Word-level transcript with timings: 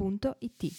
www.it. 0.00 0.72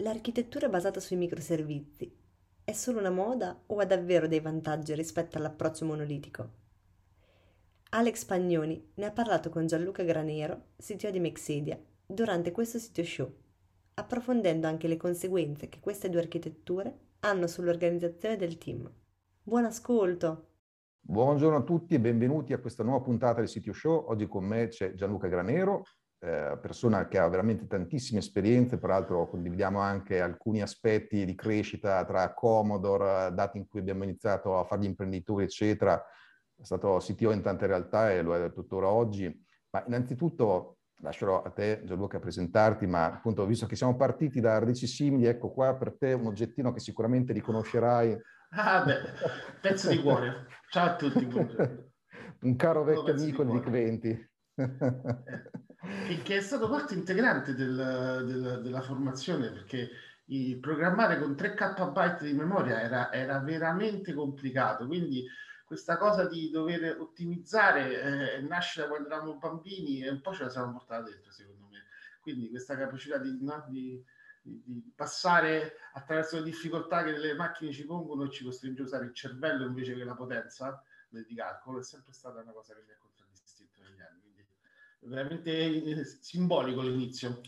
L'architettura 0.00 0.68
basata 0.68 1.00
sui 1.00 1.16
microservizi 1.16 2.14
è 2.62 2.72
solo 2.72 2.98
una 2.98 3.10
moda 3.10 3.58
o 3.66 3.78
ha 3.78 3.84
davvero 3.86 4.28
dei 4.28 4.40
vantaggi 4.40 4.94
rispetto 4.94 5.38
all'approccio 5.38 5.86
monolitico? 5.86 6.66
Alex 7.90 8.24
Pagnoni 8.26 8.90
ne 8.94 9.06
ha 9.06 9.10
parlato 9.10 9.48
con 9.48 9.66
Gianluca 9.66 10.02
Granero, 10.02 10.72
CTO 10.76 11.10
di 11.10 11.20
Mexedia, 11.20 11.80
durante 12.04 12.52
questo 12.52 12.78
sito 12.78 13.02
show, 13.02 13.34
approfondendo 13.94 14.66
anche 14.66 14.86
le 14.86 14.98
conseguenze 14.98 15.70
che 15.70 15.80
queste 15.80 16.10
due 16.10 16.20
architetture 16.20 16.94
hanno 17.20 17.46
sull'organizzazione 17.46 18.36
del 18.36 18.58
team. 18.58 18.88
Buon 19.42 19.64
ascolto! 19.64 20.57
Buongiorno 21.10 21.56
a 21.56 21.62
tutti 21.62 21.94
e 21.94 22.00
benvenuti 22.00 22.52
a 22.52 22.58
questa 22.58 22.82
nuova 22.82 23.02
puntata 23.02 23.38
del 23.38 23.48
Sitio 23.48 23.72
Show. 23.72 24.10
Oggi 24.10 24.26
con 24.26 24.44
me 24.44 24.68
c'è 24.68 24.92
Gianluca 24.92 25.26
Granero, 25.26 25.84
eh, 26.18 26.58
persona 26.60 27.08
che 27.08 27.16
ha 27.16 27.26
veramente 27.28 27.66
tantissime 27.66 28.18
esperienze, 28.18 28.76
peraltro 28.76 29.26
condividiamo 29.26 29.80
anche 29.80 30.20
alcuni 30.20 30.60
aspetti 30.60 31.24
di 31.24 31.34
crescita 31.34 32.04
tra 32.04 32.34
Commodore, 32.34 33.32
dati 33.32 33.56
in 33.56 33.66
cui 33.66 33.80
abbiamo 33.80 34.04
iniziato 34.04 34.58
a 34.58 34.64
fare 34.64 34.82
gli 34.82 34.84
imprenditori, 34.84 35.44
eccetera. 35.44 35.98
È 36.54 36.62
stato 36.62 36.98
CTO 36.98 37.30
in 37.30 37.40
tante 37.40 37.66
realtà 37.66 38.12
e 38.12 38.20
lo 38.20 38.34
è 38.36 38.52
tuttora 38.52 38.88
oggi. 38.88 39.34
Ma 39.70 39.82
innanzitutto 39.86 40.76
lascerò 41.00 41.40
a 41.40 41.48
te 41.48 41.84
Gianluca 41.86 42.18
presentarti, 42.18 42.86
ma 42.86 43.06
appunto 43.06 43.46
visto 43.46 43.64
che 43.64 43.76
siamo 43.76 43.96
partiti 43.96 44.40
da 44.40 44.58
radici 44.58 44.86
simili, 44.86 45.24
ecco 45.24 45.52
qua 45.52 45.74
per 45.74 45.96
te 45.96 46.12
un 46.12 46.26
oggettino 46.26 46.70
che 46.70 46.80
sicuramente 46.80 47.32
riconoscerai 47.32 48.14
Ah, 48.50 48.82
beh, 48.82 49.00
pezzo 49.60 49.90
di 49.90 50.00
cuore. 50.00 50.46
Ciao 50.70 50.86
a 50.86 50.96
tutti, 50.96 51.24
buongiorno. 51.26 51.86
Un 52.40 52.56
caro 52.56 52.82
vecchio 52.82 53.12
amico 53.12 53.44
di 53.44 53.52
Vic 53.52 53.68
20. 53.68 54.30
Eh, 56.08 56.22
che 56.22 56.36
è 56.36 56.40
stato 56.40 56.68
parte 56.68 56.94
integrante 56.94 57.54
del, 57.54 58.24
del, 58.26 58.60
della 58.62 58.80
formazione 58.80 59.50
perché 59.50 59.88
il 60.26 60.58
programmare 60.58 61.18
con 61.18 61.36
3 61.36 61.54
KB 61.54 62.20
di 62.20 62.32
memoria 62.32 62.80
era, 62.80 63.12
era, 63.12 63.38
veramente 63.38 64.12
complicato, 64.12 64.86
quindi 64.86 65.26
questa 65.64 65.96
cosa 65.96 66.26
di 66.26 66.50
dover 66.50 66.98
ottimizzare 66.98 68.36
eh, 68.36 68.40
nasce 68.40 68.80
da 68.80 68.88
quando 68.88 69.08
eravamo 69.08 69.36
bambini 69.36 70.02
e 70.02 70.10
un 70.10 70.20
po' 70.20 70.34
ce 70.34 70.44
la 70.44 70.50
siamo 70.50 70.72
portata 70.72 71.04
dentro, 71.08 71.30
secondo 71.30 71.68
me. 71.70 71.84
Quindi 72.20 72.50
questa 72.50 72.76
capacità 72.76 73.18
di, 73.18 73.38
no, 73.40 73.64
di 73.68 74.02
di, 74.64 74.92
passare 74.94 75.74
attraverso 75.92 76.36
le 76.36 76.44
difficoltà 76.44 77.02
che 77.04 77.16
le 77.16 77.34
macchine 77.34 77.72
ci 77.72 77.84
pongono 77.84 78.24
e 78.24 78.30
ci 78.30 78.44
costringe 78.44 78.82
a 78.82 78.84
usare 78.84 79.04
il 79.06 79.14
cervello 79.14 79.66
invece 79.66 79.94
che 79.94 80.04
la 80.04 80.14
potenza 80.14 80.82
di 81.08 81.34
calcolo 81.34 81.80
è 81.80 81.82
sempre 81.82 82.12
stata 82.12 82.40
una 82.40 82.52
cosa 82.52 82.74
che 82.74 82.82
mi 82.86 82.92
ha 82.92 82.98
contraddistinto 82.98 83.80
negli 83.82 84.00
anni. 84.00 84.20
Quindi 84.20 84.46
è 85.00 85.06
veramente 85.06 86.00
eh, 86.00 86.04
simbolico 86.04 86.82
l'inizio. 86.82 87.40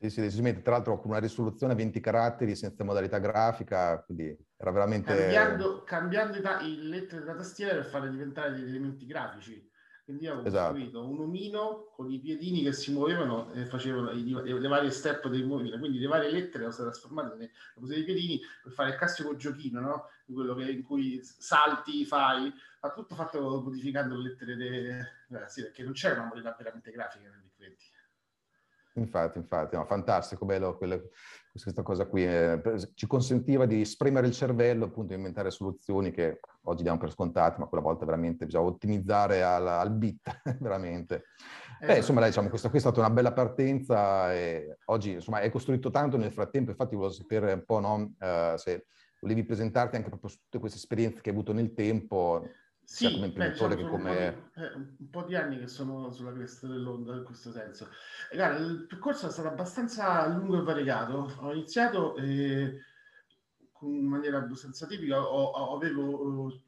Sì, 0.00 0.10
sì, 0.10 0.20
decisamente. 0.20 0.62
Tra 0.62 0.72
l'altro 0.72 1.00
con 1.00 1.10
una 1.10 1.18
risoluzione 1.18 1.72
a 1.72 1.76
20 1.76 1.98
caratteri 2.00 2.54
senza 2.54 2.84
modalità 2.84 3.18
grafica, 3.18 4.00
quindi 4.02 4.36
era 4.56 4.70
veramente... 4.70 5.12
Cambiando, 5.12 5.82
cambiando 5.82 6.38
le 6.38 6.66
lettere 6.66 7.20
della 7.20 7.34
tastiera 7.34 7.74
per 7.74 7.86
farle 7.86 8.10
diventare 8.10 8.52
degli 8.52 8.68
elementi 8.68 9.06
grafici. 9.06 9.68
Quindi 10.08 10.26
ho 10.26 10.40
esatto. 10.42 10.72
costruito 10.72 11.06
un 11.06 11.20
omino 11.20 11.90
con 11.94 12.10
i 12.10 12.18
piedini 12.18 12.62
che 12.62 12.72
si 12.72 12.92
muovevano 12.92 13.52
e 13.52 13.66
facevano 13.66 14.10
i, 14.12 14.24
le 14.24 14.66
varie 14.66 14.90
step 14.90 15.28
del 15.28 15.44
movimento. 15.44 15.78
Quindi 15.78 15.98
le 15.98 16.06
varie 16.06 16.30
lettere 16.30 16.62
sono 16.62 16.72
state 16.72 16.88
trasformate 16.88 17.34
nelle 17.34 17.50
cose 17.74 17.92
dei 17.92 18.04
piedini 18.04 18.40
per 18.62 18.72
fare 18.72 18.88
il 18.88 18.96
classico 18.96 19.36
giochino, 19.36 19.80
no? 19.80 20.08
Quello 20.24 20.54
che, 20.54 20.70
in 20.70 20.82
cui 20.82 21.20
salti, 21.22 22.06
fai, 22.06 22.50
ma 22.80 22.90
tutto 22.90 23.14
fatto 23.14 23.60
modificando 23.60 24.16
le 24.16 24.30
lettere, 24.30 24.56
de... 24.56 24.98
eh, 24.98 25.48
sì, 25.48 25.60
perché 25.60 25.82
non 25.82 25.92
c'era 25.92 26.14
una 26.14 26.24
modalità 26.28 26.54
veramente 26.56 26.90
grafica 26.90 27.28
nel 27.28 27.42
Big 27.42 27.52
20. 27.58 27.84
Infatti, 28.98 29.38
infatti, 29.38 29.76
no, 29.76 29.84
fantastico, 29.84 30.44
bello 30.44 30.76
quelle, 30.76 31.10
questa 31.50 31.82
cosa 31.82 32.06
qui. 32.06 32.24
Eh, 32.24 32.60
ci 32.94 33.06
consentiva 33.06 33.66
di 33.66 33.84
spremere 33.84 34.26
il 34.26 34.32
cervello, 34.32 34.86
appunto, 34.86 35.14
inventare 35.14 35.50
soluzioni 35.50 36.10
che 36.10 36.40
oggi 36.62 36.82
diamo 36.82 36.98
per 36.98 37.10
scontate, 37.10 37.58
ma 37.58 37.66
quella 37.66 37.84
volta 37.84 38.04
veramente 38.04 38.44
bisogna 38.44 38.66
ottimizzare 38.66 39.42
al, 39.42 39.66
al 39.66 39.90
bit, 39.92 40.42
veramente. 40.60 41.24
Eh, 41.80 41.86
Beh, 41.86 41.96
insomma, 41.98 42.20
dai, 42.20 42.30
diciamo, 42.30 42.48
questa 42.48 42.68
qui 42.68 42.78
è 42.78 42.80
stata 42.80 43.00
una 43.00 43.10
bella 43.10 43.32
partenza 43.32 44.32
e 44.34 44.78
oggi, 44.86 45.12
insomma, 45.12 45.38
hai 45.38 45.50
costruito 45.50 45.90
tanto 45.90 46.16
nel 46.16 46.32
frattempo, 46.32 46.70
infatti 46.70 46.94
volevo 46.94 47.14
sapere 47.14 47.52
un 47.52 47.64
po', 47.64 47.80
no, 47.80 48.14
uh, 48.18 48.56
se 48.56 48.86
volevi 49.20 49.44
presentarti 49.44 49.96
anche 49.96 50.08
proprio 50.08 50.30
su 50.30 50.38
tutte 50.38 50.58
queste 50.58 50.78
esperienze 50.78 51.20
che 51.20 51.30
hai 51.30 51.34
avuto 51.34 51.52
nel 51.52 51.72
tempo, 51.72 52.46
sì, 52.90 53.12
come 53.12 53.26
imprenditore 53.26 53.74
beh, 53.74 53.82
diciamo, 53.82 53.96
che 53.98 54.02
come... 54.02 54.28
Un 54.28 54.34
po, 54.34 54.48
di, 54.54 54.62
eh, 54.62 54.72
un 54.72 55.10
po' 55.10 55.22
di 55.24 55.34
anni 55.34 55.58
che 55.58 55.68
sono 55.68 56.10
sulla 56.10 56.32
cresta 56.32 56.66
dell'onda 56.66 57.16
in 57.16 57.22
questo 57.22 57.52
senso. 57.52 57.90
E, 58.30 58.36
guarda, 58.36 58.64
il 58.64 58.86
percorso 58.86 59.26
è 59.26 59.30
stato 59.30 59.48
abbastanza 59.48 60.26
lungo 60.28 60.58
e 60.58 60.62
variegato. 60.62 61.36
Ho 61.40 61.52
iniziato 61.52 62.16
eh, 62.16 62.80
in 63.82 64.06
maniera 64.06 64.38
abbastanza 64.38 64.86
tipica, 64.86 65.20
ho, 65.20 65.44
ho, 65.50 65.76
avevo 65.76 66.48
eh, 66.48 66.60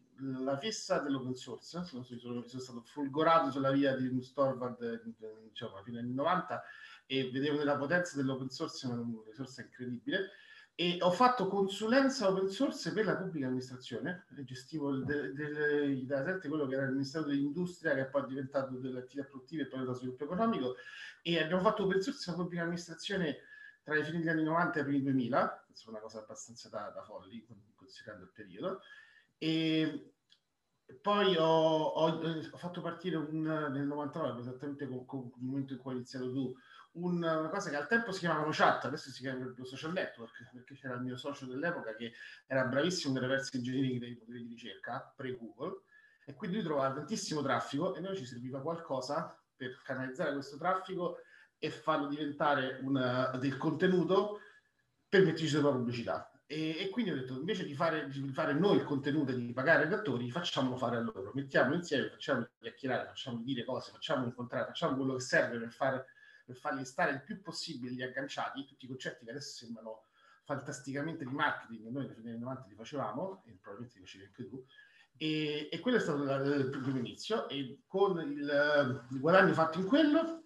la 0.45 0.59
fissa 0.59 0.99
dell'open 0.99 1.35
source, 1.35 1.83
sono, 1.87 2.03
sono, 2.03 2.47
sono, 2.47 2.61
stato 2.61 2.83
folgorato 2.83 3.51
sulla 3.51 3.71
via 3.71 3.97
di 3.97 4.07
un 4.07 4.21
Storvad 4.21 5.03
diciamo, 5.49 5.83
fino 5.83 5.99
agli 5.99 6.05
anni 6.05 6.15
90 6.15 6.63
e 7.07 7.31
vedevo 7.31 7.57
nella 7.57 7.79
potenza 7.79 8.17
dell'open 8.17 8.51
source 8.51 8.87
una 8.87 9.03
risorsa 9.27 9.63
incredibile 9.63 10.33
e 10.81 10.97
ho 11.03 11.11
fatto 11.11 11.47
consulenza 11.47 12.31
open 12.31 12.49
source 12.49 12.91
per 12.95 13.05
la 13.05 13.15
pubblica 13.15 13.45
amministrazione, 13.45 14.25
gestivo 14.47 14.89
il, 14.89 15.05
de, 15.05 15.15
il 15.85 16.07
data 16.07 16.39
quello 16.39 16.67
che 16.67 16.75
era 16.75 16.87
il 16.87 16.93
Ministero 16.93 17.27
dell'Industria, 17.27 17.93
che 17.93 18.01
è 18.01 18.07
poi 18.07 18.25
diventato 18.25 18.79
delle 18.79 19.01
attività 19.01 19.29
produttive 19.29 19.65
e 19.65 19.67
poi 19.67 19.81
dello 19.81 19.93
sviluppo 19.93 20.25
economico, 20.25 20.77
e 21.21 21.39
abbiamo 21.39 21.61
fatto 21.61 21.85
open 21.85 22.01
source 22.01 22.25
per 22.25 22.35
la 22.35 22.41
pubblica 22.41 22.63
amministrazione 22.63 23.37
tra 23.83 23.95
i 23.95 24.03
fine 24.05 24.21
degli 24.21 24.29
anni 24.31 24.43
90 24.43 24.79
e 24.79 24.81
i 24.81 24.85
primi 24.85 25.03
2000, 25.03 25.65
insomma 25.69 25.99
una 25.99 26.07
cosa 26.07 26.21
abbastanza 26.21 26.71
da, 26.71 26.89
da 26.95 27.03
folli, 27.03 27.47
considerando 27.75 28.25
il 28.25 28.33
periodo, 28.33 28.81
e 29.37 30.15
poi 31.03 31.37
ho, 31.37 31.45
ho, 31.45 32.27
ho 32.51 32.57
fatto 32.57 32.81
partire 32.81 33.17
un, 33.17 33.43
nel 33.43 33.85
99, 33.85 34.41
esattamente 34.41 34.89
con, 34.89 35.05
con 35.05 35.31
il 35.37 35.45
momento 35.45 35.75
in 35.75 35.79
cui 35.79 35.91
hai 35.91 35.99
iniziato 35.99 36.33
tu, 36.33 36.57
una 36.93 37.49
cosa 37.49 37.71
che 37.71 37.77
al 37.77 37.87
tempo 37.87 38.11
si 38.13 38.21
chiamavano 38.21 38.51
chat, 38.53 38.85
adesso 38.85 39.11
si 39.11 39.21
chiama 39.21 39.53
social 39.63 39.93
network, 39.93 40.51
perché 40.53 40.75
c'era 40.75 40.95
il 40.95 41.03
mio 41.03 41.17
socio 41.17 41.47
dell'epoca 41.47 41.95
che 41.95 42.13
era 42.47 42.65
bravissimo 42.65 43.15
nelle 43.15 43.27
reverse 43.27 43.57
engineering 43.57 44.01
dei 44.01 44.17
motori 44.19 44.43
di 44.43 44.49
ricerca, 44.49 45.13
pre-Google, 45.15 45.83
e 46.25 46.35
quindi 46.35 46.57
lui 46.57 46.65
trovava 46.65 46.95
tantissimo 46.95 47.43
traffico 47.43 47.95
e 47.95 48.01
noi 48.01 48.17
ci 48.17 48.27
serviva 48.27 48.61
qualcosa 48.61 49.37
per 49.55 49.81
canalizzare 49.83 50.33
questo 50.33 50.57
traffico 50.57 51.19
e 51.59 51.71
farlo 51.71 52.09
diventare 52.09 52.79
una, 52.83 53.31
del 53.37 53.57
contenuto 53.57 54.41
per 55.09 55.25
metterci 55.25 55.49
sopra 55.49 55.71
pubblicità. 55.71 56.31
E, 56.47 56.77
e, 56.81 56.89
quindi 56.89 57.13
ho 57.13 57.15
detto, 57.15 57.35
invece 57.35 57.65
di 57.65 57.75
fare, 57.75 58.09
di 58.09 58.33
fare, 58.33 58.55
noi 58.55 58.79
il 58.79 58.85
contenuto 58.85 59.31
e 59.31 59.37
di 59.37 59.53
pagare 59.53 59.83
i 59.83 59.85
redattori, 59.85 60.31
facciamolo 60.31 60.77
fare 60.77 60.97
a 60.97 61.01
loro. 61.01 61.31
Mettiamo 61.35 61.75
insieme, 61.75 62.09
facciamo 62.09 62.49
chiacchierare, 62.59 63.07
facciamo 63.07 63.41
dire 63.43 63.65
cose, 63.65 63.93
facciamo 63.93 64.25
incontrare, 64.25 64.67
facciamo 64.67 64.97
quello 64.97 65.15
che 65.15 65.21
serve 65.21 65.59
per 65.59 65.71
fare 65.71 66.07
per 66.45 66.57
farli 66.57 66.85
stare 66.85 67.13
il 67.13 67.23
più 67.23 67.41
possibile 67.43 67.93
lì 67.93 68.03
agganciati, 68.03 68.65
tutti 68.65 68.85
i 68.85 68.89
concetti 68.89 69.25
che 69.25 69.31
adesso 69.31 69.65
sembrano 69.65 70.05
fantasticamente 70.45 71.25
di 71.25 71.33
marketing, 71.33 71.89
noi 71.89 72.07
negli 72.07 72.29
anni 72.29 72.39
90 72.39 72.67
li 72.69 72.75
facevamo, 72.75 73.43
e 73.47 73.59
probabilmente 73.61 73.99
li 73.99 74.05
facevi 74.05 74.25
anche 74.25 74.49
tu, 74.49 74.65
e, 75.17 75.69
e 75.71 75.79
quello 75.79 75.97
è 75.97 76.01
stato 76.01 76.23
il 76.23 76.69
primo 76.71 76.99
inizio, 76.99 77.49
e 77.49 77.83
con 77.87 78.21
il, 78.21 79.05
il 79.11 79.21
guadagno 79.21 79.53
fatto 79.53 79.79
in 79.79 79.87
quello, 79.87 80.45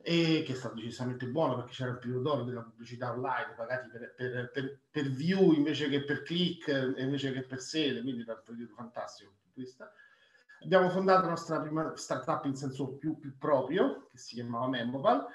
e 0.00 0.42
che 0.46 0.52
è 0.52 0.56
stato 0.56 0.74
decisamente 0.74 1.26
buono 1.26 1.56
perché 1.56 1.72
c'era 1.72 1.90
il 1.90 1.98
periodo 1.98 2.22
d'oro 2.22 2.44
della 2.44 2.62
pubblicità 2.62 3.12
online 3.12 3.54
pagati 3.56 3.88
per, 3.88 4.14
per, 4.14 4.50
per, 4.52 4.80
per, 4.88 5.08
view 5.10 5.52
invece 5.52 5.88
che 5.88 6.04
per 6.04 6.22
click 6.22 6.68
invece 6.98 7.32
che 7.32 7.42
per 7.42 7.60
sale, 7.60 8.00
quindi 8.02 8.22
era 8.22 8.34
un 8.34 8.42
periodo 8.44 8.74
fantastico 8.74 9.32
vista 9.54 9.92
Abbiamo 10.60 10.90
fondato 10.90 11.22
la 11.22 11.30
nostra 11.30 11.60
prima 11.60 11.96
startup 11.96 12.44
in 12.46 12.56
senso 12.56 12.96
più, 12.96 13.18
più 13.18 13.36
proprio, 13.38 14.08
che 14.10 14.18
si 14.18 14.34
chiamava 14.34 14.68
Memopal, 14.68 15.26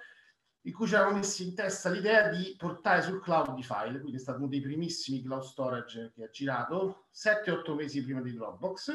in 0.65 0.73
cui 0.73 0.87
ci 0.87 0.95
avevamo 0.95 1.17
messi 1.17 1.47
in 1.47 1.55
testa 1.55 1.89
l'idea 1.89 2.29
di 2.29 2.55
portare 2.57 3.01
sul 3.01 3.21
cloud 3.21 3.57
i 3.57 3.63
file, 3.63 3.99
quindi 3.99 4.17
è 4.17 4.19
stato 4.19 4.39
uno 4.39 4.47
dei 4.47 4.61
primissimi 4.61 5.21
cloud 5.21 5.43
storage 5.43 6.11
che 6.13 6.23
ha 6.23 6.29
girato, 6.29 7.07
7-8 7.13 7.75
mesi 7.75 8.03
prima 8.03 8.21
di 8.21 8.33
Dropbox, 8.33 8.91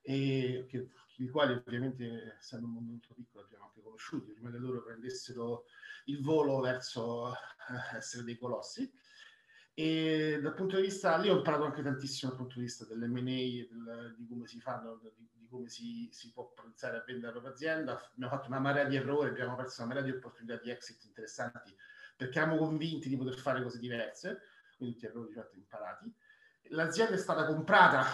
e 0.00 0.66
che, 0.68 0.88
i 1.18 1.28
quali 1.28 1.52
ovviamente, 1.52 2.36
essendo 2.38 2.66
un 2.66 2.72
mondo 2.72 2.90
molto 2.92 3.14
piccolo, 3.14 3.44
abbiamo 3.44 3.66
anche 3.66 3.82
conosciuti, 3.82 4.32
prima 4.32 4.50
che 4.50 4.58
loro 4.58 4.82
prendessero 4.82 5.64
il 6.06 6.22
volo 6.22 6.60
verso 6.60 7.32
eh, 7.32 7.96
essere 7.96 8.24
dei 8.24 8.36
colossi. 8.36 8.90
E 9.72 10.38
dal 10.40 10.54
punto 10.54 10.76
di 10.76 10.82
vista, 10.82 11.16
lì 11.16 11.28
ho 11.28 11.36
imparato 11.36 11.64
anche 11.64 11.82
tantissimo 11.82 12.30
dal 12.30 12.40
punto 12.40 12.56
di 12.56 12.64
vista 12.64 12.84
dell'M&A, 12.84 13.20
del, 13.20 14.14
di 14.16 14.26
come 14.26 14.46
si 14.46 14.60
fanno, 14.60 15.00
di 15.02 15.43
come 15.54 15.68
si, 15.68 16.08
si, 16.12 16.32
può 16.32 16.52
pensare 16.52 16.98
a 16.98 17.04
vendere 17.06 17.26
la 17.26 17.32
propria 17.32 17.52
azienda. 17.52 18.10
Abbiamo 18.12 18.34
fatto 18.34 18.48
una 18.48 18.58
marea 18.58 18.84
di 18.84 18.96
errori, 18.96 19.30
abbiamo 19.30 19.54
perso 19.54 19.82
una 19.82 19.94
marea 19.94 20.10
di 20.10 20.16
opportunità 20.16 20.56
di 20.56 20.70
exit 20.70 21.04
interessanti 21.04 21.74
perché 22.16 22.38
eravamo 22.38 22.58
convinti 22.58 23.08
di 23.08 23.16
poter 23.16 23.36
fare 23.36 23.62
cose 23.62 23.78
diverse, 23.78 24.40
quindi 24.76 24.94
tutti 24.94 25.06
errori 25.06 25.32
certo 25.32 25.56
imparati. 25.56 26.12
L'azienda 26.68 27.14
è 27.14 27.18
stata 27.18 27.44
comprata 27.44 28.04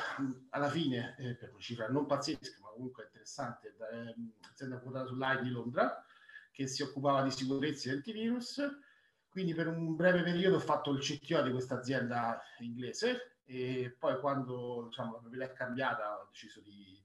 alla 0.51 0.69
fine 0.69 1.15
eh, 1.19 1.35
per 1.35 1.51
una 1.51 1.61
cifra 1.61 1.89
non 1.89 2.07
pazzesca, 2.07 2.59
ma 2.63 2.71
comunque 2.71 3.05
interessante, 3.05 3.75
da 3.77 3.89
eh, 3.91 4.15
un'azienda 4.17 4.79
quotata 4.79 5.07
sull'AI 5.07 5.43
di 5.43 5.51
Londra, 5.51 6.05
che 6.51 6.67
si 6.67 6.83
occupava 6.83 7.23
di 7.23 7.31
sicurezza 7.31 7.91
e 7.91 7.93
antivirus 7.93 8.61
quindi 9.31 9.55
per 9.55 9.69
un 9.69 9.95
breve 9.95 10.23
periodo 10.23 10.57
ho 10.57 10.61
fatto 10.61 10.91
il 10.91 11.01
CTO 11.01 11.43
di 11.43 11.53
questa 11.53 11.77
azienda 11.77 12.43
inglese 12.59 13.37
e 13.45 13.95
poi 13.97 14.19
quando 14.19 14.87
diciamo, 14.89 15.13
la 15.13 15.19
proprietà 15.19 15.45
è 15.45 15.53
cambiata 15.53 16.21
ho 16.21 16.29
deciso 16.31 16.61
di, 16.61 17.00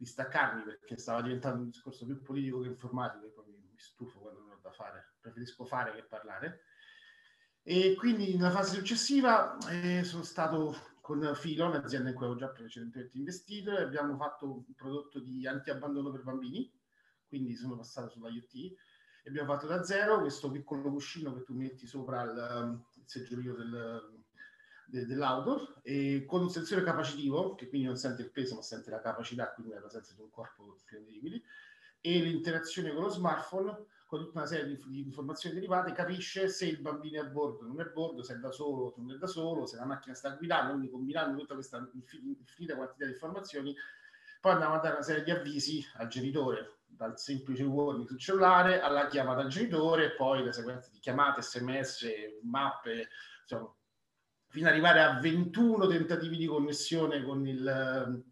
di, 0.00 0.06
staccarmi 0.06 0.62
perché 0.62 0.96
stava 0.96 1.20
diventando 1.20 1.62
un 1.62 1.70
discorso 1.70 2.06
più 2.06 2.22
politico 2.22 2.60
che 2.60 2.68
informatico 2.68 3.26
e 3.26 3.30
poi 3.30 3.44
mi, 3.46 3.58
stufo 3.76 4.18
quando 4.18 4.40
non 4.40 4.50
ho 4.50 4.58
da 4.60 4.72
fare, 4.72 5.14
preferisco 5.20 5.64
fare 5.64 5.94
che 5.94 6.02
parlare. 6.02 6.62
E 7.62 7.94
quindi 7.96 8.34
nella 8.36 8.50
fase 8.50 8.74
successiva 8.74 9.56
eh, 9.68 10.02
sono 10.04 10.22
stato 10.22 10.76
con 11.00 11.34
Filo, 11.34 11.66
un'azienda 11.66 12.10
in 12.10 12.14
cui 12.14 12.24
avevo 12.24 12.40
già 12.40 12.48
precedentemente 12.48 13.16
investito, 13.16 13.76
e 13.76 13.82
abbiamo 13.82 14.16
fatto 14.16 14.52
un 14.52 14.74
prodotto 14.74 15.20
di 15.20 15.46
anti-abbandono 15.46 16.10
per 16.10 16.22
bambini, 16.22 16.70
quindi 17.26 17.54
sono 17.54 17.76
passato 17.76 18.10
sulla 18.10 18.28
IoT 18.28 18.76
abbiamo 19.26 19.52
fatto 19.52 19.66
da 19.66 19.82
zero 19.82 20.20
questo 20.20 20.50
piccolo 20.50 20.90
cuscino 20.90 21.34
che 21.34 21.42
tu 21.42 21.54
metti 21.54 21.86
sopra 21.86 22.22
il, 22.22 22.80
il 22.96 23.02
seggiolino 23.06 23.54
del, 23.54 24.22
de, 24.90 25.06
dell'auto 25.06 25.76
e 25.82 26.24
con 26.26 26.42
un 26.42 26.50
sensore 26.50 26.82
capacitivo 26.82 27.54
che 27.54 27.68
quindi 27.68 27.86
non 27.86 27.96
sente 27.96 28.22
il 28.22 28.30
peso 28.30 28.56
ma 28.56 28.62
sente 28.62 28.90
la 28.90 29.00
capacità, 29.00 29.52
quindi 29.52 29.72
la 29.72 29.80
presenza 29.80 30.12
di 30.14 30.20
un 30.20 30.30
corpo 30.30 30.76
pieno 30.84 31.40
e 32.02 32.18
l'interazione 32.18 32.92
con 32.92 33.02
lo 33.02 33.08
smartphone 33.08 33.86
con 34.06 34.20
tutta 34.20 34.38
una 34.38 34.46
serie 34.46 34.66
di, 34.66 34.82
di, 34.88 35.00
informazioni 35.00 35.54
derivate 35.54 35.92
capisce 35.92 36.48
se 36.48 36.66
il 36.66 36.80
bambino 36.80 37.22
è 37.22 37.24
a 37.24 37.28
bordo 37.28 37.64
non 37.64 37.80
è 37.80 37.84
a 37.84 37.88
bordo, 37.88 38.22
se 38.22 38.34
è 38.34 38.36
da 38.38 38.50
solo 38.50 38.86
o 38.86 38.94
non 38.96 39.12
è 39.14 39.18
da 39.18 39.26
solo, 39.26 39.66
se 39.66 39.76
la 39.76 39.84
macchina 39.84 40.14
sta 40.14 40.30
guidando, 40.30 40.70
quindi 40.70 40.90
combinando 40.90 41.38
tutta 41.38 41.54
questa 41.54 41.88
infinita 41.92 42.74
quantità 42.74 43.04
di 43.04 43.12
informazioni 43.12 43.74
poi 44.40 44.52
andiamo 44.52 44.74
a 44.74 44.78
dare 44.78 44.94
una 44.94 45.02
serie 45.04 45.22
di 45.22 45.30
avvisi 45.30 45.86
al 45.94 46.08
genitore 46.08 46.78
dal 46.86 47.18
semplice 47.18 47.62
warning 47.62 48.06
sul 48.06 48.18
cellulare 48.18 48.80
alla 48.80 49.06
chiamata 49.06 49.42
al 49.42 49.48
genitore 49.48 50.12
poi 50.12 50.44
la 50.44 50.52
sequenza 50.52 50.90
di 50.90 50.98
chiamate, 50.98 51.42
sms, 51.42 52.06
mappe, 52.42 53.08
insomma, 53.42 53.72
fino 54.50 54.66
ad 54.66 54.72
arrivare 54.72 55.00
a 55.00 55.18
21 55.18 55.86
tentativi 55.86 56.36
di 56.36 56.46
connessione 56.46 57.22
con 57.22 57.46
il 57.46 58.24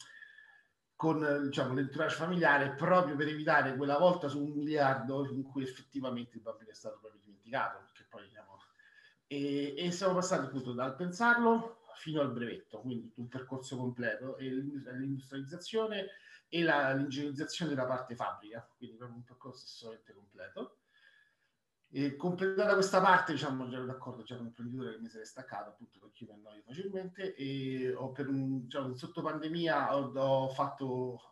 con 0.94 1.42
diciamo, 1.44 1.74
l'entourage 1.74 2.16
familiare 2.16 2.74
proprio 2.74 3.14
per 3.14 3.28
evitare 3.28 3.76
quella 3.76 3.98
volta 3.98 4.26
su 4.26 4.42
un 4.42 4.50
miliardo 4.50 5.26
in 5.30 5.44
cui 5.44 5.62
effettivamente 5.62 6.36
il 6.36 6.42
bambino 6.42 6.70
è 6.70 6.74
stato 6.74 6.98
proprio 6.98 7.20
dimenticato 7.22 7.86
poi 8.10 8.24
diciamo, 8.26 8.58
e, 9.28 9.74
e 9.76 9.90
siamo 9.92 10.14
passati 10.14 10.46
appunto 10.46 10.72
dal 10.72 10.96
pensarlo 10.96 11.82
fino 11.94 12.20
al 12.20 12.32
brevetto 12.32 12.80
quindi 12.80 13.12
un 13.14 13.28
percorso 13.28 13.76
completo 13.76 14.36
e 14.38 14.50
l'industrializzazione 14.50 16.08
e 16.48 16.62
la, 16.62 16.92
l'ingegnerizzazione 16.94 17.70
della 17.74 17.86
parte 17.86 18.14
fabbrica, 18.14 18.66
quindi 18.76 18.96
proprio 18.96 19.18
un 19.18 19.24
percorso 19.24 19.64
assolutamente 19.66 20.14
completo. 20.14 20.77
E 21.90 22.16
completata 22.16 22.74
questa 22.74 23.00
parte, 23.00 23.32
diciamo, 23.32 23.66
già 23.68 23.76
ero 23.76 23.86
d'accordo, 23.86 24.22
con 24.26 24.40
un 24.40 24.46
imprenditore 24.46 24.92
che 24.92 24.98
mi 25.00 25.08
si 25.08 25.24
staccato, 25.24 25.70
appunto 25.70 25.98
perché 25.98 26.26
mi 26.26 26.32
annoio 26.32 26.62
facilmente, 26.62 27.34
e 27.34 27.94
ho 27.94 28.12
per 28.12 28.28
un, 28.28 28.64
diciamo, 28.64 28.94
sotto 28.94 29.22
pandemia 29.22 29.96
ho, 29.96 30.12
ho, 30.12 30.48
fatto, 30.50 30.84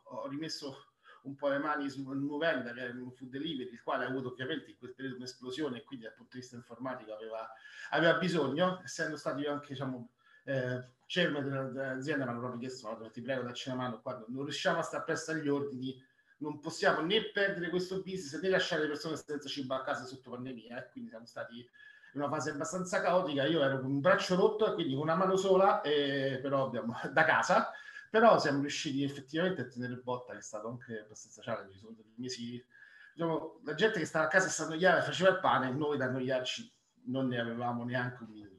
ho 0.03 0.29
rimesso 0.29 0.93
un 1.25 1.35
po' 1.35 1.49
le 1.49 1.59
mani 1.59 1.91
su 1.91 2.03
Movenda, 2.03 2.73
che 2.73 2.81
era 2.81 2.93
un 2.95 3.13
food 3.13 3.29
delivery, 3.31 3.71
il 3.71 3.83
quale 3.83 4.05
ha 4.05 4.09
avuto 4.09 4.29
ovviamente 4.29 4.71
in 4.71 4.79
quel 4.79 4.95
periodo 4.95 5.17
un'esplosione 5.17 5.79
e 5.79 5.85
quindi 5.85 6.07
dal 6.07 6.15
punto 6.15 6.33
di 6.33 6.41
vista 6.41 6.57
informatico 6.57 7.13
aveva, 7.13 7.47
aveva 7.91 8.17
bisogno, 8.17 8.81
essendo 8.83 9.17
stato 9.17 9.41
io 9.41 9.53
anche, 9.53 9.69
diciamo, 9.69 10.11
eh, 10.45 10.93
chairman 11.07 11.73
dell'azienda 11.73 12.25
mi 12.25 12.31
hanno 12.31 12.41
proprio 12.41 12.61
chiesto, 12.61 13.11
ti 13.13 13.21
prego 13.21 13.43
dacci 13.43 13.69
una 13.69 13.79
mano, 13.79 14.01
quando 14.01 14.25
non 14.29 14.45
riusciamo 14.45 14.79
a 14.79 14.83
stare 14.83 15.05
presto 15.05 15.33
agli 15.33 15.49
ordini, 15.49 16.03
non 16.39 16.61
possiamo 16.61 17.01
né 17.01 17.31
perdere 17.31 17.71
questo 17.71 17.97
business 17.97 18.41
né 18.41 18.49
lasciare 18.49 18.83
le 18.83 18.89
persone 18.89 19.17
senza 19.17 19.49
cibo 19.49 19.75
a 19.75 19.83
casa 19.83 20.05
sotto 20.05 20.31
pandemia, 20.31 20.79
eh? 20.79 20.91
quindi 20.91 21.11
siamo 21.11 21.27
stati 21.27 21.59
in 21.59 22.21
una 22.21 22.29
fase 22.29 22.51
abbastanza 22.51 23.01
caotica, 23.01 23.45
io 23.45 23.63
ero 23.63 23.81
con 23.81 23.91
un 23.91 24.01
braccio 24.01 24.37
rotto 24.37 24.71
e 24.71 24.75
quindi 24.75 24.95
con 24.95 25.03
una 25.03 25.15
mano 25.15 25.37
sola, 25.37 25.81
eh, 25.83 26.39
però 26.41 26.67
abbiamo, 26.67 26.95
da 27.13 27.25
casa, 27.25 27.71
però 28.11 28.39
siamo 28.39 28.61
riusciti 28.61 29.03
effettivamente 29.03 29.63
a 29.63 29.67
tenere 29.67 29.97
botta, 29.97 30.33
che 30.33 30.39
è 30.39 30.43
stato 30.43 30.69
anche 30.69 31.01
abbastanza 31.01 31.43
challenge, 31.43 31.79
sono 31.79 31.95
dei 31.95 32.13
mesi, 32.17 32.65
diciamo, 33.13 33.61
la 33.65 33.75
gente 33.75 33.99
che 33.99 34.07
stava 34.07 34.27
a 34.27 34.29
casa 34.29 34.47
e 34.47 34.51
si 34.51 34.63
annoiava 34.63 35.03
faceva 35.03 35.31
il 35.31 35.41
pane, 35.41 35.71
noi 35.71 35.97
da 35.97 36.07
annoiarci 36.07 36.73
non 37.07 37.29
ne 37.29 37.39
avevamo 37.39 37.85
neanche 37.85 38.23
un 38.23 38.31
minuto. 38.31 38.55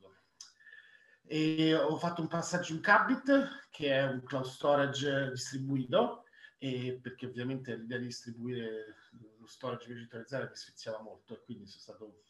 E 1.26 1.76
ho 1.76 1.98
fatto 1.98 2.22
un 2.22 2.28
passaggio 2.28 2.74
in 2.74 2.80
Cabit, 2.80 3.68
che 3.70 3.92
è 3.92 4.04
un 4.04 4.24
cloud 4.24 4.46
storage 4.46 5.32
distribuito, 5.32 6.27
e 6.60 7.00
perché 7.02 7.28
ovviamente 7.28 7.76
l'idea 7.76 7.98
di 7.98 8.06
distribuire 8.06 8.96
lo 9.38 9.46
storage 9.46 9.94
virtualizzato 9.94 10.48
mi 10.50 10.56
sfiziava 10.56 11.02
molto 11.02 11.34
e 11.34 11.42
quindi 11.44 11.68
sono 11.68 11.82
stato 11.82 12.24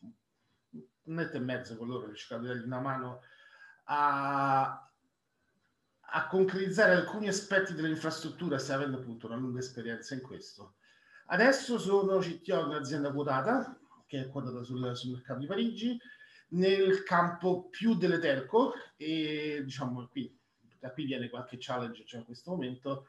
un 1.04 1.14
metro 1.14 1.38
e 1.38 1.42
mezzo 1.42 1.78
con 1.78 1.88
loro, 1.88 2.08
ho 2.08 2.14
cercato 2.14 2.42
di 2.42 2.48
dargli 2.48 2.66
una 2.66 2.80
mano 2.80 3.22
a, 3.86 4.92
a 6.00 6.28
concretizzare 6.28 6.94
alcuni 6.94 7.28
aspetti 7.28 7.74
dell'infrastruttura, 7.74 8.58
stai 8.58 8.76
avendo 8.76 8.98
appunto 8.98 9.28
una 9.28 9.38
lunga 9.38 9.60
esperienza 9.60 10.14
in 10.14 10.22
questo. 10.22 10.76
Adesso 11.28 11.80
sono 11.80 12.20
CTO 12.20 12.64
di 12.64 12.70
un'azienda 12.70 13.12
quotata, 13.12 13.80
che 14.06 14.22
è 14.22 14.28
quotata 14.28 14.64
sul, 14.64 14.96
sul 14.96 15.12
mercato 15.12 15.40
di 15.40 15.46
Parigi, 15.46 16.00
nel 16.50 17.04
campo 17.04 17.68
più 17.70 17.96
delle 17.96 18.20
telco 18.20 18.74
e 18.96 19.62
diciamo 19.64 20.08
qui, 20.08 20.34
da 20.80 20.92
qui 20.92 21.06
viene 21.06 21.30
qualche 21.30 21.58
challenge 21.60 22.06
cioè 22.06 22.20
in 22.20 22.26
questo 22.26 22.52
momento 22.52 23.08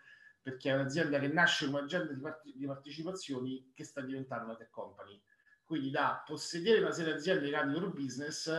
perché 0.51 0.71
è 0.71 0.75
un'azienda 0.75 1.19
che 1.19 1.29
nasce 1.29 1.67
come 1.67 1.81
agenda 1.81 2.13
di, 2.13 2.21
part- 2.21 2.45
di 2.45 2.67
partecipazioni 2.67 3.73
che 3.75 3.85
sta 3.85 4.01
diventando 4.01 4.47
una 4.47 4.57
tech 4.57 4.71
company 4.71 5.21
quindi 5.69 5.91
da 5.91 6.23
possedere 6.25 6.81
una 6.81 6.93
serie 6.93 7.13
di 7.13 7.19
aziende 7.19 7.45
legate 7.45 7.67
al 7.67 7.73
loro 7.73 7.91
business 7.91 8.51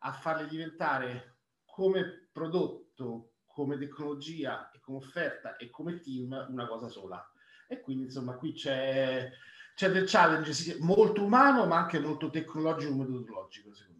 a 0.00 0.12
farle 0.12 0.46
diventare 0.46 1.38
come 1.64 2.28
prodotto, 2.30 3.36
come 3.46 3.78
tecnologia 3.78 4.70
e 4.70 4.78
come 4.80 4.98
offerta 4.98 5.56
e 5.56 5.70
come 5.70 6.00
team 6.00 6.48
una 6.50 6.66
cosa 6.66 6.88
sola. 6.88 7.26
E 7.66 7.80
quindi 7.80 8.04
insomma 8.04 8.34
qui 8.34 8.52
c'è, 8.52 9.30
c'è 9.74 9.90
del 9.90 10.06
challenge 10.06 10.76
molto 10.80 11.22
umano 11.22 11.64
ma 11.64 11.78
anche 11.78 11.98
molto 11.98 12.28
tecnologico 12.28 12.92
e 12.92 12.96
metodologico 12.96 13.72
secondo 13.72 13.99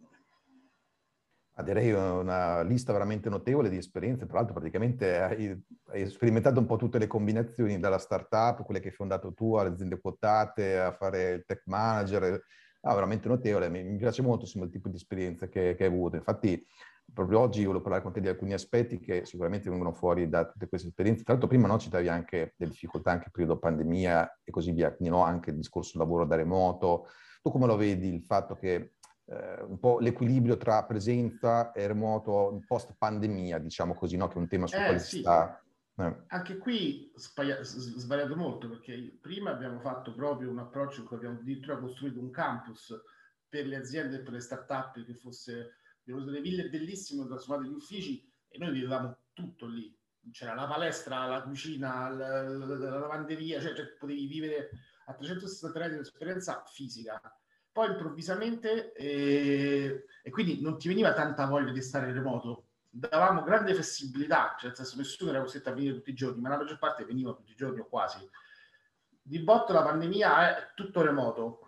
Direi 1.61 1.91
una 1.91 2.61
lista 2.61 2.91
veramente 2.91 3.29
notevole 3.29 3.69
di 3.69 3.77
esperienze, 3.77 4.25
tra 4.25 4.37
l'altro 4.37 4.53
praticamente 4.53 5.19
hai, 5.19 5.63
hai, 5.87 6.09
sperimentato 6.09 6.59
un 6.59 6.65
po' 6.65 6.75
tutte 6.75 6.97
le 6.97 7.07
combinazioni, 7.07 7.79
dalla 7.79 7.97
startup, 7.97 8.63
quelle 8.63 8.79
che 8.79 8.89
hai 8.89 8.93
fondato 8.93 9.33
tu, 9.33 9.55
alle 9.55 9.69
aziende 9.69 9.99
quotate, 9.99 10.79
a 10.79 10.91
fare 10.91 11.31
il 11.31 11.45
tech 11.45 11.63
manager, 11.65 12.43
ah, 12.81 12.93
veramente 12.93 13.27
notevole, 13.27 13.69
mi, 13.69 13.83
mi 13.83 13.97
piace 13.97 14.21
molto 14.21 14.45
insomma, 14.45 14.65
il 14.65 14.71
tipo 14.71 14.89
di 14.89 14.95
esperienza 14.95 15.47
che, 15.47 15.75
che, 15.75 15.83
hai 15.83 15.89
avuto. 15.89 16.15
Infatti 16.15 16.65
proprio 17.13 17.39
oggi 17.39 17.63
volevo 17.63 17.81
parlare 17.81 18.03
con 18.03 18.13
te 18.13 18.21
di 18.21 18.27
alcuni 18.27 18.53
aspetti 18.53 18.99
che 18.99 19.25
sicuramente 19.25 19.69
vengono 19.69 19.91
fuori 19.91 20.29
da 20.29 20.45
tutte 20.45 20.67
queste 20.67 20.87
esperienze. 20.87 21.23
Tra 21.23 21.33
l'altro 21.33 21.49
prima 21.49 21.67
no, 21.67 21.77
citavi 21.77 22.07
anche 22.07 22.53
le 22.55 22.67
difficoltà 22.67 23.11
anche 23.11 23.29
periodo 23.31 23.59
pandemia 23.59 24.39
e 24.43 24.51
così 24.51 24.71
via, 24.71 24.93
quindi 24.93 25.13
no, 25.13 25.23
anche 25.23 25.49
il 25.51 25.57
discorso 25.57 25.97
lavoro 25.97 26.25
da 26.25 26.35
remoto. 26.35 27.07
Tu 27.41 27.51
come 27.51 27.65
lo 27.65 27.75
vedi 27.75 28.13
il 28.13 28.23
fatto 28.23 28.55
che 28.55 28.93
eh, 29.31 29.61
un 29.63 29.79
po' 29.79 29.99
l'equilibrio 29.99 30.57
tra 30.57 30.83
presenza 30.83 31.71
e 31.71 31.87
remoto 31.87 32.61
post 32.67 32.95
pandemia, 32.97 33.59
diciamo 33.59 33.93
così, 33.93 34.17
no? 34.17 34.27
che 34.27 34.35
è 34.35 34.37
un 34.37 34.47
tema 34.47 34.67
su 34.67 34.75
eh, 34.75 34.83
quale 34.83 34.99
sì. 34.99 35.19
sta... 35.19 35.63
Eh. 35.95 36.15
Anche 36.27 36.57
qui 36.57 37.11
sbaglia- 37.15 37.61
sbagliato 37.61 38.35
molto 38.35 38.67
perché 38.67 39.17
prima 39.21 39.51
abbiamo 39.51 39.79
fatto 39.79 40.13
proprio 40.13 40.49
un 40.49 40.59
approccio 40.59 41.01
in 41.01 41.05
cui 41.05 41.17
abbiamo 41.17 41.39
addirittura 41.39 41.77
costruito 41.77 42.19
un 42.19 42.31
campus 42.31 42.93
per 43.47 43.67
le 43.67 43.75
aziende 43.75 44.17
e 44.17 44.19
per 44.21 44.33
le 44.33 44.39
start-up 44.39 45.03
che 45.05 45.13
fosse 45.13 45.75
abbiamo 46.01 46.23
delle 46.23 46.41
ville 46.41 46.69
bellissime 46.69 47.27
trasformate 47.27 47.69
in 47.69 47.75
uffici 47.75 48.27
e 48.47 48.57
noi 48.57 48.71
vivevamo 48.71 49.15
tutto 49.33 49.67
lì 49.67 49.95
c'era 50.31 50.53
la 50.53 50.67
palestra, 50.67 51.25
la 51.25 51.41
cucina, 51.41 52.09
la, 52.09 52.43
la, 52.43 52.65
la 52.65 52.99
lavanderia, 52.99 53.59
cioè, 53.59 53.73
cioè, 53.73 53.87
potevi 53.97 54.27
vivere 54.27 54.69
a 55.05 55.13
360 55.13 55.77
gradi 55.77 55.93
di 55.93 55.99
un'esperienza 55.99 56.63
fisica 56.67 57.19
poi 57.71 57.89
improvvisamente, 57.89 58.91
eh, 58.93 60.05
e 60.23 60.29
quindi 60.29 60.61
non 60.61 60.77
ti 60.77 60.87
veniva 60.87 61.13
tanta 61.13 61.45
voglia 61.45 61.71
di 61.71 61.81
stare 61.81 62.07
in 62.07 62.13
remoto, 62.13 62.67
davamo 62.89 63.43
grande 63.43 63.73
flessibilità, 63.73 64.55
cioè 64.57 64.67
nel 64.67 64.75
senso 64.75 64.97
nessuno 64.97 65.29
era 65.31 65.41
costretto 65.41 65.69
a 65.69 65.73
venire 65.73 65.95
tutti 65.95 66.09
i 66.09 66.15
giorni, 66.15 66.41
ma 66.41 66.49
la 66.49 66.57
maggior 66.57 66.77
parte 66.77 67.05
veniva 67.05 67.33
tutti 67.33 67.51
i 67.51 67.55
giorni 67.55 67.79
o 67.79 67.87
quasi. 67.87 68.27
Di 69.23 69.39
botto 69.39 69.71
la 69.71 69.83
pandemia 69.83 70.57
è 70.57 70.71
tutto 70.75 71.01
remoto, 71.01 71.67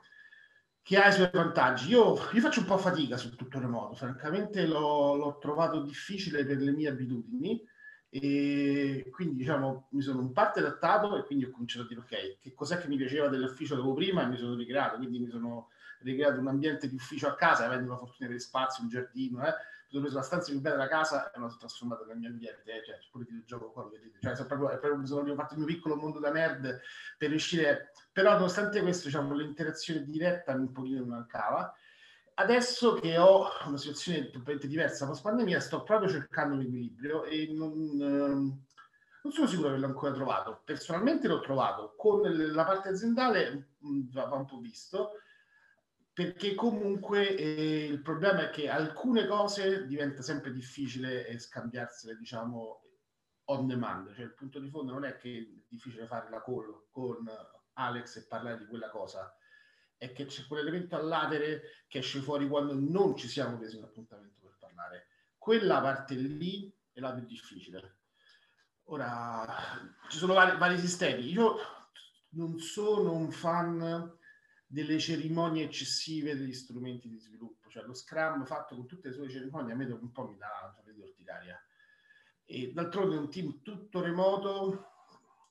che 0.81 0.97
ha 0.97 1.07
i 1.07 1.13
suoi 1.13 1.29
vantaggi. 1.31 1.89
Io, 1.89 2.15
io 2.33 2.41
faccio 2.41 2.59
un 2.59 2.65
po' 2.65 2.77
fatica 2.77 3.15
su 3.17 3.35
tutto 3.35 3.59
remoto, 3.59 3.95
francamente 3.95 4.65
l'ho, 4.67 5.15
l'ho 5.15 5.37
trovato 5.39 5.81
difficile 5.81 6.45
per 6.45 6.57
le 6.57 6.71
mie 6.71 6.89
abitudini 6.89 7.65
e 8.09 9.09
quindi 9.11 9.37
diciamo 9.37 9.87
mi 9.91 10.01
sono 10.01 10.21
in 10.21 10.33
parte 10.33 10.59
adattato 10.59 11.17
e 11.17 11.23
quindi 11.23 11.45
ho 11.45 11.51
cominciato 11.51 11.85
a 11.85 11.87
dire 11.87 12.01
ok, 12.01 12.39
che 12.41 12.53
cos'è 12.53 12.77
che 12.77 12.87
mi 12.87 12.97
piaceva 12.97 13.27
dell'ufficio 13.27 13.73
avevo 13.73 13.93
prima 13.93 14.21
e 14.21 14.27
mi 14.27 14.37
sono 14.37 14.55
ricreato, 14.55 14.97
quindi 14.97 15.19
mi 15.19 15.29
sono 15.29 15.69
ricreato 16.03 16.39
un 16.39 16.47
ambiente 16.47 16.87
di 16.87 16.95
ufficio 16.95 17.27
a 17.27 17.35
casa, 17.35 17.65
avendo 17.65 17.91
la 17.91 17.97
fortuna 17.97 18.17
di 18.19 18.25
avere 18.25 18.39
spazio, 18.39 18.83
un 18.83 18.89
giardino, 18.89 19.45
eh. 19.45 19.53
sono 19.87 20.01
preso 20.01 20.17
la 20.17 20.23
stanza 20.23 20.51
più 20.51 20.59
bella 20.59 20.75
della 20.75 20.87
casa 20.87 21.31
e 21.31 21.39
l'ho 21.39 21.55
trasformata 21.57 22.05
nel 22.05 22.17
mio 22.17 22.29
ambiente, 22.29 22.71
eh. 22.71 22.83
cioè 22.85 22.99
pure 23.11 23.25
il 23.29 23.43
gioco 23.45 23.71
qua 23.71 23.89
vedete, 23.89 24.19
cioè 24.21 24.35
sono 24.35 24.47
proprio, 24.47 24.67
proprio, 24.69 24.97
mi 24.97 25.07
sono 25.07 25.35
fatto 25.35 25.53
il 25.53 25.59
mio 25.59 25.67
piccolo 25.67 25.95
mondo 25.95 26.19
da 26.19 26.31
nerd 26.31 26.81
per 27.17 27.29
riuscire, 27.29 27.91
però 28.11 28.33
nonostante 28.33 28.81
questo 28.81 29.07
diciamo 29.07 29.33
l'interazione 29.33 30.03
diretta 30.03 30.53
un 30.53 30.71
pochino 30.71 31.01
mi 31.01 31.09
mancava, 31.09 31.73
adesso 32.35 32.95
che 32.95 33.17
ho 33.17 33.47
una 33.65 33.77
situazione 33.77 34.23
completamente 34.23 34.67
diversa 34.67 35.05
post 35.05 35.21
pandemia 35.21 35.59
sto 35.59 35.83
proprio 35.83 36.09
cercando 36.09 36.55
l'equilibrio 36.55 37.23
e 37.25 37.51
non, 37.53 37.71
ehm, 37.73 38.63
non 39.23 39.31
sono 39.31 39.47
sicuro 39.47 39.69
di 39.69 39.75
averlo 39.75 39.87
ancora 39.87 40.13
trovato. 40.13 40.61
Personalmente 40.65 41.27
l'ho 41.27 41.39
trovato, 41.39 41.93
con 41.97 42.21
la 42.23 42.63
parte 42.65 42.89
aziendale 42.89 43.69
mm, 43.85 44.11
va 44.11 44.33
un 44.33 44.45
po' 44.45 44.59
visto, 44.59 45.11
perché 46.13 46.53
comunque 46.53 47.35
eh, 47.35 47.85
il 47.85 48.01
problema 48.01 48.43
è 48.43 48.49
che 48.51 48.69
alcune 48.69 49.25
cose 49.25 49.87
diventa 49.87 50.21
sempre 50.21 50.53
difficile 50.53 51.25
eh, 51.25 51.39
scambiarsele, 51.39 52.15
diciamo, 52.15 52.83
on 53.45 53.65
demand. 53.65 54.13
Cioè 54.13 54.25
il 54.25 54.33
punto 54.33 54.59
di 54.59 54.69
fondo 54.69 54.93
non 54.93 55.05
è 55.05 55.17
che 55.17 55.37
è 55.37 55.63
difficile 55.67 56.05
fare 56.05 56.29
la 56.29 56.43
call 56.43 56.85
con 56.91 57.27
Alex 57.73 58.17
e 58.17 58.27
parlare 58.27 58.59
di 58.59 58.67
quella 58.67 58.91
cosa, 58.91 59.35
è 59.97 60.11
che 60.13 60.25
c'è 60.25 60.45
quell'elemento 60.45 60.95
all'atere 60.95 61.61
che 61.87 61.97
esce 61.99 62.19
fuori 62.19 62.47
quando 62.47 62.73
non 62.75 63.15
ci 63.15 63.27
siamo 63.27 63.57
presi 63.57 63.77
un 63.77 63.85
appuntamento 63.85 64.39
per 64.39 64.55
parlare. 64.59 65.07
Quella 65.35 65.81
parte 65.81 66.13
lì 66.13 66.71
è 66.91 66.99
la 66.99 67.11
più 67.13 67.25
difficile. 67.25 67.97
Ora, 68.83 69.47
ci 70.09 70.17
sono 70.17 70.33
vari, 70.33 70.57
vari 70.57 70.77
sistemi. 70.77 71.23
Io 71.31 71.55
non 72.29 72.59
sono 72.59 73.13
un 73.13 73.31
fan 73.31 74.19
delle 74.73 74.97
cerimonie 74.97 75.65
eccessive 75.65 76.35
degli 76.35 76.51
strumenti 76.51 77.07
di 77.07 77.19
sviluppo, 77.19 77.69
cioè 77.69 77.83
lo 77.83 77.93
Scrum 77.93 78.43
fatto 78.43 78.73
con 78.73 78.87
tutte 78.87 79.09
le 79.09 79.13
sue 79.13 79.29
cerimonie 79.29 79.71
a 79.71 79.75
me 79.75 79.85
un 79.85 80.11
po' 80.11 80.27
mi 80.27 80.35
dà 80.35 80.73
un 80.75 80.83
po' 80.83 80.91
di 80.91 80.99
orticaria. 80.99 81.63
E 82.43 82.71
d'altronde 82.73 83.17
un 83.17 83.29
team 83.29 83.61
tutto 83.61 84.01
remoto, 84.01 84.87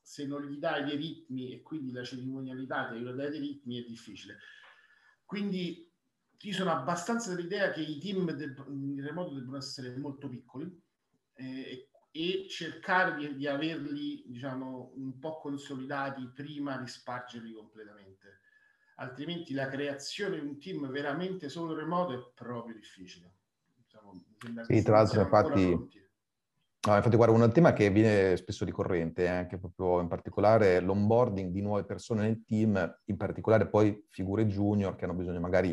se 0.02 0.26
non 0.26 0.42
gli 0.42 0.58
dai 0.58 0.82
dei 0.82 0.96
ritmi 0.96 1.52
e 1.52 1.62
quindi 1.62 1.92
la 1.92 2.02
cerimonialità 2.02 2.88
ti 2.88 2.94
aiuta 2.94 3.12
dai 3.12 3.30
dei 3.30 3.38
ritmi 3.38 3.80
è 3.80 3.86
difficile. 3.86 4.38
Quindi 5.24 5.88
io 6.40 6.52
sono 6.52 6.72
abbastanza 6.72 7.32
dell'idea 7.32 7.70
che 7.70 7.80
i 7.80 8.00
team 8.00 8.28
in 8.28 9.00
remoto 9.00 9.34
debbano 9.34 9.56
essere 9.56 9.96
molto 9.98 10.28
piccoli 10.28 10.82
eh, 11.34 11.90
e 12.10 12.46
cercare 12.48 13.14
di, 13.14 13.36
di 13.36 13.46
averli, 13.46 14.24
diciamo, 14.26 14.94
un 14.96 15.16
po' 15.20 15.38
consolidati 15.38 16.26
prima 16.34 16.76
di 16.76 16.88
spargerli 16.88 17.52
completamente 17.52 18.40
altrimenti 18.96 19.54
la 19.54 19.68
creazione 19.68 20.38
di 20.38 20.46
un 20.46 20.58
team 20.58 20.90
veramente 20.90 21.48
solo 21.48 21.74
remoto 21.74 22.12
è 22.12 22.32
proprio 22.34 22.74
difficile. 22.74 23.36
Diciamo, 23.74 24.12
sì, 24.62 24.82
tra 24.82 24.96
l'altro, 24.96 25.20
infatti, 25.20 25.70
no, 25.70 26.96
infatti, 26.96 27.16
guarda, 27.16 27.34
un 27.34 27.52
tema 27.52 27.72
che 27.72 27.90
viene 27.90 28.36
spesso 28.36 28.64
ricorrente, 28.64 29.24
è 29.24 29.28
anche 29.28 29.58
proprio 29.58 30.00
in 30.00 30.08
particolare 30.08 30.80
l'onboarding 30.80 31.50
di 31.50 31.60
nuove 31.60 31.84
persone 31.84 32.22
nel 32.22 32.44
team, 32.44 33.00
in 33.04 33.16
particolare 33.16 33.68
poi 33.68 34.06
figure 34.10 34.46
junior 34.46 34.96
che 34.96 35.04
hanno 35.04 35.14
bisogno 35.14 35.40
magari 35.40 35.70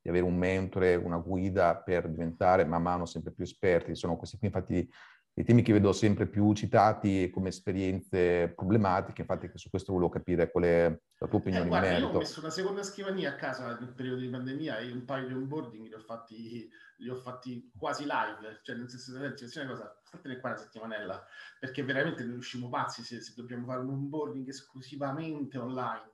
di 0.00 0.08
avere 0.08 0.24
un 0.24 0.36
mentore, 0.36 0.96
una 0.96 1.18
guida 1.18 1.76
per 1.76 2.08
diventare 2.08 2.64
man 2.64 2.82
mano 2.82 3.06
sempre 3.06 3.32
più 3.32 3.44
esperti. 3.44 3.94
Sono 3.94 4.16
questi 4.16 4.36
qui, 4.36 4.48
infatti, 4.48 4.88
i 5.34 5.44
temi 5.44 5.62
che 5.62 5.72
vedo 5.72 5.92
sempre 5.92 6.26
più 6.26 6.52
citati 6.52 7.30
come 7.30 7.48
esperienze 7.48 8.52
problematiche, 8.54 9.22
infatti 9.22 9.50
su 9.54 9.70
questo 9.70 9.92
volevo 9.92 10.10
capire 10.10 10.50
qual 10.50 10.64
è 10.64 11.00
la 11.18 11.26
tua 11.26 11.38
opinione 11.38 11.64
eh, 11.64 11.68
guarda, 11.68 11.86
in 11.86 11.92
merito. 11.92 12.10
Io 12.10 12.16
ho 12.16 12.18
messo 12.18 12.40
una 12.40 12.50
seconda 12.50 12.82
scrivania 12.82 13.30
a 13.30 13.36
casa 13.36 13.78
nel 13.78 13.94
periodo 13.94 14.20
di 14.20 14.28
pandemia 14.28 14.78
e 14.78 14.92
un 14.92 15.04
paio 15.06 15.28
di 15.28 15.32
onboarding 15.32 15.86
li 15.86 15.94
ho 15.94 16.00
fatti, 16.00 16.68
li 16.98 17.08
ho 17.08 17.16
fatti 17.16 17.70
quasi 17.78 18.02
live, 18.02 18.60
cioè 18.62 18.76
nel 18.76 18.90
senso 18.90 19.12
che 19.12 19.60
una 19.60 19.70
cosa, 19.70 20.00
statene 20.04 20.38
qua 20.38 20.50
una 20.50 20.58
settimanella, 20.58 21.26
perché 21.58 21.82
veramente 21.82 22.24
ne 22.24 22.34
usciamo 22.34 22.68
pazzi 22.68 23.02
se, 23.02 23.22
se 23.22 23.32
dobbiamo 23.34 23.64
fare 23.64 23.80
un 23.80 23.88
onboarding 23.88 24.46
esclusivamente 24.48 25.56
online. 25.56 26.10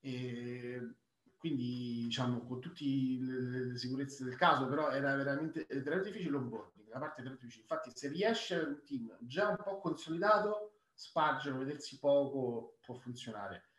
E 0.00 0.94
quindi 1.38 2.02
diciamo 2.04 2.40
con 2.44 2.60
tutte 2.60 2.84
le, 2.84 3.66
le, 3.66 3.78
sicurezze 3.78 4.24
del 4.24 4.36
caso, 4.36 4.66
però 4.66 4.90
era 4.90 5.14
veramente, 5.14 5.66
era 5.68 5.98
difficile 5.98 6.30
l'onboarding, 6.30 6.75
la 6.88 6.98
parte 6.98 7.20
era 7.20 7.30
difficile. 7.30 7.62
Infatti 7.62 7.90
se 7.94 8.08
riesce 8.08 8.54
a 8.54 8.66
un 8.66 8.82
team 8.84 9.16
già 9.20 9.48
un 9.48 9.56
po' 9.62 9.78
consolidato, 9.78 10.80
spargerlo, 10.94 11.58
vedersi 11.58 11.98
poco, 11.98 12.78
può 12.84 12.94
funzionare. 12.94 13.70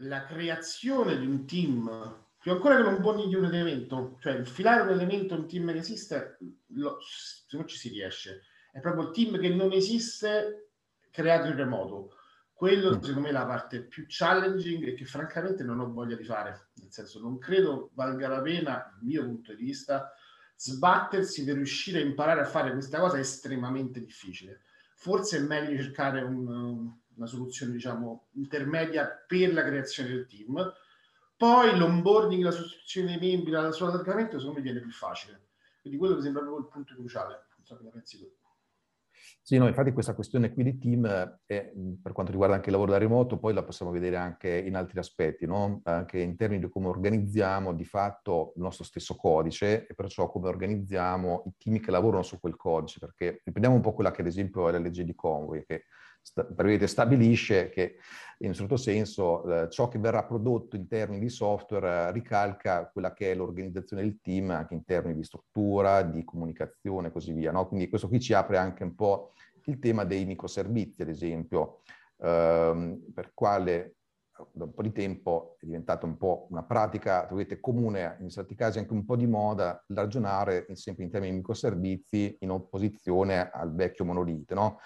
La 0.00 0.24
creazione 0.24 1.18
di 1.18 1.26
un 1.26 1.46
team, 1.46 2.26
più 2.38 2.52
ancora 2.52 2.76
che 2.76 2.82
l'onboarding 2.82 3.28
di 3.28 3.34
un 3.34 3.52
evento, 3.52 4.16
cioè 4.20 4.36
infilare 4.36 4.82
un 4.82 4.90
elemento 4.90 5.34
in 5.34 5.40
un 5.40 5.48
team 5.48 5.72
che 5.72 5.78
esiste, 5.78 6.38
lo, 6.68 6.98
se 7.00 7.56
non 7.56 7.66
ci 7.66 7.76
si 7.76 7.88
riesce. 7.88 8.42
È 8.70 8.80
proprio 8.80 9.08
il 9.08 9.10
team 9.10 9.38
che 9.40 9.48
non 9.48 9.72
esiste 9.72 10.70
creato 11.10 11.48
in 11.48 11.56
remoto 11.56 12.12
quello 12.58 12.94
secondo 12.94 13.20
me 13.20 13.28
è 13.28 13.32
la 13.32 13.46
parte 13.46 13.84
più 13.84 14.04
challenging 14.08 14.84
e 14.84 14.94
che 14.94 15.04
francamente 15.04 15.62
non 15.62 15.78
ho 15.78 15.92
voglia 15.92 16.16
di 16.16 16.24
fare, 16.24 16.70
nel 16.80 16.90
senso 16.90 17.20
non 17.20 17.38
credo 17.38 17.90
valga 17.94 18.26
la 18.26 18.42
pena, 18.42 18.90
dal 18.90 18.98
mio 19.02 19.24
punto 19.24 19.54
di 19.54 19.62
vista, 19.62 20.12
sbattersi 20.60 21.44
per 21.44 21.54
riuscire 21.54 22.00
a 22.00 22.04
imparare 22.04 22.40
a 22.40 22.44
fare 22.44 22.72
questa 22.72 22.98
cosa 22.98 23.16
è 23.16 23.20
estremamente 23.20 24.00
difficile. 24.00 24.62
Forse 24.96 25.36
è 25.36 25.40
meglio 25.40 25.80
cercare 25.80 26.20
un, 26.20 26.92
una 27.14 27.26
soluzione, 27.26 27.70
diciamo, 27.70 28.26
intermedia 28.32 29.06
per 29.06 29.52
la 29.52 29.62
creazione 29.62 30.08
del 30.08 30.26
team. 30.26 30.72
Poi 31.36 31.78
l'onboarding, 31.78 32.42
la 32.42 32.50
sostituzione 32.50 33.16
dei 33.16 33.34
membri, 33.34 33.52
il 33.52 33.72
suo 33.72 33.86
allargamento, 33.86 34.38
secondo 34.38 34.58
me 34.58 34.64
viene 34.64 34.80
più 34.80 34.90
facile. 34.90 35.50
Quindi 35.80 35.96
quello 36.00 36.16
mi 36.16 36.22
sembra 36.22 36.42
proprio 36.42 36.64
il 36.64 36.72
punto 36.72 36.94
cruciale. 36.94 37.46
Non 37.56 37.64
so 37.64 37.76
come 37.76 37.90
pensi 37.90 38.18
tu. 38.18 38.28
Sì, 39.40 39.56
no, 39.56 39.66
infatti 39.66 39.92
questa 39.92 40.14
questione 40.14 40.52
qui 40.52 40.62
di 40.62 40.78
team, 40.78 41.06
è, 41.46 41.72
per 42.02 42.12
quanto 42.12 42.32
riguarda 42.32 42.54
anche 42.54 42.68
il 42.68 42.72
lavoro 42.72 42.92
da 42.92 42.98
remoto, 42.98 43.38
poi 43.38 43.54
la 43.54 43.62
possiamo 43.62 43.90
vedere 43.90 44.16
anche 44.16 44.48
in 44.48 44.76
altri 44.76 44.98
aspetti, 44.98 45.46
no? 45.46 45.80
anche 45.84 46.18
in 46.20 46.36
termini 46.36 46.60
di 46.62 46.68
come 46.70 46.88
organizziamo 46.88 47.72
di 47.72 47.84
fatto 47.84 48.52
il 48.56 48.62
nostro 48.62 48.84
stesso 48.84 49.16
codice 49.16 49.86
e 49.86 49.94
perciò 49.94 50.28
come 50.28 50.48
organizziamo 50.48 51.44
i 51.46 51.52
team 51.56 51.80
che 51.80 51.90
lavorano 51.90 52.22
su 52.22 52.38
quel 52.38 52.56
codice, 52.56 52.98
perché 52.98 53.40
riprendiamo 53.44 53.76
un 53.76 53.82
po' 53.82 53.94
quella 53.94 54.10
che 54.10 54.20
ad 54.20 54.26
esempio 54.26 54.68
è 54.68 54.72
la 54.72 54.78
legge 54.78 55.04
di 55.04 55.14
Conway, 55.14 55.64
che 55.64 55.84
sta, 56.28 56.86
stabilisce 56.86 57.70
che 57.70 57.96
in 58.38 58.48
un 58.48 58.54
certo 58.54 58.76
senso 58.76 59.44
eh, 59.44 59.68
ciò 59.68 59.88
che 59.88 59.98
verrà 59.98 60.24
prodotto 60.24 60.76
in 60.76 60.86
termini 60.86 61.20
di 61.20 61.28
software 61.28 62.08
eh, 62.08 62.12
ricalca 62.12 62.88
quella 62.88 63.12
che 63.12 63.32
è 63.32 63.34
l'organizzazione 63.34 64.02
del 64.02 64.20
team 64.20 64.50
anche 64.50 64.74
in 64.74 64.84
termini 64.84 65.16
di 65.16 65.24
struttura, 65.24 66.02
di 66.02 66.24
comunicazione 66.24 67.08
e 67.08 67.10
così 67.10 67.32
via. 67.32 67.50
No? 67.50 67.66
Quindi 67.66 67.88
questo 67.88 68.08
qui 68.08 68.20
ci 68.20 68.34
apre 68.34 68.58
anche 68.58 68.84
un 68.84 68.94
po' 68.94 69.32
il 69.64 69.78
tema 69.78 70.04
dei 70.04 70.24
microservizi, 70.24 71.02
ad 71.02 71.08
esempio, 71.08 71.80
ehm, 72.20 73.12
per 73.12 73.32
quale 73.34 73.96
da 74.52 74.64
un 74.64 74.72
po' 74.72 74.82
di 74.82 74.92
tempo 74.92 75.56
è 75.58 75.66
diventata 75.66 76.06
un 76.06 76.16
po' 76.16 76.46
una 76.50 76.62
pratica, 76.62 77.26
vedete, 77.30 77.58
comune, 77.58 78.18
in 78.20 78.28
certi 78.28 78.54
casi 78.54 78.78
anche 78.78 78.92
un 78.92 79.04
po' 79.04 79.16
di 79.16 79.26
moda, 79.26 79.84
ragionare 79.88 80.66
sempre 80.74 81.04
in 81.04 81.10
termini 81.10 81.32
di 81.32 81.38
microservizi 81.38 82.36
in 82.40 82.50
opposizione 82.50 83.50
al 83.50 83.74
vecchio 83.74 84.04
monolite, 84.04 84.54
no? 84.54 84.78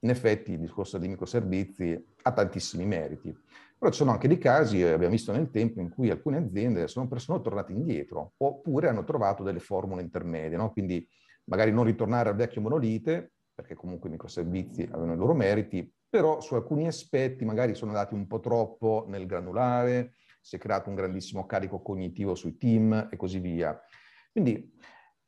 In 0.00 0.10
effetti 0.10 0.52
il 0.52 0.60
discorso 0.60 0.98
dei 0.98 1.08
microservizi 1.08 2.04
ha 2.22 2.32
tantissimi 2.32 2.86
meriti. 2.86 3.36
Però 3.78 3.90
ci 3.90 3.98
sono 3.98 4.10
anche 4.10 4.28
dei 4.28 4.38
casi, 4.38 4.80
eh, 4.82 4.90
abbiamo 4.90 5.12
visto 5.12 5.32
nel 5.32 5.50
tempo, 5.50 5.80
in 5.80 5.88
cui 5.88 6.10
alcune 6.10 6.36
aziende 6.36 6.86
sono, 6.86 7.08
sono 7.18 7.40
tornate 7.40 7.72
indietro 7.72 8.34
oppure 8.36 8.88
hanno 8.88 9.04
trovato 9.04 9.42
delle 9.42 9.60
formule 9.60 10.02
intermedie. 10.02 10.56
No? 10.56 10.70
Quindi 10.70 11.06
magari 11.44 11.72
non 11.72 11.84
ritornare 11.84 12.28
al 12.28 12.36
vecchio 12.36 12.60
monolite, 12.60 13.32
perché 13.54 13.74
comunque 13.74 14.08
i 14.08 14.12
microservizi 14.12 14.82
avevano 14.82 15.14
i 15.14 15.16
loro 15.16 15.34
meriti, 15.34 15.90
però 16.08 16.40
su 16.40 16.54
alcuni 16.54 16.86
aspetti 16.86 17.44
magari 17.44 17.74
sono 17.74 17.92
andati 17.92 18.14
un 18.14 18.26
po' 18.26 18.40
troppo 18.40 19.04
nel 19.08 19.26
granulare, 19.26 20.14
si 20.40 20.56
è 20.56 20.58
creato 20.58 20.88
un 20.88 20.94
grandissimo 20.94 21.46
carico 21.46 21.82
cognitivo 21.82 22.34
sui 22.34 22.56
team 22.56 23.08
e 23.10 23.16
così 23.16 23.38
via. 23.38 23.78
Quindi 24.32 24.72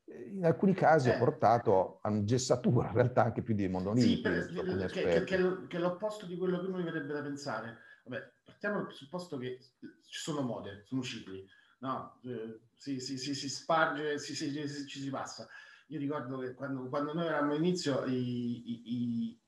in 0.04 0.44
alcuni 0.44 0.74
casi 0.74 1.08
eh. 1.08 1.14
ha 1.14 1.18
portato 1.18 1.98
a 2.02 2.08
un'ingessatura, 2.08 2.88
in 2.88 2.94
realtà 2.94 3.24
anche 3.24 3.42
più 3.42 3.54
di 3.54 3.68
monoliti. 3.68 4.16
Sì, 4.16 4.20
per, 4.20 4.46
che, 4.46 4.86
che, 4.86 5.24
che, 5.24 5.66
che, 5.66 5.76
è 5.76 5.80
l'opposto 5.80 6.26
di 6.26 6.36
quello 6.36 6.60
che 6.60 6.66
uno 6.66 6.78
mi 6.78 6.84
verrebbe 6.84 7.12
da 7.12 7.22
pensare. 7.22 7.78
Vabbè, 8.04 8.32
partiamo 8.44 8.76
dal 8.76 8.86
presupposto 8.86 9.38
che 9.38 9.58
ci 9.78 10.20
sono 10.20 10.42
mode, 10.42 10.82
sono 10.86 11.02
cicli, 11.02 11.46
no? 11.78 12.18
Eh, 12.24 12.60
si, 12.76 12.98
si, 13.00 13.16
si, 13.16 13.34
si, 13.34 13.48
sparge, 13.48 14.18
si, 14.18 14.34
ci 14.34 15.00
si 15.00 15.10
passa. 15.10 15.48
io 15.88 15.98
ricordo 15.98 16.38
che 16.38 16.54
quando, 16.54 16.88
quando 16.88 17.14
noi 17.14 17.26
eravamo 17.26 17.52
all'inizio 17.52 18.04
i, 18.06 18.12
i, 18.14 18.82
i, 18.84 19.40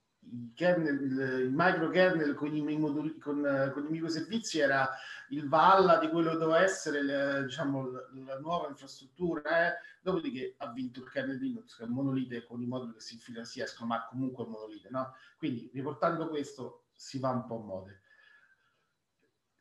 kernel, 0.54 1.02
il, 1.02 1.18
il 1.44 1.52
microkernel 1.52 2.34
con 2.34 2.54
i, 2.54 2.76
moduli, 2.76 3.18
con, 3.18 3.70
con 3.72 3.86
i 3.86 3.90
microservizi 3.90 4.58
era 4.58 4.90
il 5.28 5.48
valla 5.48 5.98
di 5.98 6.08
quello 6.08 6.30
che 6.30 6.36
doveva 6.36 6.62
essere 6.62 7.02
le, 7.02 7.44
diciamo, 7.44 7.90
la, 7.90 8.00
la, 8.26 8.38
nuova 8.38 8.68
infrastruttura, 8.68 9.68
eh? 9.68 9.74
dopodiché 10.02 10.54
ha 10.58 10.70
vinto 10.72 11.00
il 11.00 11.10
kernel 11.10 11.38
Linux, 11.38 11.76
che 11.76 11.84
è 11.84 11.86
un 11.86 11.92
monolite 11.92 12.44
con 12.44 12.60
i 12.60 12.66
moduli 12.66 12.92
che 12.92 13.00
si 13.00 13.14
infilano 13.14 13.44
si 13.44 13.60
escono, 13.60 13.88
ma 13.88 14.06
comunque 14.06 14.44
è 14.44 14.46
un 14.46 14.52
monolite. 14.52 14.88
No? 14.90 15.14
Quindi 15.36 15.70
riportando 15.72 16.28
questo 16.28 16.84
si 16.94 17.18
va 17.18 17.30
un 17.30 17.46
po' 17.46 17.60
a 17.60 17.64
mode. 17.64 18.00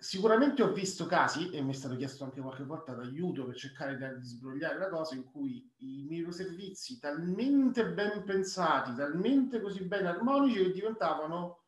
Sicuramente 0.03 0.61
ho 0.61 0.73
visto 0.73 1.05
casi, 1.05 1.49
e 1.51 1.61
mi 1.61 1.71
è 1.71 1.73
stato 1.73 1.95
chiesto 1.95 2.25
anche 2.25 2.41
qualche 2.41 2.65
volta 2.65 2.91
d'aiuto 2.93 3.45
per 3.45 3.55
cercare 3.55 3.95
di 4.19 4.25
sbrogliare 4.25 4.77
la 4.77 4.89
cosa, 4.89 5.15
in 5.15 5.23
cui 5.23 5.73
i 5.77 6.05
microservizi 6.09 6.99
talmente 6.99 7.87
ben 7.87 8.25
pensati, 8.25 8.93
talmente 8.95 9.61
così 9.61 9.85
ben 9.85 10.05
armonici 10.05 10.61
che 10.61 10.71
diventavano 10.73 11.63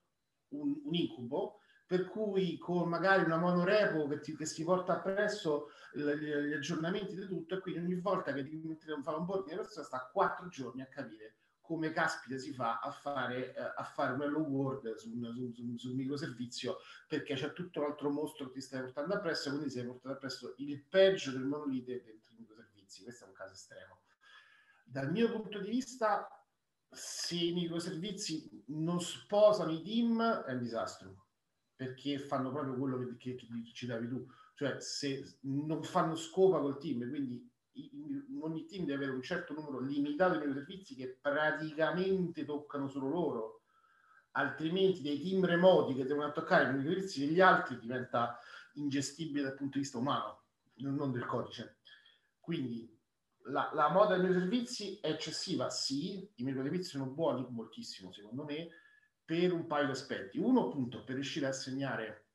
un, 0.49 0.81
un 0.83 0.93
incubo, 0.93 1.61
per 1.87 2.09
cui 2.09 2.57
con 2.57 2.89
magari 2.89 3.23
una 3.23 3.37
monorepo 3.37 4.05
che, 4.07 4.19
ti, 4.19 4.35
che 4.35 4.45
si 4.45 4.65
porta 4.65 4.97
appresso 4.97 5.67
gli, 5.93 6.01
gli 6.01 6.53
aggiornamenti 6.53 7.15
di 7.15 7.27
tutto, 7.27 7.55
e 7.55 7.59
quindi 7.61 7.79
ogni 7.79 8.01
volta 8.01 8.33
che 8.33 8.43
devi 8.43 8.67
mettere 8.67 8.91
un 8.91 9.01
fare 9.01 9.15
un 9.15 9.23
boarding, 9.23 9.55
la 9.55 9.61
persona 9.61 9.85
sta 9.85 10.09
quattro 10.11 10.49
giorni 10.49 10.81
a 10.81 10.87
capire 10.87 11.37
come 11.65 11.91
caspita 11.91 12.37
si 12.37 12.53
fa 12.53 12.79
a 12.79 12.91
fare, 12.91 13.53
eh, 13.53 13.61
a 13.75 13.83
fare 13.83 14.13
un 14.13 14.21
hello 14.21 14.39
world 14.39 14.95
su 14.95 15.11
un, 15.11 15.51
su, 15.53 15.75
su 15.77 15.89
un 15.89 15.95
microservizio 15.95 16.77
perché 17.07 17.35
c'è 17.35 17.53
tutto 17.53 17.79
un 17.79 17.85
altro 17.87 18.09
mostro 18.09 18.47
che 18.47 18.53
ti 18.53 18.61
stai 18.61 18.81
portando 18.81 19.15
appresso 19.15 19.49
quindi 19.49 19.69
sei 19.69 19.85
portato 19.85 20.15
appresso 20.15 20.53
il 20.57 20.81
peggio 20.83 21.31
del 21.31 21.43
monolite 21.43 22.03
dentro 22.03 22.33
i 22.33 22.39
microservizi. 22.39 23.03
Questo 23.03 23.25
è 23.25 23.27
un 23.27 23.33
caso 23.33 23.53
estremo. 23.53 23.99
Dal 24.83 25.11
mio 25.11 25.31
punto 25.31 25.59
di 25.59 25.69
vista 25.69 26.29
se 26.89 27.35
i 27.35 27.53
microservizi 27.53 28.63
non 28.67 29.01
sposano 29.01 29.71
i 29.71 29.81
team 29.81 30.21
è 30.21 30.53
un 30.53 30.59
disastro 30.59 31.25
perché 31.75 32.19
fanno 32.19 32.51
proprio 32.51 32.75
quello 32.77 32.97
che, 32.99 33.17
che, 33.17 33.35
che 33.35 33.47
ci 33.73 33.85
davi 33.85 34.07
tu. 34.07 34.25
Cioè 34.53 34.79
se 34.79 35.39
non 35.41 35.83
fanno 35.83 36.15
scopa 36.15 36.59
col 36.59 36.77
team 36.77 37.09
quindi 37.09 37.51
ogni 38.41 38.65
team 38.65 38.85
deve 38.85 39.03
avere 39.03 39.11
un 39.11 39.21
certo 39.21 39.53
numero 39.53 39.79
limitato 39.79 40.37
di 40.39 40.53
servizi 40.53 40.95
che 40.95 41.17
praticamente 41.19 42.45
toccano 42.45 42.87
solo 42.87 43.09
loro, 43.09 43.61
altrimenti 44.31 45.01
dei 45.01 45.21
team 45.21 45.45
remoti 45.45 45.93
che 45.93 46.05
devono 46.05 46.31
toccare 46.31 46.77
i 46.77 46.81
servizi 46.81 47.25
degli 47.25 47.41
altri 47.41 47.79
diventa 47.79 48.39
ingestibile 48.73 49.43
dal 49.43 49.55
punto 49.55 49.77
di 49.77 49.83
vista 49.83 49.97
umano, 49.97 50.43
non 50.75 51.11
del 51.11 51.25
codice. 51.25 51.77
Quindi 52.39 52.93
la, 53.47 53.71
la 53.73 53.89
moda 53.89 54.15
dei 54.15 54.25
microservizi 54.25 54.99
è 54.99 55.09
eccessiva, 55.09 55.69
sì, 55.69 56.29
i 56.35 56.43
microservizi 56.43 56.89
sono 56.89 57.05
buoni 57.05 57.45
moltissimo 57.49 58.11
secondo 58.11 58.43
me, 58.43 58.69
per 59.23 59.51
un 59.51 59.65
paio 59.65 59.85
di 59.85 59.91
aspetti. 59.91 60.37
Uno 60.37 60.67
appunto 60.67 61.03
per 61.03 61.15
riuscire 61.15 61.45
a 61.47 61.49
assegnare 61.49 62.27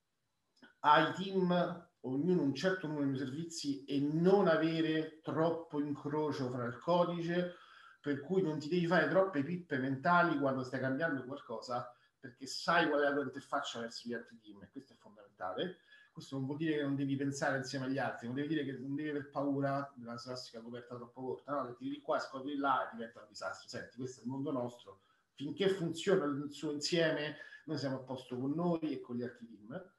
ai 0.80 1.12
team 1.14 1.88
ognuno 2.02 2.42
un 2.42 2.54
certo 2.54 2.86
numero 2.86 3.10
di 3.10 3.18
servizi 3.18 3.84
e 3.84 4.00
non 4.00 4.48
avere 4.48 5.20
troppo 5.22 5.80
incrocio 5.80 6.50
fra 6.50 6.64
il 6.64 6.78
codice, 6.78 7.56
per 8.00 8.20
cui 8.20 8.42
non 8.42 8.58
ti 8.58 8.68
devi 8.68 8.86
fare 8.86 9.08
troppe 9.08 9.42
pippe 9.42 9.78
mentali 9.78 10.38
quando 10.38 10.62
stai 10.62 10.80
cambiando 10.80 11.24
qualcosa, 11.24 11.94
perché 12.18 12.46
sai 12.46 12.88
qual 12.88 13.00
è 13.00 13.04
la 13.04 13.12
tua 13.12 13.24
interfaccia 13.24 13.80
verso 13.80 14.08
gli 14.08 14.14
altri 14.14 14.38
team, 14.38 14.62
e 14.62 14.70
questo 14.70 14.94
è 14.94 14.96
fondamentale. 14.96 15.80
Questo 16.12 16.36
non 16.36 16.46
vuol 16.46 16.58
dire 16.58 16.76
che 16.76 16.82
non 16.82 16.96
devi 16.96 17.16
pensare 17.16 17.58
insieme 17.58 17.86
agli 17.86 17.98
altri, 17.98 18.26
non 18.26 18.34
devi 18.36 18.48
dire 18.48 18.64
che 18.64 18.72
non 18.72 18.94
devi 18.94 19.10
aver 19.10 19.30
paura 19.30 19.92
della 19.94 20.16
classica 20.16 20.60
coperta 20.60 20.96
troppo 20.96 21.22
corta, 21.22 21.52
no? 21.52 21.66
Che 21.66 21.76
ti 21.76 21.88
di 21.88 22.00
qua, 22.00 22.18
scopri 22.18 22.56
là 22.56 22.88
e 22.88 22.94
diventa 22.94 23.20
un 23.20 23.26
disastro. 23.28 23.68
Senti, 23.68 23.96
questo 23.96 24.20
è 24.20 24.24
il 24.24 24.30
mondo 24.30 24.50
nostro, 24.50 25.02
finché 25.34 25.68
funziona 25.68 26.24
il 26.24 26.48
suo 26.50 26.72
insieme, 26.72 27.36
noi 27.64 27.78
siamo 27.78 27.96
a 27.96 28.02
posto 28.02 28.36
con 28.36 28.50
noi 28.52 28.80
e 28.80 29.00
con 29.00 29.16
gli 29.16 29.22
altri 29.22 29.46
team. 29.46 29.92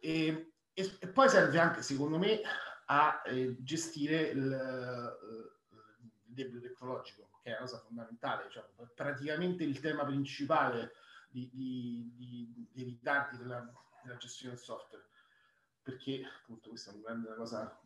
E 0.00 0.51
e, 0.74 0.96
e, 1.00 1.08
poi 1.08 1.28
serve 1.28 1.58
anche, 1.58 1.82
secondo 1.82 2.18
me, 2.18 2.40
a 2.86 3.22
eh, 3.26 3.56
gestire 3.60 4.28
il, 4.28 4.40
uh, 4.40 5.74
il, 6.04 6.12
debito 6.22 6.60
tecnologico, 6.60 7.28
che 7.42 7.50
è 7.50 7.52
una 7.52 7.60
cosa 7.60 7.78
fondamentale, 7.78 8.50
cioè, 8.50 8.64
praticamente 8.94 9.64
il 9.64 9.80
tema 9.80 10.04
principale 10.04 10.92
di, 11.28 11.50
di, 11.52 12.12
di, 12.16 12.68
dei 12.72 12.84
ritardi 12.84 13.38
della, 13.38 13.70
della, 14.02 14.16
gestione 14.16 14.54
del 14.54 14.62
software. 14.62 15.04
Perché 15.82 16.22
appunto 16.40 16.68
questa 16.68 16.90
è 16.90 16.94
una 16.94 17.02
grande 17.02 17.34
cosa 17.34 17.80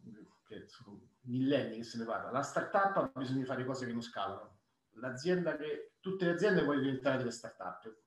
che 0.47 0.67
sono 0.69 1.01
millenni 1.23 1.79
che 1.79 1.85
se 1.85 1.99
ne 1.99 2.05
parla. 2.05 2.31
La 2.31 2.43
startup 2.43 2.97
ha 2.97 3.19
bisogno 3.19 3.41
di 3.41 3.47
fare 3.47 3.65
cose 3.65 3.87
che 3.87 3.93
non 3.93 4.03
scalano. 4.03 4.59
L'azienda 4.99 5.57
che 5.57 5.93
tutte 6.01 6.27
le 6.27 6.33
aziende 6.33 6.63
vogliono 6.63 6.85
diventare 6.87 7.17
delle 7.19 7.31
startup 7.31 8.05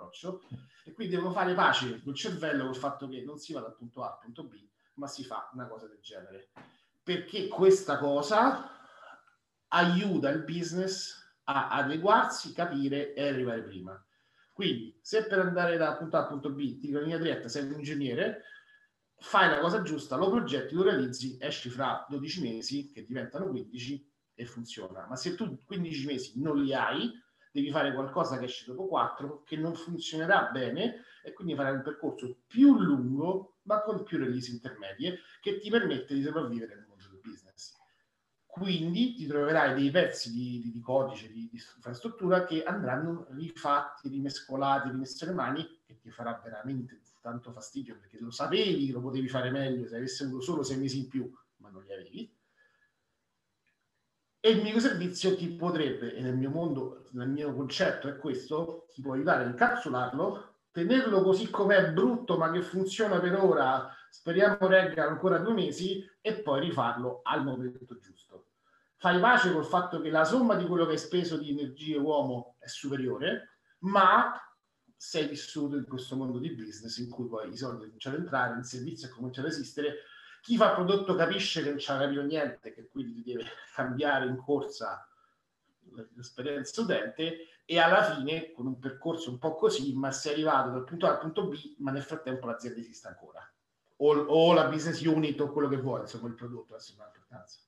approccio 0.00 0.42
e 0.84 0.92
quindi 0.92 1.14
devono 1.14 1.32
fare 1.32 1.54
pace 1.54 2.00
col 2.02 2.14
cervello 2.14 2.64
col 2.64 2.76
fatto 2.76 3.08
che 3.08 3.22
non 3.22 3.38
si 3.38 3.52
va 3.52 3.60
dal 3.60 3.76
punto 3.76 4.02
A 4.02 4.12
al 4.12 4.18
punto 4.18 4.44
B, 4.44 4.56
ma 4.94 5.06
si 5.06 5.24
fa 5.24 5.50
una 5.52 5.66
cosa 5.66 5.86
del 5.86 6.00
genere. 6.00 6.50
Perché 7.02 7.48
questa 7.48 7.98
cosa 7.98 8.70
aiuta 9.68 10.30
il 10.30 10.44
business 10.44 11.18
a 11.44 11.68
adeguarsi, 11.70 12.52
capire 12.52 13.14
e 13.14 13.28
arrivare 13.28 13.62
prima. 13.62 14.04
Quindi, 14.52 14.98
se 15.00 15.26
per 15.26 15.38
andare 15.38 15.76
da 15.76 15.96
punto 15.96 16.16
A 16.16 16.20
al 16.20 16.28
punto 16.28 16.50
B 16.50 16.78
ti 16.78 16.86
dico 16.86 16.98
linea 16.98 17.18
diretta, 17.18 17.48
sei 17.48 17.64
un 17.64 17.72
ingegnere, 17.72 18.42
fai 19.16 19.48
la 19.48 19.58
cosa 19.58 19.82
giusta, 19.82 20.16
lo 20.16 20.30
progetti, 20.30 20.74
lo 20.74 20.82
realizzi, 20.82 21.36
esci 21.40 21.70
fra 21.70 22.06
12 22.08 22.42
mesi, 22.42 22.90
che 22.90 23.04
diventano 23.04 23.48
15, 23.48 24.10
e 24.34 24.46
funziona. 24.46 25.06
Ma 25.06 25.16
se 25.16 25.34
tu 25.34 25.62
15 25.64 26.06
mesi 26.06 26.40
non 26.40 26.62
li 26.62 26.74
hai, 26.74 27.12
devi 27.50 27.70
fare 27.70 27.92
qualcosa 27.92 28.38
che 28.38 28.44
esce 28.44 28.64
dopo 28.66 28.86
4, 28.86 29.42
che 29.44 29.56
non 29.56 29.74
funzionerà 29.74 30.50
bene 30.52 31.04
e 31.22 31.32
quindi 31.32 31.54
farai 31.54 31.74
un 31.74 31.82
percorso 31.82 32.38
più 32.46 32.78
lungo 32.78 33.58
ma 33.62 33.82
con 33.82 34.02
più 34.04 34.18
release 34.18 34.50
intermedie 34.50 35.18
che 35.40 35.58
ti 35.58 35.68
permette 35.70 36.14
di 36.14 36.22
sopravvivere 36.22 36.74
nel 36.74 36.86
mondo 36.88 37.04
del 37.08 37.20
business. 37.22 37.76
Quindi 38.46 39.14
ti 39.14 39.26
troverai 39.26 39.74
dei 39.74 39.90
pezzi 39.90 40.32
di, 40.32 40.60
di, 40.60 40.70
di 40.72 40.80
codice, 40.80 41.28
di, 41.28 41.48
di, 41.50 41.62
infrastruttura 41.76 42.44
che 42.44 42.64
andranno 42.64 43.26
rifatti, 43.30 44.08
rimescolati, 44.08 44.88
rimessi 44.88 45.22
alle 45.24 45.34
mani, 45.34 45.80
che 45.86 45.98
ti 46.00 46.10
farà 46.10 46.40
veramente 46.42 47.00
tanto 47.20 47.52
fastidio 47.52 47.96
perché 47.98 48.18
lo 48.18 48.30
sapevi 48.30 48.86
che 48.86 48.92
lo 48.92 49.00
potevi 49.00 49.28
fare 49.28 49.50
meglio 49.50 49.86
se 49.86 49.96
avessi 49.96 50.24
avuto 50.24 50.40
solo 50.40 50.62
sei 50.62 50.78
mesi 50.78 50.98
in 50.98 51.08
più, 51.08 51.30
ma 51.56 51.68
non 51.68 51.84
li 51.84 51.92
avevi 51.92 52.34
e 54.40 54.50
il 54.50 54.62
microservizio 54.62 55.36
ti 55.36 55.48
potrebbe, 55.48 56.14
e 56.14 56.22
nel 56.22 56.36
mio 56.36 56.50
mondo, 56.50 57.04
nel 57.12 57.28
mio 57.28 57.54
concetto 57.54 58.08
è 58.08 58.16
questo, 58.16 58.86
ti 58.90 59.02
può 59.02 59.12
aiutare 59.12 59.44
a 59.44 59.46
incapsularlo, 59.46 60.54
tenerlo 60.70 61.22
così 61.22 61.50
com'è 61.50 61.92
brutto 61.92 62.38
ma 62.38 62.50
che 62.50 62.62
funziona 62.62 63.20
per 63.20 63.34
ora, 63.34 63.94
speriamo 64.08 64.66
regga 64.66 65.06
ancora 65.06 65.38
due 65.38 65.52
mesi, 65.52 66.08
e 66.22 66.40
poi 66.40 66.60
rifarlo 66.60 67.20
al 67.22 67.44
momento 67.44 67.98
giusto. 67.98 68.46
Fai 68.96 69.20
pace 69.20 69.52
col 69.52 69.64
fatto 69.64 70.00
che 70.00 70.10
la 70.10 70.24
somma 70.24 70.54
di 70.54 70.66
quello 70.66 70.86
che 70.86 70.92
hai 70.92 70.98
speso 70.98 71.36
di 71.36 71.50
energie 71.50 71.96
uomo 71.96 72.56
è 72.58 72.66
superiore, 72.66 73.58
ma 73.80 74.32
sei 74.96 75.26
vissuto 75.26 75.76
in 75.76 75.86
questo 75.86 76.16
mondo 76.16 76.38
di 76.38 76.50
business 76.54 76.98
in 76.98 77.08
cui 77.08 77.26
poi 77.26 77.50
i 77.50 77.56
soldi 77.56 77.84
cominciano 77.84 78.16
ad 78.16 78.22
entrare, 78.22 78.58
il 78.58 78.64
servizio 78.64 79.08
è 79.08 79.10
cominciato 79.10 79.46
ad 79.46 79.54
esistere 79.54 79.94
chi 80.40 80.56
fa 80.56 80.70
prodotto 80.70 81.14
capisce 81.14 81.62
che 81.62 81.68
non 81.70 81.78
c'ha 81.78 81.98
capito 81.98 82.22
niente, 82.22 82.72
che 82.72 82.88
quindi 82.88 83.22
deve 83.22 83.44
cambiare 83.74 84.26
in 84.26 84.36
corsa 84.36 85.06
l'esperienza 86.14 86.80
utente 86.80 87.46
e 87.64 87.78
alla 87.78 88.02
fine 88.14 88.52
con 88.52 88.66
un 88.66 88.78
percorso 88.78 89.30
un 89.30 89.38
po' 89.38 89.54
così, 89.54 89.94
ma 89.94 90.12
si 90.12 90.28
è 90.28 90.32
arrivato 90.32 90.70
dal 90.70 90.84
punto 90.84 91.06
A 91.06 91.10
al 91.10 91.18
punto 91.18 91.48
B, 91.48 91.76
ma 91.78 91.90
nel 91.90 92.02
frattempo 92.02 92.46
l'azienda 92.46 92.80
esiste 92.80 93.08
ancora. 93.08 93.48
O, 93.96 94.16
o 94.16 94.52
la 94.52 94.68
business 94.68 95.00
unit 95.02 95.40
o 95.40 95.52
quello 95.52 95.68
che 95.68 95.76
vuoi, 95.76 96.00
insomma 96.00 96.28
il 96.28 96.34
prodotto, 96.34 96.74
ha 96.74 96.80
importanza. 96.88 97.60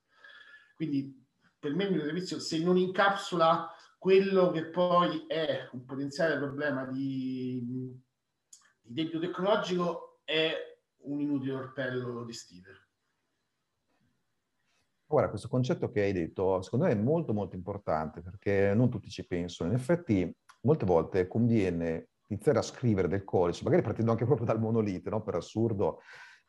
Quindi 0.74 1.24
per 1.58 1.74
me 1.74 1.84
il 1.84 1.92
mio 1.92 2.02
servizio, 2.02 2.40
se 2.40 2.58
non 2.58 2.76
incapsula 2.76 3.70
quello 3.98 4.50
che 4.50 4.64
poi 4.64 5.26
è 5.28 5.68
un 5.72 5.84
potenziale 5.84 6.36
problema 6.36 6.84
di, 6.86 7.60
di 7.64 8.92
debito 8.94 9.20
tecnologico, 9.20 10.20
è 10.24 10.71
un 11.04 11.20
inutile 11.20 11.52
orpello 11.52 12.24
di 12.24 12.32
Stever. 12.32 12.88
Ora, 15.08 15.28
questo 15.28 15.48
concetto 15.48 15.90
che 15.90 16.00
hai 16.00 16.12
detto, 16.12 16.62
secondo 16.62 16.86
me 16.86 16.92
è 16.92 16.96
molto 16.96 17.34
molto 17.34 17.54
importante 17.54 18.22
perché 18.22 18.72
non 18.74 18.88
tutti 18.88 19.10
ci 19.10 19.26
pensano. 19.26 19.70
In 19.70 19.76
effetti, 19.76 20.34
molte 20.62 20.86
volte 20.86 21.28
conviene 21.28 22.08
iniziare 22.28 22.58
a 22.58 22.62
scrivere 22.62 23.08
del 23.08 23.24
codice, 23.24 23.62
magari 23.62 23.82
partendo 23.82 24.10
anche 24.10 24.24
proprio 24.24 24.46
dal 24.46 24.58
monolite, 24.58 25.10
no? 25.10 25.22
per 25.22 25.34
assurdo, 25.34 26.00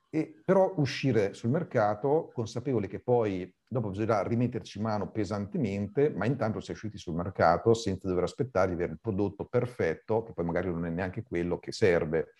e 0.10 0.42
però 0.46 0.74
uscire 0.78 1.34
sul 1.34 1.50
mercato 1.50 2.30
consapevoli 2.34 2.88
che 2.88 3.02
poi 3.02 3.52
dopo 3.68 3.90
bisognerà 3.90 4.22
rimetterci 4.22 4.80
mano 4.80 5.12
pesantemente, 5.12 6.10
ma 6.12 6.26
intanto 6.26 6.60
si 6.62 6.70
è 6.70 6.74
usciti 6.74 6.98
sul 6.98 7.16
mercato 7.16 7.74
senza 7.74 8.08
dover 8.08 8.24
aspettare 8.24 8.68
di 8.68 8.76
avere 8.76 8.94
il 8.94 9.00
prodotto 9.02 9.46
perfetto, 9.46 10.24
che 10.24 10.32
poi 10.34 10.46
magari 10.46 10.70
non 10.70 10.86
è 10.86 10.90
neanche 10.90 11.24
quello 11.24 11.58
che 11.58 11.72
serve. 11.72 12.34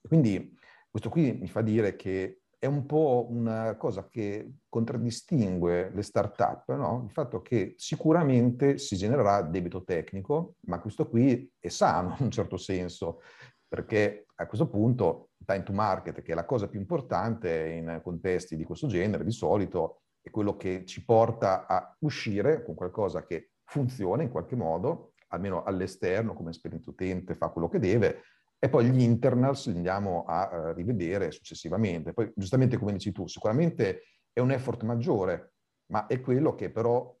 Quindi 0.00 0.54
questo 0.94 1.10
qui 1.10 1.32
mi 1.32 1.48
fa 1.48 1.60
dire 1.60 1.96
che 1.96 2.42
è 2.56 2.66
un 2.66 2.86
po' 2.86 3.26
una 3.28 3.74
cosa 3.74 4.06
che 4.06 4.58
contraddistingue 4.68 5.90
le 5.92 6.02
start-up, 6.02 6.72
no? 6.72 7.02
il 7.06 7.10
fatto 7.10 7.42
che 7.42 7.74
sicuramente 7.76 8.78
si 8.78 8.94
genererà 8.94 9.42
debito 9.42 9.82
tecnico, 9.82 10.54
ma 10.66 10.78
questo 10.78 11.08
qui 11.08 11.50
è 11.58 11.66
sano 11.66 12.14
in 12.20 12.26
un 12.26 12.30
certo 12.30 12.56
senso, 12.56 13.22
perché 13.66 14.26
a 14.36 14.46
questo 14.46 14.68
punto 14.68 15.30
time 15.44 15.64
to 15.64 15.72
market, 15.72 16.22
che 16.22 16.30
è 16.30 16.34
la 16.36 16.44
cosa 16.44 16.68
più 16.68 16.78
importante 16.78 17.70
in 17.70 18.00
contesti 18.00 18.54
di 18.54 18.62
questo 18.62 18.86
genere, 18.86 19.24
di 19.24 19.32
solito 19.32 20.02
è 20.20 20.30
quello 20.30 20.56
che 20.56 20.84
ci 20.84 21.04
porta 21.04 21.66
a 21.66 21.92
uscire 22.02 22.62
con 22.62 22.76
qualcosa 22.76 23.24
che 23.24 23.50
funziona 23.64 24.22
in 24.22 24.30
qualche 24.30 24.54
modo, 24.54 25.14
almeno 25.30 25.64
all'esterno, 25.64 26.34
come 26.34 26.50
esperienza 26.50 26.90
utente, 26.90 27.34
fa 27.34 27.48
quello 27.48 27.68
che 27.68 27.80
deve, 27.80 28.22
e 28.64 28.70
poi 28.70 28.90
gli 28.90 29.02
internals 29.02 29.66
li 29.66 29.76
andiamo 29.76 30.24
a 30.24 30.70
uh, 30.70 30.72
rivedere 30.72 31.30
successivamente. 31.32 32.14
Poi, 32.14 32.32
giustamente 32.34 32.78
come 32.78 32.92
dici 32.92 33.12
tu, 33.12 33.26
sicuramente 33.26 34.04
è 34.32 34.40
un 34.40 34.52
effort 34.52 34.84
maggiore, 34.84 35.56
ma 35.92 36.06
è 36.06 36.18
quello 36.18 36.54
che 36.54 36.70
però 36.70 37.14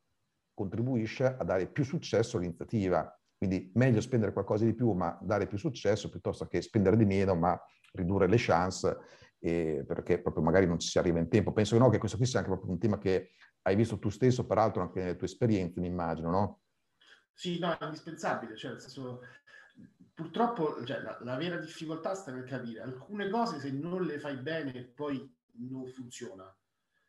contribuisce 0.54 1.36
a 1.38 1.44
dare 1.44 1.66
più 1.66 1.84
successo 1.84 2.38
all'iniziativa. 2.38 3.14
Quindi 3.36 3.70
meglio 3.74 4.00
spendere 4.00 4.32
qualcosa 4.32 4.64
di 4.64 4.72
più, 4.72 4.92
ma 4.92 5.18
dare 5.20 5.46
più 5.46 5.58
successo, 5.58 6.08
piuttosto 6.08 6.46
che 6.46 6.62
spendere 6.62 6.96
di 6.96 7.04
meno, 7.04 7.34
ma 7.34 7.62
ridurre 7.92 8.26
le 8.26 8.36
chance, 8.38 8.96
eh, 9.38 9.84
perché 9.86 10.22
proprio 10.22 10.42
magari 10.42 10.66
non 10.66 10.78
ci 10.78 10.88
si 10.88 10.96
arriva 10.96 11.18
in 11.18 11.28
tempo. 11.28 11.52
Penso 11.52 11.76
no, 11.76 11.90
che 11.90 11.98
questo 11.98 12.16
qui 12.16 12.24
sia 12.24 12.38
anche 12.38 12.50
proprio 12.50 12.72
un 12.72 12.78
tema 12.78 12.96
che 12.96 13.32
hai 13.64 13.76
visto 13.76 13.98
tu 13.98 14.08
stesso, 14.08 14.46
peraltro 14.46 14.80
anche 14.80 14.98
nelle 15.00 15.16
tue 15.16 15.26
esperienze, 15.26 15.78
mi 15.78 15.88
immagino, 15.88 16.30
no? 16.30 16.60
Sì, 17.34 17.58
no, 17.58 17.76
è 17.76 17.84
indispensabile, 17.84 18.56
cioè 18.56 18.70
nel 18.70 18.80
senso 18.80 19.20
purtroppo 20.14 20.84
cioè, 20.84 21.00
la, 21.00 21.18
la, 21.20 21.36
vera 21.36 21.56
difficoltà 21.56 22.14
sta 22.14 22.30
nel 22.30 22.44
capire 22.44 22.80
alcune 22.80 23.28
cose 23.28 23.58
se 23.58 23.70
non 23.72 24.04
le 24.04 24.18
fai 24.18 24.36
bene 24.36 24.84
poi 24.84 25.32
non 25.56 25.86
funziona. 25.88 26.54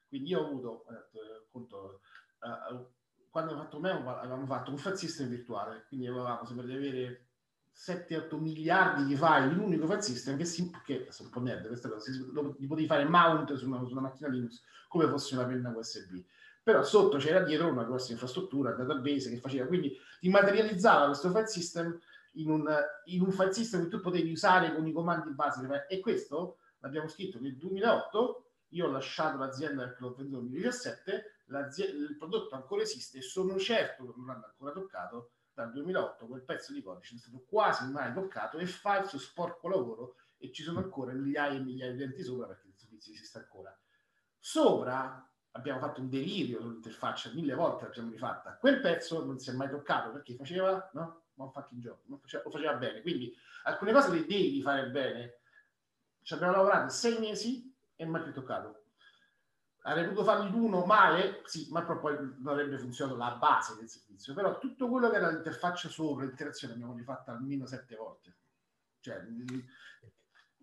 Quindi 0.08 0.30
io 0.30 0.41
ho 0.41 0.48
avuto, 0.48 0.86
eh, 0.89 1.46
appunto, 1.46 2.02
eh, 2.41 2.86
quando 3.30 3.54
ho 3.54 3.58
fatto 3.58 3.80
me 3.80 3.91
avevamo 3.91 4.46
fatto 4.46 4.72
un 4.72 4.78
file 4.78 4.98
system 4.98 5.28
virtuale, 5.28 5.86
quindi 5.88 6.08
avevamo 6.08 6.46
sempre 6.46 6.65
di 6.65 6.76
avere 6.76 7.28
7-8 7.76 8.39
miliardi 8.39 9.06
di 9.06 9.15
file 9.15 9.52
in 9.52 9.58
un 9.60 9.65
unico 9.65 9.86
file 9.86 10.02
system 10.02 10.38
che, 10.38 10.46
si, 10.46 10.72
che 10.86 11.08
sono 11.10 11.28
un 11.28 11.34
po' 11.34 11.41
nerd 11.41 11.68
questa 11.68 11.89
cosa, 11.89 12.12
si, 12.12 12.26
lo, 12.32 12.56
li 12.58 12.68
potevi 12.68 12.88
fare 12.88 13.04
mount 13.04 13.54
su 13.56 13.68
una, 13.68 13.84
su 13.84 13.91
una 13.91 14.02
macchina 14.02 14.30
Linux 14.30 14.62
come 14.88 15.10
fosse 15.10 15.36
una 15.36 15.46
penna 15.46 15.76
USB 15.76 16.24
però 16.65 16.82
sotto 16.82 17.18
c'era 17.18 17.41
dietro 17.41 17.68
una 17.68 17.84
grossa 17.84 18.12
infrastruttura, 18.12 18.72
database 18.72 19.30
che 19.30 19.38
faceva, 19.38 19.68
quindi 19.68 19.96
ti 20.20 20.30
materializzava 20.30 21.06
questo 21.06 21.30
file 21.30 21.46
system 21.46 22.00
in 22.36 22.50
un, 22.50 22.69
in 23.06 23.21
un 23.21 23.32
file 23.32 23.54
system 23.54 23.84
che 23.84 23.89
tu 23.89 24.00
potevi 24.00 24.32
usare 24.32 24.74
con 24.74 24.88
i 24.88 24.91
comandi 24.91 25.34
base. 25.34 25.86
E 25.88 26.00
questo 26.00 26.58
l'abbiamo 26.80 27.08
scritto 27.08 27.39
nel 27.39 27.58
2008. 27.58 28.50
Io 28.69 28.88
ho 28.88 28.91
lasciato 28.91 29.38
l'azienda 29.38 29.84
perché 29.84 30.02
l'ho 30.02 30.13
venduto 30.13 30.41
nel 30.41 30.50
2017. 30.52 31.24
Il 31.78 32.15
prodotto 32.17 32.56
ancora 32.56 32.82
esiste 32.82 33.19
e 33.19 33.21
sono 33.21 33.58
certo 33.58 34.06
che 34.06 34.13
non 34.15 34.28
l'hanno 34.28 34.45
ancora 34.45 34.71
toccato. 34.71 35.32
Dal 35.54 35.71
2008 35.71 36.28
quel 36.28 36.43
pezzo 36.43 36.74
di 36.74 36.82
codice 36.82 37.13
non 37.13 37.21
è 37.21 37.28
stato 37.28 37.45
quasi 37.48 37.89
mai 37.89 38.13
toccato 38.13 38.58
fa 38.65 39.00
il 39.00 39.08
suo 39.08 39.17
sporco 39.17 39.69
lavoro 39.69 40.15
e 40.36 40.52
ci 40.52 40.63
sono 40.63 40.80
ancora 40.80 41.13
migliaia 41.13 41.58
e 41.58 41.63
migliaia 41.63 41.93
di 41.93 41.98
utenti 42.02 42.24
sopra 42.24 42.48
perché 42.48 42.67
il 42.67 42.76
servizio 42.76 43.13
esiste 43.13 43.38
ancora. 43.38 43.74
Sopra 44.38 45.32
abbiamo 45.52 45.80
fatto 45.80 46.02
un 46.02 46.10
delirio 46.10 46.60
sull'interfaccia, 46.60 47.32
mille 47.34 47.56
volte 47.56 47.86
l'abbiamo 47.86 48.12
rifatta. 48.12 48.58
Quel 48.58 48.82
pezzo 48.82 49.24
non 49.24 49.39
si 49.39 49.50
è 49.50 49.54
mai 49.54 49.69
toccato 49.69 50.12
perché 50.12 50.36
faceva, 50.36 50.89
no? 50.93 51.24
Non 51.36 51.52
fucking 51.52 51.82
job, 51.82 51.98
faceva, 52.19 52.43
lo 52.43 52.50
faceva 52.50 52.74
bene. 52.74 53.02
Quindi 53.02 53.36
alcune 53.63 53.91
cose 53.91 54.12
le 54.12 54.26
devi 54.26 54.62
fare 54.62 54.89
bene. 54.89 55.39
Ci 56.21 56.34
abbiamo 56.34 56.54
lavorato 56.54 56.89
sei 56.89 57.19
mesi 57.19 57.74
e 57.95 58.06
mai 58.06 58.24
più 58.24 58.34
toccato. 58.34 58.84
Avrei 59.84 60.06
potuto 60.06 60.24
farli 60.24 60.50
l'uno 60.50 60.84
male, 60.86 61.41
sì, 61.45 61.67
ma 61.69 61.84
poi 61.84 62.15
non 62.15 62.48
avrebbe 62.48 62.80
funzionato 62.80 63.17
la 63.17 63.36
base 63.36 63.76
del 63.76 63.88
servizio. 63.88 64.34
Però 64.34 64.58
tutto 64.58 64.89
quello 64.89 65.10
che 65.10 65.17
era 65.17 65.30
l'interfaccia 65.30 65.89
sopra, 65.89 66.26
l'interazione, 66.26 66.74
abbiamo 66.74 66.95
rifatta 66.95 67.32
almeno 67.32 67.67
sette 67.67 67.95
volte. 67.95 68.36
Cioè, 69.00 69.24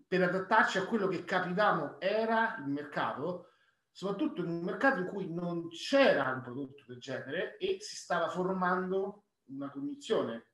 per 0.05 0.23
adattarci 0.23 0.77
a 0.77 0.85
quello 0.85 1.07
che 1.07 1.23
capivamo 1.23 2.01
era 2.01 2.57
il 2.57 2.67
mercato, 2.67 3.53
soprattutto 3.89 4.41
in 4.41 4.49
un 4.49 4.61
mercato 4.61 4.99
in 4.99 5.05
cui 5.05 5.33
non 5.33 5.69
c'era 5.69 6.31
un 6.31 6.41
prodotto 6.41 6.83
del 6.87 6.99
genere 6.99 7.55
e 7.57 7.77
si 7.79 7.95
stava 7.95 8.27
formando 8.27 9.23
una 9.45 9.69
cognizione 9.69 10.47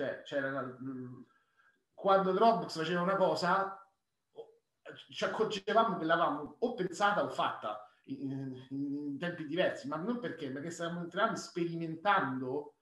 cioè, 0.00 0.22
c'era, 0.22 0.78
quando 1.92 2.32
Dropbox 2.32 2.78
faceva 2.78 3.02
una 3.02 3.16
cosa, 3.16 3.76
ci 5.10 5.24
accorgevamo 5.24 5.98
che 5.98 6.04
l'avevamo 6.04 6.56
o 6.58 6.74
pensata 6.74 7.22
o 7.22 7.28
fatta 7.28 7.86
in, 8.04 8.66
in 8.70 9.18
tempi 9.18 9.46
diversi, 9.46 9.86
ma 9.88 9.96
non 9.96 10.18
perché, 10.18 10.50
perché 10.50 10.70
stavamo 10.70 11.00
entrando 11.00 11.36
sperimentando 11.36 12.76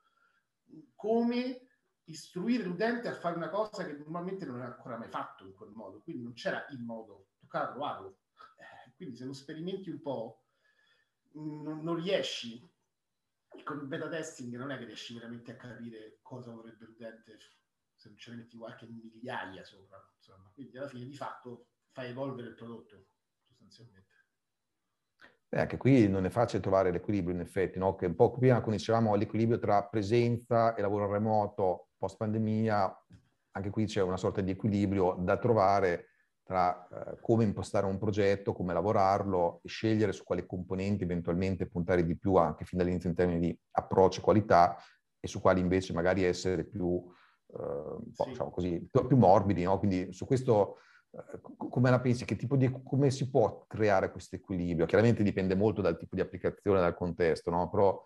come 0.95 1.67
istruire 2.05 2.63
l'utente 2.63 3.09
a 3.09 3.15
fare 3.15 3.37
una 3.37 3.51
cosa 3.51 3.85
che 3.85 3.93
normalmente 3.93 4.47
non 4.47 4.59
era 4.59 4.75
ancora 4.75 4.97
mai 4.97 5.09
fatto 5.09 5.45
in 5.45 5.55
quel 5.55 5.71
modo, 5.71 6.01
quindi 6.01 6.23
non 6.23 6.33
c'era 6.35 6.65
il 6.71 6.81
modo, 6.81 7.31
toccava 7.41 7.71
trovarlo. 7.71 8.21
Eh, 8.57 8.93
quindi 8.95 9.17
se 9.17 9.25
non 9.25 9.35
sperimenti 9.35 9.91
un 9.91 10.01
po', 10.01 10.45
non, 11.33 11.83
non 11.83 11.97
riesci 11.97 12.67
con 13.63 13.79
il 13.81 13.87
beta 13.87 14.09
testing 14.09 14.57
non 14.57 14.71
è 14.71 14.79
che 14.79 14.85
riesci 14.85 15.15
veramente 15.15 15.53
a 15.53 15.57
capire 15.57 16.19
cosa 16.23 16.53
vorrebbe 16.53 16.85
l'utente 16.85 17.39
se 17.95 18.09
non 18.09 18.19
ce 18.19 18.31
ne 18.31 18.37
metti 18.39 18.57
qualche 18.57 18.87
migliaia 18.87 19.65
sopra. 19.65 19.99
Insomma. 20.17 20.51
Quindi 20.55 20.77
alla 20.79 20.89
fine 20.89 21.05
di 21.07 21.15
fatto 21.15 21.69
fai 21.91 22.11
evolvere 22.11 22.49
il 22.49 22.55
prodotto 22.55 23.07
sostanzialmente. 23.47 24.07
Beh, 25.49 25.61
anche 25.61 25.77
qui 25.79 26.09
non 26.09 26.27
è 26.27 26.29
facile 26.29 26.61
trovare 26.61 26.91
l'equilibrio 26.91 27.35
in 27.35 27.41
effetti, 27.41 27.79
no? 27.79 27.95
che 27.97 28.07
un 28.07 28.15
po' 28.15 28.31
prima 28.31 28.61
quando 28.61 28.77
dicevamo 28.77 29.15
l'equilibrio 29.15 29.59
tra 29.59 29.85
presenza 29.85 30.75
e 30.75 30.83
lavoro 30.83 31.11
remoto 31.11 31.89
post 31.97 32.19
pandemia, 32.19 33.05
anche 33.53 33.71
qui 33.71 33.87
c'è 33.87 34.03
una 34.03 34.19
sorta 34.19 34.43
di 34.43 34.51
equilibrio 34.51 35.17
da 35.19 35.39
trovare 35.39 36.11
tra 36.49 36.89
eh, 36.89 37.19
come 37.21 37.45
impostare 37.45 37.85
un 37.85 37.99
progetto, 37.99 38.55
come 38.55 38.73
lavorarlo 38.73 39.61
e 39.63 39.69
scegliere 39.69 40.13
su 40.13 40.25
quali 40.25 40.47
componenti 40.47 41.05
eventualmente 41.05 41.67
puntare 41.67 42.07
di 42.07 42.17
più 42.17 42.37
anche 42.37 42.65
fin 42.65 42.79
dall'inizio 42.79 43.11
in 43.11 43.15
termini 43.15 43.39
di 43.39 43.59
approccio 43.73 44.21
e 44.21 44.23
qualità 44.23 44.75
e 45.21 45.29
su 45.29 45.43
quali 45.43 45.61
invece 45.61 45.93
magari 45.93 46.25
essere 46.25 46.65
più, 46.65 47.05
eh, 47.53 47.97
sì. 48.15 48.29
diciamo 48.29 48.49
così, 48.49 48.89
più 48.91 49.17
morbidi. 49.19 49.65
No? 49.65 49.79
Quindi 49.79 50.11
su 50.11 50.25
questo 50.25 50.79
eh, 51.11 51.39
come 51.43 51.91
la 51.91 52.01
pensi? 52.01 52.25
Che 52.25 52.37
tipo 52.37 52.57
di, 52.57 52.75
come 52.83 53.11
si 53.11 53.29
può 53.29 53.67
creare 53.67 54.11
questo 54.11 54.37
equilibrio? 54.37 54.87
Chiaramente 54.87 55.23
dipende 55.23 55.55
molto 55.55 55.83
dal 55.83 55.99
tipo 55.99 56.15
di 56.15 56.23
applicazione, 56.23 56.81
dal 56.81 56.95
contesto, 56.95 57.51
no? 57.51 57.69
però 57.69 58.03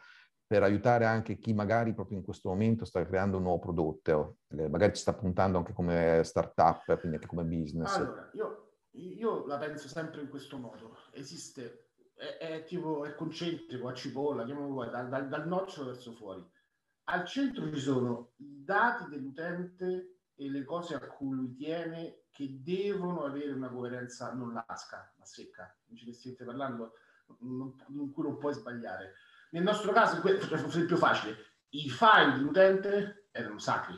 per 0.52 0.62
aiutare 0.64 1.06
anche 1.06 1.38
chi 1.38 1.54
magari 1.54 1.94
proprio 1.94 2.18
in 2.18 2.24
questo 2.24 2.50
momento 2.50 2.84
sta 2.84 3.02
creando 3.06 3.38
un 3.38 3.44
nuovo 3.44 3.58
prodotto, 3.58 4.40
eh, 4.48 4.68
magari 4.68 4.92
ci 4.92 5.00
sta 5.00 5.14
puntando 5.14 5.56
anche 5.56 5.72
come 5.72 6.20
startup, 6.24 6.84
quindi 6.98 7.16
anche 7.16 7.26
come 7.26 7.44
business. 7.44 7.96
Allora, 7.96 8.28
io, 8.34 8.74
io 8.90 9.46
la 9.46 9.56
penso 9.56 9.88
sempre 9.88 10.20
in 10.20 10.28
questo 10.28 10.58
modo. 10.58 10.94
Esiste, 11.12 11.92
è, 12.12 12.36
è 12.36 12.64
tipo, 12.64 13.06
è 13.06 13.14
concentrico, 13.14 13.88
a 13.88 13.94
cipolla, 13.94 14.44
chiamalo 14.44 14.66
vuoi, 14.66 14.90
dal, 14.90 15.08
dal, 15.08 15.26
dal 15.26 15.48
nocciolo 15.48 15.86
verso 15.86 16.12
fuori. 16.12 16.46
Al 17.04 17.24
centro 17.24 17.72
ci 17.72 17.80
sono 17.80 18.32
i 18.36 18.62
dati 18.62 19.08
dell'utente 19.08 20.18
e 20.34 20.50
le 20.50 20.64
cose 20.64 20.96
a 20.96 21.00
cui 21.00 21.34
lui 21.34 21.54
tiene 21.54 22.24
che 22.30 22.58
devono 22.62 23.24
avere 23.24 23.52
una 23.52 23.70
coerenza 23.70 24.34
non 24.34 24.52
lasca, 24.52 25.14
ma 25.16 25.24
secca. 25.24 25.74
Non 25.86 25.96
ci 25.96 26.34
parlando, 26.44 26.92
in 27.38 28.12
cui 28.12 28.22
non 28.22 28.36
puoi 28.36 28.52
sbagliare 28.52 29.14
nel 29.52 29.62
nostro 29.62 29.92
caso, 29.92 30.20
per 30.20 30.34
il 30.34 30.86
più 30.86 30.96
facile, 30.96 31.36
i 31.70 31.90
file 31.90 32.32
dell'utente 32.32 33.28
erano 33.30 33.58
sacri. 33.58 33.94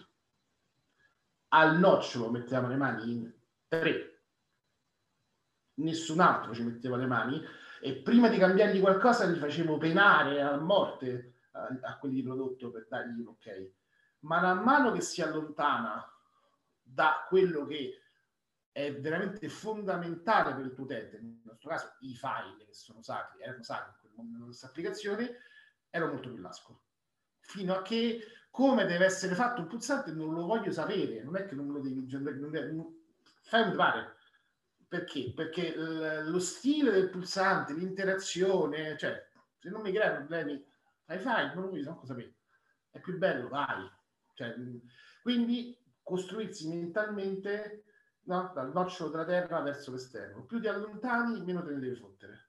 Al 1.49 1.79
nocciolo 1.79 2.31
mettevamo 2.31 2.69
le 2.69 2.77
mani 2.77 3.12
in 3.12 3.33
tre. 3.69 4.23
Nessun 5.75 6.21
altro 6.21 6.55
ci 6.55 6.62
metteva 6.62 6.97
le 6.97 7.07
mani 7.07 7.40
e 7.81 7.95
prima 7.95 8.29
di 8.29 8.38
cambiargli 8.38 8.81
qualcosa 8.81 9.27
li 9.27 9.38
facevo 9.38 9.77
penare 9.77 10.43
a 10.43 10.57
morte 10.57 11.35
a, 11.53 11.69
a 11.83 11.99
quelli 11.99 12.17
di 12.17 12.23
prodotto 12.23 12.71
per 12.73 12.87
dargli 12.88 13.21
un 13.21 13.29
ok. 13.29 13.73
Ma 14.21 14.40
man 14.40 14.64
mano 14.64 14.90
che 14.90 15.03
si 15.03 15.23
allontana 15.23 16.05
da 16.83 17.27
quello 17.29 17.64
che 17.64 18.03
è 18.73 18.93
veramente 18.93 19.49
fondamentale 19.49 20.55
per 20.55 20.64
il 20.64 20.75
tuo 20.75 20.83
utente, 20.83 21.21
nel 21.21 21.40
nostro 21.45 21.69
caso 21.69 21.95
i 22.01 22.14
file 22.17 22.64
che 22.67 22.75
sono 22.75 23.03
sacri, 23.03 23.40
erano 23.40 23.62
sacri 23.62 24.04
nostra 24.22 24.68
applicazione, 24.68 25.38
ero 25.90 26.09
molto 26.09 26.33
più 26.33 26.40
lasco. 26.40 26.83
Fino 27.40 27.74
a 27.74 27.83
che 27.83 28.20
come 28.50 28.87
deve 28.87 29.07
essere 29.07 29.35
fatto 29.35 29.62
un 29.62 29.66
pulsante 29.66 30.12
non 30.12 30.33
lo 30.33 30.46
voglio 30.46 30.70
sapere, 30.70 31.22
non 31.22 31.37
è 31.37 31.44
che 31.44 31.55
non 31.55 31.68
lo 31.68 31.81
devi 31.81 32.07
non, 32.40 32.94
fai 33.42 33.68
un 33.68 33.77
pare. 33.77 34.16
Perché? 34.87 35.33
Perché 35.35 35.74
lo 35.74 36.38
stile 36.38 36.92
del 36.92 37.11
pulsante, 37.11 37.72
l'interazione, 37.72 38.96
cioè 38.96 39.29
se 39.59 39.70
non 39.70 39.83
mi 39.83 39.92
crea 39.92 40.14
problemi, 40.14 40.64
fai 41.05 41.18
fai, 41.18 41.46
non 41.55 41.64
lo 41.64 41.70
voglio 41.70 41.90
manco 41.90 42.07
sapere. 42.07 42.35
È 42.90 43.00
più 43.00 43.18
bello, 43.18 43.48
vai. 43.48 43.90
Cioè, 44.35 44.55
quindi 45.22 45.77
costruirsi 46.03 46.68
mentalmente 46.68 47.85
no? 48.24 48.53
dal 48.55 48.72
nocciolo 48.72 49.11
della 49.11 49.24
terra 49.24 49.61
verso 49.61 49.90
l'esterno. 49.90 50.44
Più 50.44 50.61
ti 50.61 50.68
allontani, 50.68 51.42
meno 51.42 51.64
te 51.64 51.72
ne 51.72 51.81
devi 51.81 51.96
fottere. 51.96 52.43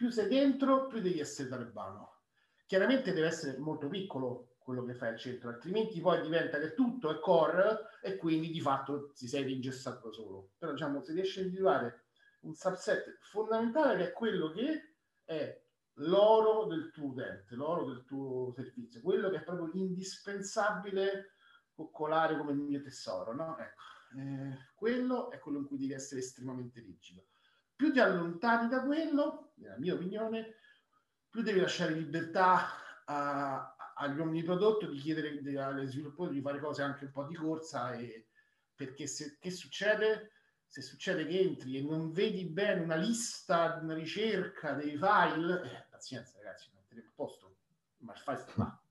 Più 0.00 0.08
sei 0.08 0.28
dentro, 0.28 0.86
più 0.86 1.02
devi 1.02 1.20
essere 1.20 1.50
talebano. 1.50 2.22
Chiaramente 2.64 3.12
deve 3.12 3.26
essere 3.26 3.58
molto 3.58 3.86
piccolo 3.86 4.54
quello 4.58 4.82
che 4.82 4.94
fai 4.94 5.10
al 5.10 5.18
centro, 5.18 5.50
altrimenti 5.50 6.00
poi 6.00 6.22
diventa 6.22 6.58
che 6.58 6.72
tutto 6.72 7.10
è 7.10 7.20
core 7.20 7.98
e 8.00 8.16
quindi 8.16 8.50
di 8.50 8.62
fatto 8.62 9.12
ti 9.12 9.28
sei 9.28 9.52
ingessato 9.52 10.08
da 10.08 10.14
solo. 10.14 10.52
Però 10.56 10.72
diciamo, 10.72 11.02
se 11.02 11.12
riesci 11.12 11.40
a 11.40 11.42
individuare 11.42 12.04
un 12.40 12.54
subset 12.54 13.18
fondamentale 13.20 13.98
che 13.98 14.08
è 14.08 14.12
quello 14.12 14.50
che 14.52 14.94
è 15.22 15.62
l'oro 15.96 16.64
del 16.64 16.90
tuo 16.92 17.08
utente, 17.08 17.54
l'oro 17.54 17.84
del 17.84 18.06
tuo 18.06 18.54
servizio, 18.54 19.02
quello 19.02 19.28
che 19.28 19.36
è 19.36 19.42
proprio 19.42 19.68
indispensabile 19.74 21.34
coccolare 21.74 22.38
come 22.38 22.52
il 22.52 22.58
mio 22.60 22.80
tesoro, 22.80 23.34
no? 23.34 23.58
Ecco, 23.58 23.82
eh, 24.18 24.56
quello 24.74 25.30
è 25.30 25.38
quello 25.38 25.58
in 25.58 25.66
cui 25.66 25.76
devi 25.76 25.92
essere 25.92 26.20
estremamente 26.20 26.80
rigido. 26.80 27.26
Più 27.80 27.90
ti 27.90 27.98
allontani 27.98 28.68
da 28.68 28.82
quello, 28.82 29.52
nella 29.54 29.78
mia 29.78 29.94
opinione, 29.94 30.56
più 31.30 31.40
devi 31.40 31.60
lasciare 31.60 31.94
libertà 31.94 32.66
a, 33.06 33.74
agli 33.94 34.18
uomini 34.18 34.40
di 34.40 34.44
prodotto 34.44 34.84
di 34.84 34.98
chiedere 34.98 35.30
agli 35.58 35.86
sviluppatori 35.86 36.34
di 36.34 36.42
fare 36.42 36.60
cose 36.60 36.82
anche 36.82 37.06
un 37.06 37.10
po' 37.10 37.24
di 37.24 37.34
corsa 37.36 37.94
e, 37.94 38.26
perché 38.74 39.06
se, 39.06 39.38
che 39.40 39.50
succede? 39.50 40.32
Se 40.66 40.82
succede 40.82 41.24
che 41.24 41.40
entri 41.40 41.78
e 41.78 41.82
non 41.82 42.12
vedi 42.12 42.44
bene 42.44 42.82
una 42.82 42.96
lista, 42.96 43.78
una 43.80 43.94
ricerca 43.94 44.74
dei 44.74 44.98
file, 44.98 45.62
eh, 45.62 45.86
pazienza 45.88 46.36
ragazzi, 46.36 46.68
metteremo 46.74 47.08
a 47.08 47.12
posto, 47.14 47.56
ma 48.00 48.12
il 48.12 48.18
file 48.18 48.36
sta 48.36 48.52
là. 48.56 48.82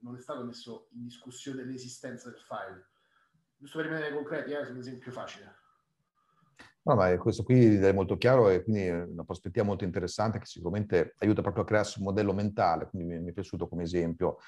Non 0.00 0.16
è 0.16 0.20
stato 0.20 0.44
messo 0.44 0.88
in 0.90 1.04
discussione 1.04 1.64
l'esistenza 1.64 2.28
del 2.28 2.40
file. 2.40 2.88
Giusto 3.56 3.78
per 3.78 3.86
rimanere 3.86 4.14
concreti, 4.14 4.52
eh, 4.52 4.66
su 4.66 4.72
un 4.72 4.76
esempio 4.76 5.10
facile. 5.12 5.60
No, 6.84 6.96
ma 6.96 7.16
questo 7.16 7.44
qui 7.44 7.76
è 7.76 7.92
molto 7.92 8.16
chiaro 8.16 8.48
e 8.48 8.64
quindi 8.64 8.82
è 8.86 9.02
una 9.02 9.22
prospettiva 9.22 9.64
molto 9.64 9.84
interessante 9.84 10.40
che 10.40 10.46
sicuramente 10.46 11.14
aiuta 11.18 11.40
proprio 11.40 11.62
a 11.62 11.66
crearsi 11.66 12.00
un 12.00 12.06
modello 12.06 12.32
mentale, 12.32 12.88
quindi 12.88 13.20
mi 13.20 13.30
è 13.30 13.32
piaciuto 13.32 13.68
come 13.68 13.84
esempio. 13.84 14.38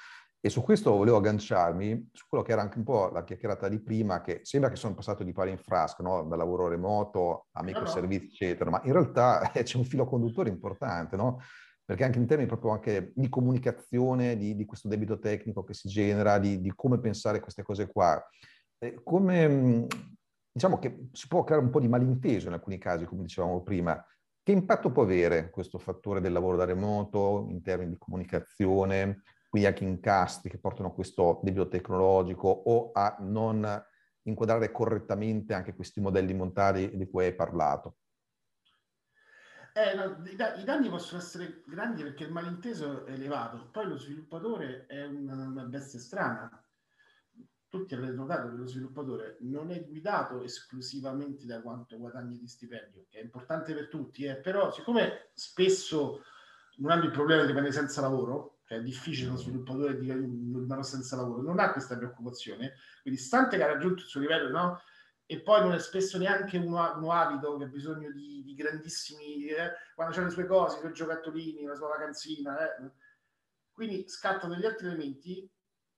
E 0.41 0.49
su 0.49 0.61
questo 0.61 0.91
volevo 0.91 1.17
agganciarmi 1.17 2.09
su 2.11 2.25
quello 2.27 2.43
che 2.43 2.51
era 2.51 2.61
anche 2.61 2.77
un 2.77 2.83
po' 2.83 3.09
la 3.09 3.23
chiacchierata 3.23 3.69
di 3.69 3.81
prima, 3.81 4.21
che 4.21 4.41
sembra 4.43 4.69
che 4.69 4.75
sono 4.75 4.93
passato 4.93 5.23
di 5.23 5.31
pari 5.31 5.51
in 5.51 5.57
frasco, 5.57 6.03
no? 6.03 6.23
dal 6.25 6.37
lavoro 6.37 6.67
remoto 6.67 7.47
a 7.53 7.63
microservizi, 7.63 8.25
eccetera, 8.25 8.69
ma 8.69 8.81
in 8.83 8.91
realtà 8.91 9.49
c'è 9.53 9.77
un 9.77 9.85
filo 9.85 10.05
conduttore 10.05 10.49
importante, 10.49 11.15
no? 11.15 11.39
Perché 11.85 12.03
anche 12.03 12.19
in 12.19 12.27
termini 12.27 12.49
proprio 12.49 12.71
anche 12.71 13.13
di 13.15 13.29
comunicazione, 13.29 14.37
di, 14.37 14.55
di 14.55 14.65
questo 14.65 14.89
debito 14.89 15.19
tecnico 15.19 15.63
che 15.63 15.73
si 15.73 15.87
genera, 15.87 16.37
di, 16.37 16.59
di 16.59 16.73
come 16.75 16.99
pensare 16.99 17.39
queste 17.39 17.63
cose 17.63 17.87
qua, 17.87 18.21
eh, 18.79 18.99
come, 19.03 19.87
diciamo 20.55 20.79
che 20.79 21.09
si 21.11 21.27
può 21.27 21.43
creare 21.43 21.65
un 21.65 21.69
po' 21.69 21.81
di 21.81 21.89
malinteso 21.89 22.47
in 22.47 22.53
alcuni 22.53 22.77
casi, 22.77 23.03
come 23.03 23.23
dicevamo 23.23 23.61
prima. 23.61 24.01
Che 24.41 24.53
impatto 24.53 24.89
può 24.89 25.03
avere 25.03 25.49
questo 25.49 25.77
fattore 25.77 26.21
del 26.21 26.31
lavoro 26.31 26.55
da 26.55 26.63
remoto 26.63 27.47
in 27.49 27.61
termini 27.61 27.89
di 27.91 27.97
comunicazione, 27.97 29.23
quindi 29.49 29.67
anche 29.67 29.83
incastri 29.83 30.49
che 30.49 30.57
portano 30.57 30.89
a 30.89 30.93
questo 30.93 31.41
debito 31.43 31.67
tecnologico 31.67 32.47
o 32.47 32.91
a 32.93 33.17
non 33.19 33.67
inquadrare 34.21 34.71
correttamente 34.71 35.53
anche 35.53 35.75
questi 35.75 35.99
modelli 35.99 36.33
montari 36.33 36.95
di 36.95 37.09
cui 37.09 37.25
hai 37.25 37.35
parlato? 37.35 37.97
Eh, 39.73 39.93
no, 39.93 40.23
i, 40.25 40.63
danni 40.63 40.87
possono 40.87 41.19
essere 41.19 41.63
grandi 41.67 42.01
perché 42.01 42.23
il 42.23 42.31
malinteso 42.31 43.05
è 43.05 43.11
elevato, 43.11 43.67
poi 43.71 43.87
lo 43.87 43.97
sviluppatore 43.97 44.85
è 44.85 45.03
una, 45.03 45.33
una 45.33 45.63
bestia 45.63 45.99
strana. 45.99 46.64
Tutti 47.75 47.93
avrete 47.93 48.13
notato 48.13 48.49
che 48.49 48.55
lo 48.55 48.65
sviluppatore 48.65 49.35
non 49.41 49.69
è 49.69 49.83
guidato 49.83 50.41
esclusivamente 50.41 51.45
da 51.45 51.61
quanto 51.61 51.97
guadagni 51.97 52.37
di 52.37 52.47
stipendio, 52.47 53.05
che 53.09 53.19
è 53.19 53.21
importante 53.21 53.73
per 53.73 53.89
tutti, 53.89 54.23
eh, 54.23 54.37
però 54.37 54.71
siccome 54.71 55.31
spesso 55.33 56.23
non 56.77 56.91
hanno 56.91 57.03
il 57.03 57.11
problema 57.11 57.41
di 57.41 57.47
rimanere 57.47 57.73
senza 57.73 57.99
lavoro, 57.99 58.59
cioè 58.63 58.77
è 58.77 58.81
difficile 58.81 59.27
uno 59.27 59.37
sviluppatore 59.37 59.97
di 59.97 60.09
rimanere 60.09 60.83
senza 60.83 61.17
lavoro, 61.17 61.41
non 61.41 61.59
ha 61.59 61.73
questa 61.73 61.97
preoccupazione, 61.97 62.75
quindi 63.01 63.19
stante 63.19 63.57
che 63.57 63.63
ha 63.63 63.67
raggiunto 63.67 64.03
il 64.03 64.07
suo 64.07 64.21
livello, 64.21 64.49
no? 64.49 64.79
E 65.25 65.41
poi 65.41 65.59
non 65.59 65.73
è 65.73 65.79
spesso 65.79 66.17
neanche 66.17 66.57
uno, 66.57 66.93
uno 66.95 67.11
avido 67.11 67.57
che 67.57 67.65
ha 67.65 67.67
bisogno 67.67 68.09
di, 68.09 68.41
di 68.41 68.53
grandissimi, 68.53 69.47
eh? 69.47 69.73
quando 69.95 70.15
c'ha 70.15 70.23
le 70.23 70.29
sue 70.29 70.45
cose, 70.45 70.77
i 70.77 70.79
suoi 70.79 70.93
giocattolini, 70.93 71.65
la 71.65 71.75
sua 71.75 71.89
vacanzina, 71.89 72.57
eh? 72.57 72.91
quindi 73.73 74.07
scattano 74.07 74.55
degli 74.55 74.65
altri 74.65 74.87
elementi 74.87 75.49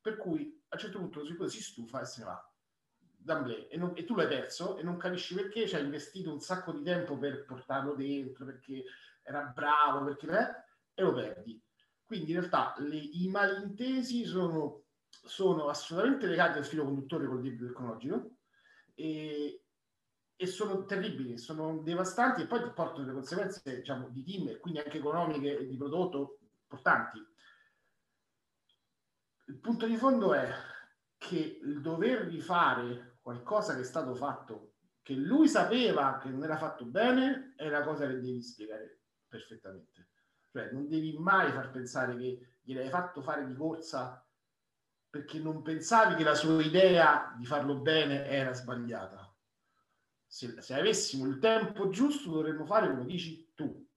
per 0.08 0.18
cui 0.18 0.62
a 0.70 0.76
un 0.76 0.80
certo 0.80 1.00
punto 1.00 1.20
sviluppatore 1.20 1.56
si 1.56 1.62
stufa 1.62 2.02
e 2.02 2.06
se 2.06 2.20
ne 2.22 2.26
va 2.26 2.52
e, 3.70 3.92
e, 3.96 4.06
tu 4.06 4.16
l'hai 4.16 4.28
perso 4.28 4.78
e 4.78 4.84
non 4.84 4.96
capisci 4.96 5.36
perché 5.36 5.68
ci 5.68 5.76
hai 5.76 5.84
investito 5.84 6.32
un 6.32 6.40
sacco 6.40 6.72
di 6.72 6.82
tempo 6.82 7.18
per 7.18 7.44
portarlo 7.44 7.94
dentro, 7.94 8.46
perché 8.46 8.86
era 9.22 9.42
bravo, 9.42 10.06
perché 10.06 10.28
eh, 10.28 10.64
e 10.94 11.04
lo 11.04 11.14
perdi 11.14 11.62
quindi 12.08 12.32
in 12.32 12.40
realtà 12.40 12.74
le, 12.78 12.96
i 12.96 13.28
malintesi 13.28 14.24
sono, 14.24 14.84
sono, 15.10 15.68
assolutamente 15.68 16.26
legati 16.26 16.58
al 16.58 16.66
filo 16.66 16.86
conduttore 16.86 17.28
col 17.28 17.42
debito 17.42 17.66
tecnologico 17.66 18.32
e, 18.96 19.62
e, 20.38 20.46
sono 20.48 20.86
terribili, 20.86 21.38
sono 21.38 21.80
devastanti 21.80 22.42
e 22.42 22.48
poi 22.48 22.64
ti 22.64 22.70
portano 22.70 23.00
delle 23.00 23.12
conseguenze 23.12 23.62
diciamo, 23.76 24.08
di 24.08 24.24
team 24.24 24.48
e 24.48 24.58
quindi 24.58 24.80
anche 24.80 25.00
economiche 25.00 25.60
e 25.60 25.68
di 25.68 25.76
prodotto 25.76 26.40
importanti. 26.62 27.20
Il 29.48 29.60
punto 29.60 29.88
di 29.88 29.96
fondo 29.96 30.34
è 30.34 30.50
che 31.18 31.60
il 31.64 31.82
dover 31.82 32.28
rifare 32.28 33.20
qualcosa 33.22 33.76
che 33.76 33.82
è 33.82 33.86
stato 33.86 34.14
fatto, 34.14 34.74
che 35.02 35.14
lui 35.14 35.48
sapeva 35.48 36.18
che 36.18 36.30
non 36.30 36.44
era 36.44 36.58
fatto 36.58 36.86
bene, 36.86 37.54
è 37.56 37.70
la 37.70 37.82
cosa 37.82 38.08
che 38.08 38.20
devi 38.20 38.42
spiegare 38.42 39.04
perfettamente. 39.26 40.10
Cioè, 40.52 40.72
non 40.72 40.90
devi 40.90 41.18
mai 41.18 41.52
far 41.52 41.72
pensare 41.72 42.18
che 42.18 42.58
gliel'hai 42.62 42.90
fatto 42.90 43.22
fare 43.22 43.46
di 43.46 43.54
corsa 43.56 44.22
perché 45.10 45.40
non 45.40 45.62
pensavi 45.62 46.16
che 46.16 46.24
la 46.24 46.36
sua 46.36 46.62
idea 46.62 47.34
di 47.38 47.46
farlo 47.46 47.80
bene 47.80 48.26
era 48.26 48.54
sbagliata. 48.54 49.34
Se, 50.26 50.62
se 50.62 50.74
avessimo 50.74 51.26
il 51.26 51.40
tempo 51.40 51.88
giusto 51.88 52.32
dovremmo 52.32 52.66
fare 52.66 52.90
come 52.90 53.06
dici 53.06 53.54
tu, 53.56 53.88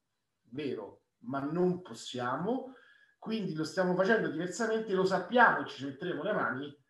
vero, 0.50 1.02
ma 1.22 1.40
non 1.40 1.82
possiamo, 1.82 2.74
quindi 3.20 3.54
lo 3.54 3.64
stiamo 3.64 3.94
facendo 3.94 4.28
diversamente, 4.28 4.94
lo 4.94 5.04
sappiamo, 5.04 5.66
ci 5.66 5.85
metteremo 5.85 6.22
le 6.22 6.33
mani, 6.33 6.85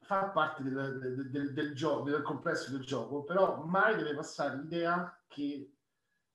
fa 0.00 0.24
parte 0.30 0.64
del, 0.64 0.98
del, 0.98 1.30
del, 1.30 1.52
del, 1.52 1.74
gioco, 1.74 2.10
del 2.10 2.22
complesso 2.22 2.72
del 2.72 2.84
gioco, 2.84 3.22
però 3.22 3.62
mai 3.62 3.94
deve 3.94 4.14
passare 4.14 4.56
l'idea 4.56 5.24
che 5.28 5.76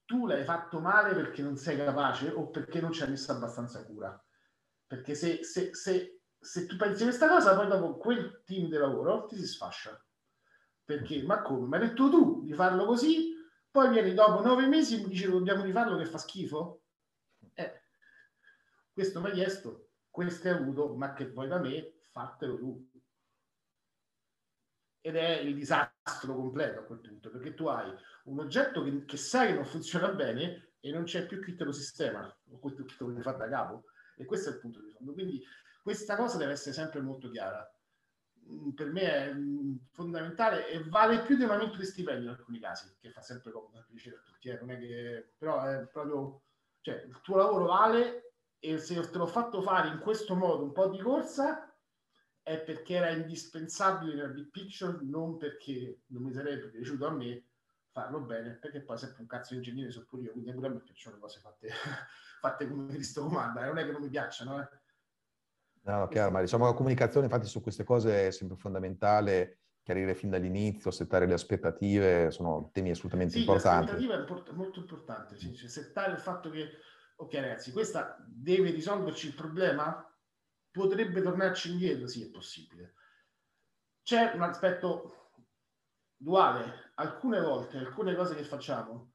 tu 0.05 0.25
l'hai 0.25 0.45
fatto 0.45 0.79
male 0.79 1.13
perché 1.13 1.41
non 1.41 1.57
sei 1.57 1.75
capace 1.75 2.29
o 2.29 2.49
perché 2.49 2.79
non 2.79 2.93
ci 2.93 3.03
hai 3.03 3.09
messo 3.09 3.33
abbastanza 3.33 3.85
cura. 3.85 4.17
Perché 4.87 5.13
se, 5.13 5.43
se, 5.43 5.75
se, 5.75 6.21
se 6.39 6.65
tu 6.65 6.77
pensi 6.77 7.03
questa 7.03 7.27
cosa, 7.27 7.53
poi 7.53 7.67
dopo 7.67 7.97
quel 7.97 8.43
team 8.45 8.69
di 8.69 8.77
lavoro 8.77 9.25
ti 9.25 9.35
si 9.35 9.45
sfascia. 9.45 10.01
Perché, 10.85 11.21
ma 11.23 11.41
come? 11.41 11.67
Ma 11.67 11.75
hai 11.75 11.89
detto 11.89 12.09
tu 12.09 12.45
di 12.45 12.53
farlo 12.53 12.85
così, 12.85 13.35
poi 13.69 13.89
vieni 13.89 14.13
dopo 14.13 14.41
nove 14.41 14.67
mesi 14.67 14.95
e 14.95 14.99
mi 14.99 15.09
dici 15.09 15.29
dobbiamo 15.29 15.63
rifarlo 15.63 15.97
che 15.97 16.05
fa 16.05 16.17
schifo? 16.17 16.83
Questo 18.97 19.21
mi 19.21 19.27
hai 19.27 19.33
chiesto, 19.33 19.89
questo 20.09 20.47
hai 20.47 20.55
avuto, 20.55 20.95
ma 20.95 21.13
che 21.13 21.29
vuoi 21.29 21.47
da 21.47 21.59
me, 21.59 21.99
fatelo 22.09 22.57
tu. 22.57 22.91
Ed 25.01 25.15
è 25.15 25.37
il 25.37 25.53
disastro 25.53 26.33
completo 26.33 26.79
a 26.79 26.83
quel 26.83 27.01
punto, 27.01 27.29
perché 27.29 27.53
tu 27.53 27.67
hai 27.67 27.93
un 28.23 28.39
oggetto 28.39 28.81
che, 28.81 29.05
che 29.05 29.17
sai 29.17 29.49
che 29.49 29.53
non 29.53 29.65
funziona 29.65 30.11
bene 30.13 30.77
e 30.79 30.89
non 30.89 31.03
c'è 31.03 31.27
più 31.27 31.39
chi 31.43 31.53
te 31.53 31.63
lo 31.63 31.71
sistema 31.71 32.25
o 32.49 32.59
chi 32.59 32.73
te 32.73 32.95
lo 32.97 33.21
fa 33.21 33.33
da 33.33 33.47
capo. 33.47 33.83
E 34.15 34.25
questo 34.25 34.49
è 34.49 34.53
il 34.53 34.59
punto 34.61 34.81
di 34.81 34.89
fondo. 34.89 35.13
Quindi 35.13 35.43
questa 35.83 36.15
cosa 36.15 36.37
deve 36.37 36.53
essere 36.53 36.73
sempre 36.73 36.99
molto 36.99 37.29
chiara. 37.29 37.71
Mm, 38.49 38.71
per 38.71 38.91
me 38.91 39.01
è 39.01 39.31
mm, 39.31 39.75
fondamentale 39.91 40.69
e 40.69 40.83
vale 40.89 41.21
più 41.21 41.37
di 41.37 41.43
un 41.43 41.51
aumento 41.51 41.77
di 41.77 41.85
stipendio 41.85 42.31
in 42.31 42.35
alcuni 42.35 42.59
casi, 42.59 42.97
che 42.99 43.11
fa 43.11 43.21
sempre 43.21 43.51
comodo 43.51 43.85
piacere 43.91 44.15
a 44.15 44.21
tutti. 44.25 44.49
Eh? 44.49 44.57
Non 44.59 44.71
è 44.71 44.79
che, 44.79 45.33
però 45.37 45.63
è 45.65 45.85
proprio, 45.85 46.41
cioè, 46.81 46.95
il 47.07 47.21
tuo 47.21 47.35
lavoro 47.35 47.67
vale 47.67 48.26
e 48.59 48.77
se 48.77 48.99
te 49.09 49.17
l'ho 49.17 49.27
fatto 49.27 49.61
fare 49.61 49.89
in 49.89 49.99
questo 49.99 50.35
modo 50.35 50.63
un 50.63 50.71
po' 50.71 50.87
di 50.87 50.99
corsa 50.99 51.71
è 52.41 52.61
perché 52.61 52.95
era 52.95 53.09
indispensabile 53.09 54.15
nella 54.15 54.27
big 54.29 54.49
picture, 54.49 54.99
non 55.01 55.37
perché 55.37 56.03
non 56.07 56.23
mi 56.23 56.31
sarebbe 56.31 56.69
piaciuto 56.69 57.05
a 57.05 57.11
me 57.11 57.43
farlo 57.91 58.21
bene, 58.21 58.51
perché 58.51 58.81
poi 58.81 58.97
sempre 58.97 59.21
un 59.21 59.27
cazzo 59.27 59.53
di 59.53 59.57
ingegnere 59.57 59.91
so 59.91 60.05
pure 60.05 60.23
io, 60.23 60.31
quindi 60.31 60.53
pure 60.53 60.67
a 60.67 60.69
me 60.69 60.79
piacciono 60.79 61.15
le 61.15 61.21
cose 61.21 61.39
fatte, 61.39 61.67
fatte 62.39 62.67
come 62.67 62.87
Cristo 62.87 63.23
comanda, 63.23 63.65
non 63.65 63.77
è 63.77 63.85
che 63.85 63.91
non 63.91 64.01
mi 64.01 64.09
piacciono. 64.09 64.61
Eh. 64.61 64.69
No, 65.81 66.07
chiaro, 66.07 66.31
ma 66.31 66.41
diciamo 66.41 66.65
la 66.65 66.73
comunicazione 66.73 67.25
infatti 67.25 67.47
su 67.47 67.61
queste 67.61 67.83
cose 67.83 68.27
è 68.27 68.31
sempre 68.31 68.55
fondamentale, 68.55 69.59
chiarire 69.81 70.15
fin 70.15 70.29
dall'inizio, 70.29 70.91
settare 70.91 71.25
le 71.25 71.33
aspettative, 71.33 72.29
sono 72.29 72.69
temi 72.71 72.91
assolutamente 72.91 73.33
sì, 73.33 73.39
importanti. 73.39 73.91
L'aspettativa 73.91 74.15
è 74.15 74.19
import- 74.19 74.51
molto 74.51 74.79
importante, 74.79 75.37
sì. 75.37 75.55
cioè, 75.55 75.69
settare 75.69 76.11
il 76.11 76.19
fatto 76.19 76.49
che, 76.49 76.71
ok 77.17 77.33
ragazzi, 77.35 77.71
questa 77.71 78.17
deve 78.27 78.71
risolverci 78.71 79.27
il 79.27 79.33
problema? 79.33 80.03
Potrebbe 80.71 81.21
tornarci 81.21 81.71
indietro? 81.71 82.07
Sì, 82.07 82.23
è 82.23 82.29
possibile. 82.29 82.93
C'è 84.03 84.33
un 84.33 84.41
aspetto 84.43 85.31
duale. 86.15 86.91
Alcune 86.95 87.41
volte, 87.41 87.77
alcune 87.77 88.15
cose 88.15 88.35
che 88.35 88.43
facciamo, 88.43 89.13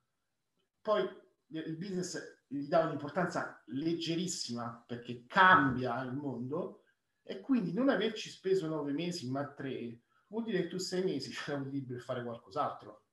poi 0.80 1.08
il 1.48 1.76
business 1.76 2.40
gli 2.46 2.68
dà 2.68 2.84
un'importanza 2.84 3.62
leggerissima 3.66 4.84
perché 4.86 5.24
cambia 5.26 6.02
il 6.02 6.12
mondo 6.12 6.84
e 7.22 7.40
quindi 7.40 7.72
non 7.72 7.88
averci 7.88 8.28
speso 8.28 8.66
nove 8.66 8.92
mesi 8.92 9.30
ma 9.30 9.46
tre 9.52 10.02
vuol 10.26 10.44
dire 10.44 10.62
che 10.62 10.68
tu 10.68 10.78
sei 10.78 11.02
mesi 11.04 11.30
ce 11.32 11.52
l'hai 11.52 11.70
libero 11.70 11.94
per 11.94 12.04
fare 12.04 12.22
qualcos'altro. 12.22 13.04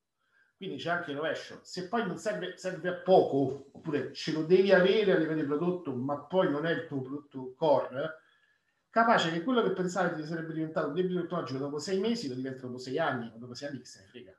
Quindi 0.60 0.76
c'è 0.76 0.90
anche 0.90 1.12
il 1.12 1.16
rovescio. 1.16 1.62
Se 1.64 1.88
poi 1.88 2.06
non 2.06 2.18
serve, 2.18 2.58
serve 2.58 2.90
a 2.90 2.96
poco, 2.96 3.70
oppure 3.72 4.12
ce 4.12 4.34
lo 4.34 4.44
devi 4.44 4.74
avere 4.74 5.14
a 5.14 5.18
livello 5.18 5.40
di 5.40 5.48
prodotto, 5.48 5.96
ma 5.96 6.18
poi 6.18 6.52
non 6.52 6.66
è 6.66 6.72
il 6.72 6.86
tuo 6.86 7.02
prodotto 7.02 7.54
core, 7.56 8.24
capace 8.90 9.32
che 9.32 9.42
quello 9.42 9.64
che 9.64 9.72
pensavi 9.72 10.20
che 10.20 10.28
sarebbe 10.28 10.52
diventato 10.52 10.88
un 10.88 10.96
debito 10.96 11.22
tecnologico 11.22 11.60
dopo 11.60 11.80
sei 11.80 12.02
mesi 12.02 12.28
lo 12.28 12.36
diventa 12.36 12.66
dopo 12.68 12.78
sei 12.78 13.00
anni, 13.00 13.32
o 13.34 13.38
dopo 13.38 13.54
sei 13.54 13.70
anni 13.70 13.78
che 13.80 13.86
se 13.86 14.02
ne 14.02 14.08
frega. 14.08 14.38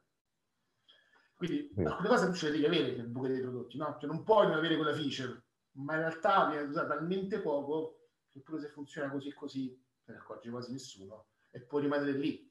Quindi 1.37 1.71
sì. 1.73 1.81
alcune 1.85 2.09
cose 2.09 2.27
tu 2.27 2.35
ce 2.35 2.47
le 2.47 2.53
devi 2.53 2.67
avere 2.67 2.97
nel 2.97 3.07
buco 3.07 3.27
dei 3.27 3.41
prodotti, 3.41 3.79
no? 3.79 3.97
Cioè 3.99 4.11
non 4.11 4.23
puoi 4.23 4.47
non 4.47 4.59
avere 4.59 4.77
quella 4.77 4.93
feature, 4.93 5.43
ma 5.77 5.95
in 5.95 6.01
realtà 6.01 6.51
viene 6.51 6.67
usata 6.67 6.97
talmente 6.97 7.39
poco 7.39 8.09
che 8.31 8.41
pure 8.41 8.61
se 8.61 8.69
funziona 8.69 9.09
così 9.11 9.29
e 9.29 9.33
così 9.33 9.83
se 10.03 10.13
ne 10.13 10.19
accorge 10.19 10.51
quasi 10.51 10.71
nessuno 10.71 11.29
e 11.51 11.61
può 11.61 11.79
rimanere 11.79 12.13
lì. 12.13 12.47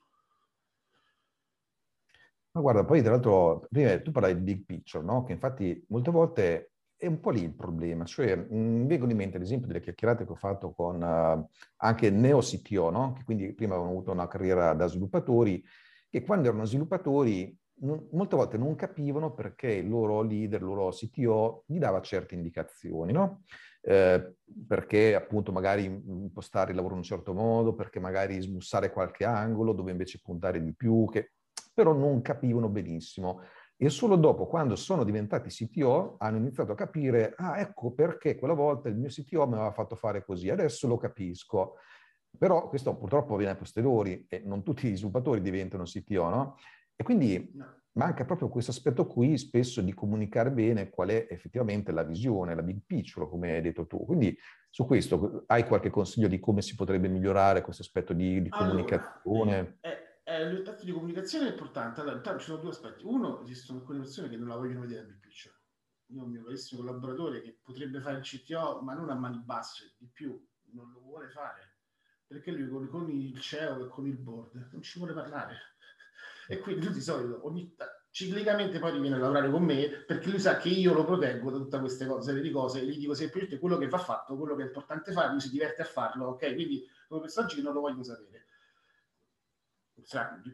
Ma 2.51 2.61
guarda, 2.61 2.83
poi 2.83 3.01
tra 3.01 3.11
l'altro, 3.11 3.67
prima 3.69 3.99
tu 4.01 4.11
parlavi 4.11 4.35
di 4.35 4.41
big 4.41 4.65
picture, 4.65 5.03
no? 5.03 5.23
Che 5.23 5.33
infatti 5.33 5.85
molte 5.89 6.11
volte 6.11 6.71
è 6.97 7.05
un 7.05 7.19
po' 7.19 7.29
lì 7.29 7.43
il 7.43 7.53
problema. 7.53 8.05
Cioè, 8.05 8.35
mi 8.35 8.85
vengono 8.87 9.11
in 9.11 9.17
mente 9.17 9.37
ad 9.37 9.43
esempio 9.43 9.67
delle 9.67 9.79
chiacchierate 9.79 10.25
che 10.25 10.31
ho 10.31 10.35
fatto 10.35 10.71
con 10.71 11.01
uh, 11.01 11.47
anche 11.77 12.09
neo 12.09 12.39
CTO, 12.39 12.89
no? 12.89 13.13
Che 13.13 13.23
quindi 13.23 13.53
prima 13.53 13.73
avevano 13.73 13.95
avuto 13.95 14.11
una 14.11 14.27
carriera 14.27 14.73
da 14.73 14.87
sviluppatori, 14.87 15.63
che 16.09 16.23
quando 16.23 16.47
erano 16.47 16.65
sviluppatori 16.65 17.55
molte 17.81 18.35
volte 18.35 18.57
non 18.57 18.75
capivano 18.75 19.33
perché 19.33 19.71
il 19.71 19.87
loro 19.87 20.21
leader, 20.21 20.59
il 20.59 20.65
loro 20.65 20.89
CTO 20.89 21.63
gli 21.65 21.77
dava 21.77 22.01
certe 22.01 22.35
indicazioni, 22.35 23.13
no? 23.13 23.43
Eh, 23.81 24.33
perché 24.67 25.15
appunto 25.15 25.53
magari 25.53 25.85
impostare 25.85 26.71
il 26.71 26.75
lavoro 26.75 26.95
in 26.95 26.99
un 26.99 27.05
certo 27.05 27.33
modo, 27.33 27.75
perché 27.75 27.99
magari 27.99 28.41
smussare 28.41 28.91
qualche 28.91 29.23
angolo 29.23 29.71
dove 29.71 29.91
invece 29.91 30.19
puntare 30.21 30.61
di 30.61 30.73
più, 30.73 31.07
che 31.09 31.31
però 31.79 31.93
non 31.93 32.21
capivano 32.21 32.67
benissimo. 32.67 33.39
E 33.77 33.89
solo 33.89 34.17
dopo, 34.17 34.47
quando 34.47 34.75
sono 34.75 35.05
diventati 35.05 35.47
CTO, 35.47 36.17
hanno 36.19 36.35
iniziato 36.35 36.73
a 36.73 36.75
capire, 36.75 37.33
ah, 37.37 37.57
ecco 37.57 37.93
perché 37.93 38.35
quella 38.35 38.53
volta 38.53 38.89
il 38.89 38.97
mio 38.97 39.07
CTO 39.07 39.47
mi 39.47 39.53
aveva 39.53 39.71
fatto 39.71 39.95
fare 39.95 40.25
così, 40.25 40.49
adesso 40.49 40.89
lo 40.89 40.97
capisco. 40.97 41.75
Però 42.37 42.67
questo 42.67 42.97
purtroppo 42.97 43.37
viene 43.37 43.53
a 43.53 43.55
posteriori 43.55 44.25
e 44.27 44.41
non 44.43 44.61
tutti 44.61 44.89
gli 44.89 44.95
sviluppatori 44.97 45.39
diventano 45.39 45.83
CTO, 45.83 46.27
no? 46.27 46.57
E 46.97 47.03
quindi 47.05 47.49
manca 47.93 48.25
proprio 48.25 48.49
questo 48.49 48.71
aspetto 48.71 49.07
qui 49.07 49.37
spesso 49.37 49.79
di 49.79 49.93
comunicare 49.93 50.51
bene 50.51 50.89
qual 50.89 51.07
è 51.09 51.27
effettivamente 51.29 51.93
la 51.93 52.03
visione, 52.03 52.55
la 52.55 52.61
big 52.61 52.81
picture, 52.85 53.29
come 53.29 53.53
hai 53.53 53.61
detto 53.61 53.87
tu. 53.87 54.03
Quindi 54.03 54.37
su 54.69 54.85
questo 54.85 55.45
hai 55.47 55.65
qualche 55.65 55.89
consiglio 55.89 56.27
di 56.27 56.39
come 56.41 56.61
si 56.61 56.75
potrebbe 56.75 57.07
migliorare 57.07 57.61
questo 57.61 57.83
aspetto 57.83 58.11
di, 58.11 58.41
di 58.41 58.49
comunicazione? 58.49 59.57
Allora, 59.57 59.77
eh, 59.79 60.08
eh, 60.29 60.51
l'aspetto 60.51 60.85
di 60.85 60.91
comunicazione 60.91 61.47
è 61.47 61.51
importante. 61.51 62.01
Allora, 62.01 62.17
intanto 62.17 62.39
ci 62.39 62.45
sono 62.45 62.61
due 62.61 62.71
aspetti. 62.71 63.03
Uno, 63.05 63.41
esistono 63.41 63.79
alcune 63.79 63.99
persone 63.99 64.29
che 64.29 64.37
non 64.37 64.47
la 64.47 64.55
vogliono 64.55 64.81
vedere 64.81 65.01
la 65.01 65.07
big 65.07 65.19
picture. 65.19 65.55
Io 66.07 66.21
ho 66.21 66.25
un 66.25 66.31
mio 66.31 66.43
carissimo 66.43 66.81
collaboratore 66.81 67.41
che 67.41 67.59
potrebbe 67.61 67.99
fare 67.99 68.17
il 68.17 68.23
CTO, 68.23 68.81
ma 68.81 68.93
non 68.93 69.09
a 69.09 69.15
mani 69.15 69.39
basse, 69.43 69.95
di 69.97 70.07
più, 70.07 70.29
non 70.73 70.91
lo 70.91 71.01
vuole 71.01 71.29
fare. 71.29 71.77
Perché 72.25 72.51
lui 72.51 72.67
con, 72.69 72.87
con 72.87 73.09
il 73.09 73.39
CEO 73.39 73.85
e 73.85 73.87
con 73.87 74.07
il 74.07 74.17
board 74.17 74.69
non 74.71 74.81
ci 74.81 74.99
vuole 74.99 75.13
parlare 75.13 75.57
e 76.51 76.57
quindi 76.57 76.85
lui 76.85 76.95
di 76.95 77.01
solito 77.01 77.45
ogni, 77.45 77.75
ciclicamente 78.09 78.79
poi 78.79 78.99
viene 78.99 79.17
a 79.17 79.19
lavorare 79.19 79.51
con 79.51 79.61
me 79.61 79.87
perché 79.87 80.29
lui 80.29 80.39
sa 80.39 80.57
che 80.57 80.69
io 80.69 80.93
lo 80.95 81.05
proteggo 81.05 81.51
da 81.51 81.57
tutte 81.57 81.79
queste 81.79 82.07
cose, 82.07 82.29
serie 82.29 82.41
di 82.41 82.49
cose 82.49 82.81
e 82.81 82.87
gli 82.87 82.97
dico 82.97 83.13
semplicemente 83.13 83.59
quello 83.59 83.77
che 83.77 83.87
va 83.87 83.99
fatto, 83.99 84.35
quello 84.35 84.55
che 84.55 84.63
è 84.63 84.65
importante 84.65 85.11
fare, 85.11 85.29
lui 85.29 85.41
si 85.41 85.51
diverte 85.51 85.83
a 85.83 85.85
farlo, 85.85 86.29
ok? 86.29 86.55
Quindi 86.55 86.89
come 87.07 87.21
personaggi 87.21 87.61
non 87.61 87.73
lo 87.73 87.81
voglio 87.81 88.01
sapere. 88.01 88.47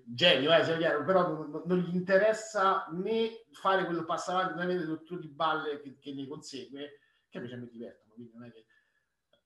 Genio, 0.06 0.54
eh, 0.54 0.78
chiaro, 0.78 1.04
però 1.04 1.28
non, 1.28 1.64
non, 1.66 1.80
gli 1.80 1.96
interessa 1.96 2.88
né 2.92 3.46
fare 3.52 3.86
quello 3.86 4.06
passo 4.06 4.32
avanti, 4.32 4.58
né 4.58 4.66
vedere 4.66 4.86
tutto 4.86 5.18
di 5.18 5.28
balle 5.28 5.80
che, 5.82 5.98
che 6.00 6.14
ne 6.14 6.28
consegue, 6.28 7.00
che 7.30 7.38
invece 7.38 7.58
mi 7.58 7.70
divertono, 7.70 8.14
quindi 8.14 8.32
non 8.34 8.46
è 8.46 8.52
che... 8.52 8.66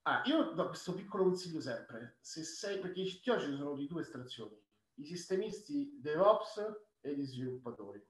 Ah, 0.03 0.23
io 0.25 0.51
do 0.51 0.67
questo 0.67 0.93
piccolo 0.93 1.23
consiglio 1.23 1.61
sempre, 1.61 2.17
se 2.21 2.43
sei, 2.43 2.79
perché 2.79 3.05
ci 3.05 3.21
sono 3.23 3.75
di 3.75 3.87
due 3.87 4.01
estrazioni, 4.01 4.59
i 4.95 5.05
sistemisti 5.05 5.97
DevOps 5.99 6.61
e 7.01 7.15
gli 7.15 7.25
sviluppatori. 7.25 8.03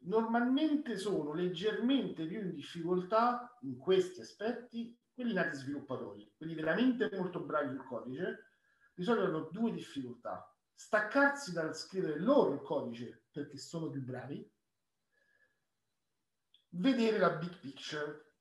Normalmente 0.00 0.96
sono 0.96 1.32
leggermente 1.32 2.24
più 2.26 2.40
in 2.40 2.54
difficoltà 2.54 3.56
in 3.62 3.76
questi 3.76 4.20
aspetti 4.20 4.96
quelli 5.12 5.32
nati 5.32 5.56
sviluppatori, 5.56 6.32
quelli 6.36 6.54
veramente 6.54 7.10
molto 7.16 7.40
bravi 7.40 7.74
sul 7.74 7.84
codice, 7.84 8.47
di 8.98 9.04
solito 9.04 9.26
hanno 9.26 9.48
due 9.52 9.70
difficoltà. 9.70 10.52
Staccarsi 10.74 11.52
dal 11.52 11.76
scrivere 11.76 12.18
loro 12.18 12.54
il 12.54 12.62
codice 12.62 13.26
perché 13.30 13.56
sono 13.56 13.88
più 13.88 14.02
bravi, 14.02 14.52
vedere 16.70 17.18
la 17.18 17.30
big 17.30 17.56
picture, 17.60 18.34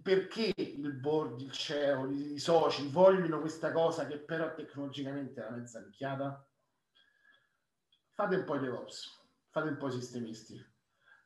perché 0.00 0.52
il 0.56 0.92
board, 0.92 1.40
il 1.40 1.50
CEO, 1.50 2.08
i 2.08 2.38
soci 2.38 2.88
vogliono 2.88 3.40
questa 3.40 3.72
cosa 3.72 4.06
che 4.06 4.18
però 4.18 4.54
tecnologicamente 4.54 5.42
è 5.42 5.48
una 5.48 5.56
mezza 5.56 5.80
nicchiata? 5.80 6.48
Fate 8.12 8.36
un 8.36 8.44
po' 8.44 8.54
i 8.54 8.60
DevOps, 8.60 9.28
fate 9.50 9.70
un 9.70 9.76
po' 9.76 9.88
i 9.88 9.92
sistemisti. 9.92 10.76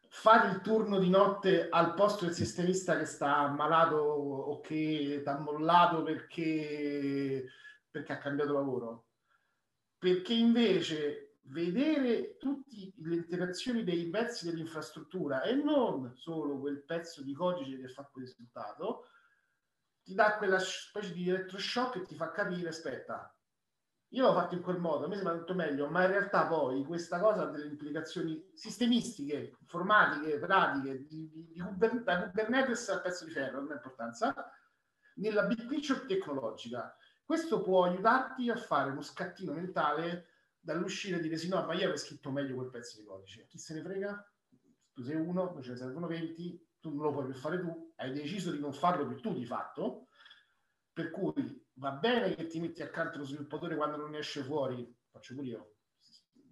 Fate 0.09 0.55
il 0.55 0.61
turno 0.63 0.99
di 0.99 1.11
notte 1.11 1.69
al 1.69 1.93
posto 1.95 2.25
del 2.25 2.35
sistemista 2.35 2.97
che 2.97 3.05
sta 3.05 3.37
ammalato 3.37 3.97
o 3.97 4.61
che 4.61 5.19
sta 5.21 5.39
mollato 5.39 6.03
perché, 6.03 7.47
perché 7.93 8.13
ha 8.13 8.19
cambiato 8.19 8.53
lavoro. 8.53 9.07
Perché 9.99 10.33
invece 10.33 11.37
vedere 11.47 12.37
tutte 12.39 12.93
le 12.97 13.15
interazioni 13.15 13.85
dei 13.85 14.09
pezzi 14.09 14.47
dell'infrastruttura 14.47 15.43
e 15.43 15.55
non 15.55 16.13
solo 16.17 16.59
quel 16.59 16.83
pezzo 16.83 17.23
di 17.23 17.35
codice 17.35 17.79
che 17.79 17.89
fa 17.89 18.09
quel 18.11 18.25
risultato, 18.25 19.07
ti 20.03 20.15
dà 20.15 20.37
quella 20.37 20.59
specie 20.59 21.13
di 21.13 21.29
elettroshock 21.29 21.97
e 21.97 22.03
ti 22.03 22.15
fa 22.17 22.33
capire, 22.33 22.71
aspetta, 22.71 23.33
io 24.09 24.27
l'ho 24.27 24.35
fatto 24.35 24.55
in 24.55 24.63
quel 24.63 24.79
modo, 24.79 25.05
a 25.05 25.09
me 25.09 25.15
sembra 25.15 25.37
tutto 25.37 25.55
meglio, 25.55 25.89
ma 25.89 26.03
in 26.03 26.11
realtà 26.11 26.47
poi 26.47 26.85
questa 26.85 27.21
cosa 27.21 27.43
ha 27.43 27.51
delle 27.51 27.67
implicazioni 27.67 28.51
sistemistiche, 28.55 29.57
informatiche, 29.61 30.39
pratiche, 30.39 31.07
di, 31.07 31.31
di, 31.31 31.47
di 31.47 31.63
da 32.05 32.23
Kubernetes 32.29 32.89
al 32.89 33.01
pezzo 33.01 33.25
di 33.25 33.31
ferro, 33.31 33.61
non 33.61 33.71
ha 33.71 33.75
importanza, 33.75 34.35
nella 35.15 35.45
big 35.45 35.67
picture 35.67 36.05
tecnologica. 36.07 36.95
Questo 37.33 37.63
può 37.63 37.85
aiutarti 37.85 38.51
a 38.51 38.57
fare 38.57 38.91
uno 38.91 39.01
scattino 39.01 39.55
mentale 39.55 40.27
dall'uscire 40.61 41.17
e 41.17 41.21
dire 41.23 41.39
sì, 41.39 41.49
no, 41.49 41.65
ma 41.65 41.73
io 41.73 41.85
avrei 41.85 41.97
scritto 41.97 42.31
meglio 42.31 42.57
quel 42.57 42.69
pezzo 42.69 43.01
di 43.01 43.07
codice. 43.07 43.47
Chi 43.47 43.57
se 43.57 43.73
ne 43.73 43.81
frega? 43.81 44.33
Tu 44.93 45.03
sei 45.03 45.17
uno, 45.17 45.59
ce 45.63 45.71
ne 45.71 45.77
servono 45.79 46.07
20, 46.09 46.73
tu 46.79 46.91
non 46.91 47.07
lo 47.07 47.13
puoi 47.13 47.25
più 47.25 47.35
fare 47.35 47.59
tu, 47.59 47.95
hai 47.97 48.13
deciso 48.13 48.51
di 48.51 48.59
non 48.59 48.75
farlo 48.75 49.07
più 49.07 49.19
tu 49.19 49.33
di 49.33 49.47
fatto, 49.47 50.09
per 50.93 51.11
cui 51.11 51.67
va 51.77 51.93
bene 51.93 52.35
che 52.35 52.49
ti 52.49 52.61
metti 52.61 52.83
accanto 52.83 53.17
lo 53.17 53.25
sviluppatore 53.25 53.77
quando 53.77 53.97
non 53.97 54.15
esce 54.15 54.43
fuori, 54.43 54.95
faccio 55.09 55.35
pure 55.35 55.47
io, 55.47 55.77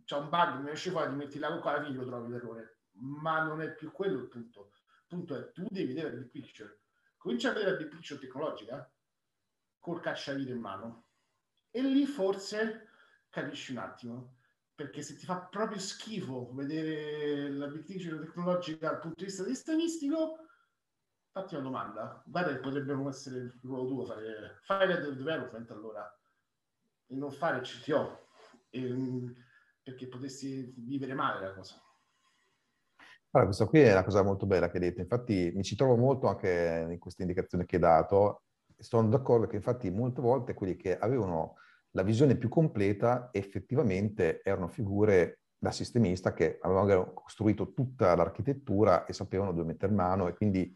c'è 0.07 0.17
un 0.17 0.31
bug, 0.31 0.55
non 0.55 0.69
esce 0.69 0.91
fuori, 0.91 1.11
ti 1.11 1.17
metti 1.17 1.39
là 1.39 1.59
con 1.59 1.73
la 1.73 1.85
fine 1.85 1.97
lo 1.99 2.07
trovi 2.07 2.31
l'errore, 2.33 2.79
ma 2.93 3.43
non 3.43 3.61
è 3.61 3.75
più 3.75 3.93
quello 3.93 4.19
il 4.19 4.29
punto. 4.29 4.71
Il 5.03 5.07
punto 5.09 5.37
è 5.37 5.53
tu 5.53 5.67
devi 5.69 5.93
vedere 5.93 6.15
la 6.15 6.21
big 6.21 6.31
picture. 6.31 6.81
Comincia 7.19 7.51
a 7.51 7.53
vedere 7.53 7.73
la 7.73 7.77
big 7.77 7.89
picture 7.89 8.19
tecnologica 8.19 8.91
col 9.81 10.01
cacciavite 10.01 10.53
in 10.53 10.61
mano. 10.61 11.07
E 11.71 11.83
lì 11.83 12.07
forse 12.07 12.89
capisci 13.29 13.73
un 13.73 13.79
attimo. 13.79 14.37
Perché 14.75 15.03
se 15.03 15.17
ti 15.17 15.27
fa 15.27 15.41
proprio 15.41 15.79
schifo 15.79 16.53
vedere 16.55 17.51
la 17.51 17.69
picture 17.69 18.19
tecnologica 18.19 18.91
dal 18.91 19.01
punto 19.01 19.17
di 19.19 19.25
vista 19.25 19.45
sistemistico, 19.45 20.47
fatti 21.33 21.55
una 21.55 21.65
domanda. 21.65 22.23
Guarda 22.25 22.53
che 22.53 22.61
potrebbe 22.61 22.95
essere 23.09 23.39
il 23.39 23.59
ruolo 23.63 23.87
tuo 23.89 24.05
fare, 24.07 24.59
fare 24.63 24.99
del 25.01 25.17
development 25.17 25.71
allora 25.71 26.19
e 27.07 27.15
non 27.15 27.31
fare 27.31 27.59
il 27.59 27.65
CTO. 27.65 28.29
E, 28.71 29.35
perché 29.83 30.09
potessi 30.09 30.73
vivere 30.77 31.15
male 31.15 31.47
la 31.47 31.55
cosa. 31.55 31.75
Allora, 33.33 33.49
questa 33.49 33.67
qui 33.67 33.81
è 33.81 33.93
una 33.93 34.05
cosa 34.05 34.23
molto 34.23 34.47
bella 34.47 34.69
che 34.69 34.79
hai 34.79 34.85
detto. 34.85 35.01
Infatti 35.01 35.53
mi 35.55 35.63
ci 35.63 35.77
trovo 35.77 35.97
molto 35.97 36.27
anche 36.27 36.89
in 36.91 36.99
queste 36.99 37.23
indicazioni 37.23 37.65
che 37.65 37.77
hai 37.77 37.83
dato. 37.83 38.45
Sono 38.81 39.09
d'accordo 39.09 39.47
che 39.47 39.57
infatti 39.57 39.91
molte 39.91 40.21
volte 40.21 40.55
quelli 40.55 40.77
che 40.77 40.99
avevano 40.99 41.57
la 41.93 42.03
visione 42.03 42.37
più 42.37 42.49
completa 42.49 43.31
effettivamente 43.33 44.41
erano 44.43 44.69
figure 44.69 45.41
da 45.59 45.71
sistemista 45.71 46.33
che 46.33 46.59
avevano 46.63 47.13
costruito 47.13 47.73
tutta 47.73 48.15
l'architettura 48.15 49.05
e 49.05 49.13
sapevano 49.13 49.53
dove 49.53 49.67
mettere 49.67 49.93
mano 49.93 50.29
e 50.29 50.35
quindi 50.35 50.73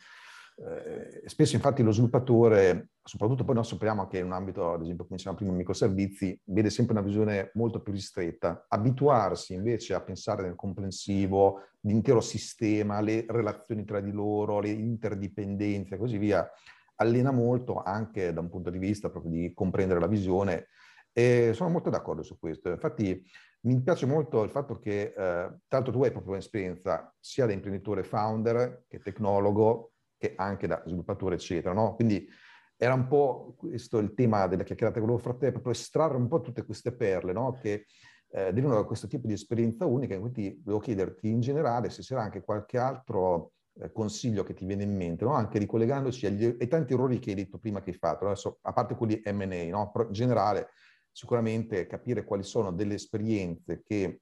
Eh, 0.57 1.29
spesso 1.29 1.57
infatti 1.57 1.83
lo 1.83 1.91
sviluppatore, 1.91 2.91
soprattutto 3.03 3.43
poi 3.43 3.57
noi 3.57 3.65
sappiamo 3.65 4.07
che 4.07 4.19
in 4.19 4.27
un 4.27 4.35
ambito, 4.35 4.75
ad 4.75 4.83
esempio, 4.83 5.05
come 5.05 5.17
dicevamo 5.17 5.37
prima, 5.37 5.53
microservizi, 5.53 6.41
vede 6.45 6.71
sempre 6.71 6.95
una 6.95 7.03
visione 7.03 7.51
molto 7.55 7.83
più 7.83 7.93
ristretta. 7.93 8.65
Abituarsi 8.69 9.55
invece 9.55 9.95
a 9.95 10.01
pensare 10.01 10.43
nel 10.45 10.55
comprensivo, 10.55 11.59
l'intero 11.81 12.21
sistema, 12.21 13.01
le 13.01 13.25
relazioni 13.29 13.85
tra 13.85 14.01
di 14.01 14.13
loro, 14.13 14.61
le 14.61 14.69
interdipendenze 14.69 15.97
e 15.97 15.99
così 15.99 16.19
via, 16.19 16.49
allena 16.97 17.31
molto 17.31 17.83
anche 17.83 18.33
da 18.33 18.41
un 18.41 18.49
punto 18.49 18.71
di 18.71 18.79
vista 18.79 19.11
proprio 19.11 19.33
di 19.33 19.53
comprendere 19.53 20.01
la 20.01 20.07
visione 20.07 20.69
e 21.13 21.53
sono 21.55 21.71
molto 21.71 21.91
d'accordo 21.91 22.23
su 22.23 22.39
questo. 22.39 22.71
Infatti 22.71 23.25
mi 23.63 23.81
piace 23.81 24.05
molto 24.05 24.43
il 24.43 24.51
fatto 24.51 24.79
che, 24.79 25.15
eh, 25.17 25.57
l'altro 25.69 25.93
tu 25.93 26.03
hai 26.03 26.11
proprio 26.11 26.33
un'esperienza 26.33 27.15
sia 27.19 27.47
da 27.47 27.53
imprenditore 27.53 28.03
founder 28.03 28.85
che 28.89 28.99
tecnologo, 28.99 29.93
che 30.19 30.35
anche 30.37 30.67
da 30.67 30.83
sviluppatore, 30.85 31.37
eccetera, 31.37 31.73
no? 31.73 31.95
Quindi 31.95 32.29
era 32.77 32.95
un 32.95 33.07
po' 33.07 33.55
questo 33.57 33.99
il 33.99 34.13
tema 34.15 34.47
della 34.47 34.65
chiacchierata 34.65 34.99
che 34.99 35.07
volevo 35.07 35.23
fare 35.23 35.39
te, 35.39 35.53
proprio 35.53 35.73
estrarre 35.73 36.17
un 36.17 36.29
po' 36.29 36.41
tutte 36.41 36.65
queste 36.65 36.93
perle, 36.95 37.33
no? 37.33 37.53
Che 37.53 37.87
eh, 38.29 38.53
derivano 38.53 38.75
da 38.75 38.85
questo 38.85 39.07
tipo 39.07 39.27
di 39.27 39.33
esperienza 39.33 39.87
unica, 39.87 40.19
quindi 40.19 40.61
volevo 40.63 40.83
chiederti 40.83 41.29
in 41.29 41.41
generale 41.41 41.89
se 41.89 42.03
c'era 42.03 42.23
anche 42.23 42.43
qualche 42.43 42.77
altro 42.79 43.53
eh, 43.81 43.93
consiglio 43.93 44.45
che 44.45 44.55
ti 44.55 44.65
viene 44.65 44.85
in 44.85 44.95
mente, 44.95 45.25
no? 45.25 45.35
anche 45.35 45.59
ricollegandoci 45.59 46.27
agli, 46.27 46.45
ai 46.45 46.69
tanti 46.69 46.93
errori 46.93 47.19
che 47.19 47.31
hai 47.31 47.37
detto 47.37 47.59
prima 47.59 47.81
che 47.81 47.91
hai 47.91 47.97
fatto, 47.97 48.27
adesso, 48.27 48.59
a 48.63 48.73
parte 48.73 48.95
quelli 48.95 49.21
M&A, 49.25 49.69
no? 49.69 49.93
In 50.07 50.13
generale 50.13 50.71
sicuramente 51.11 51.87
capire 51.87 52.25
quali 52.25 52.43
sono 52.43 52.73
delle 52.73 52.95
esperienze 52.95 53.83
che 53.83 54.03
eh, 54.03 54.21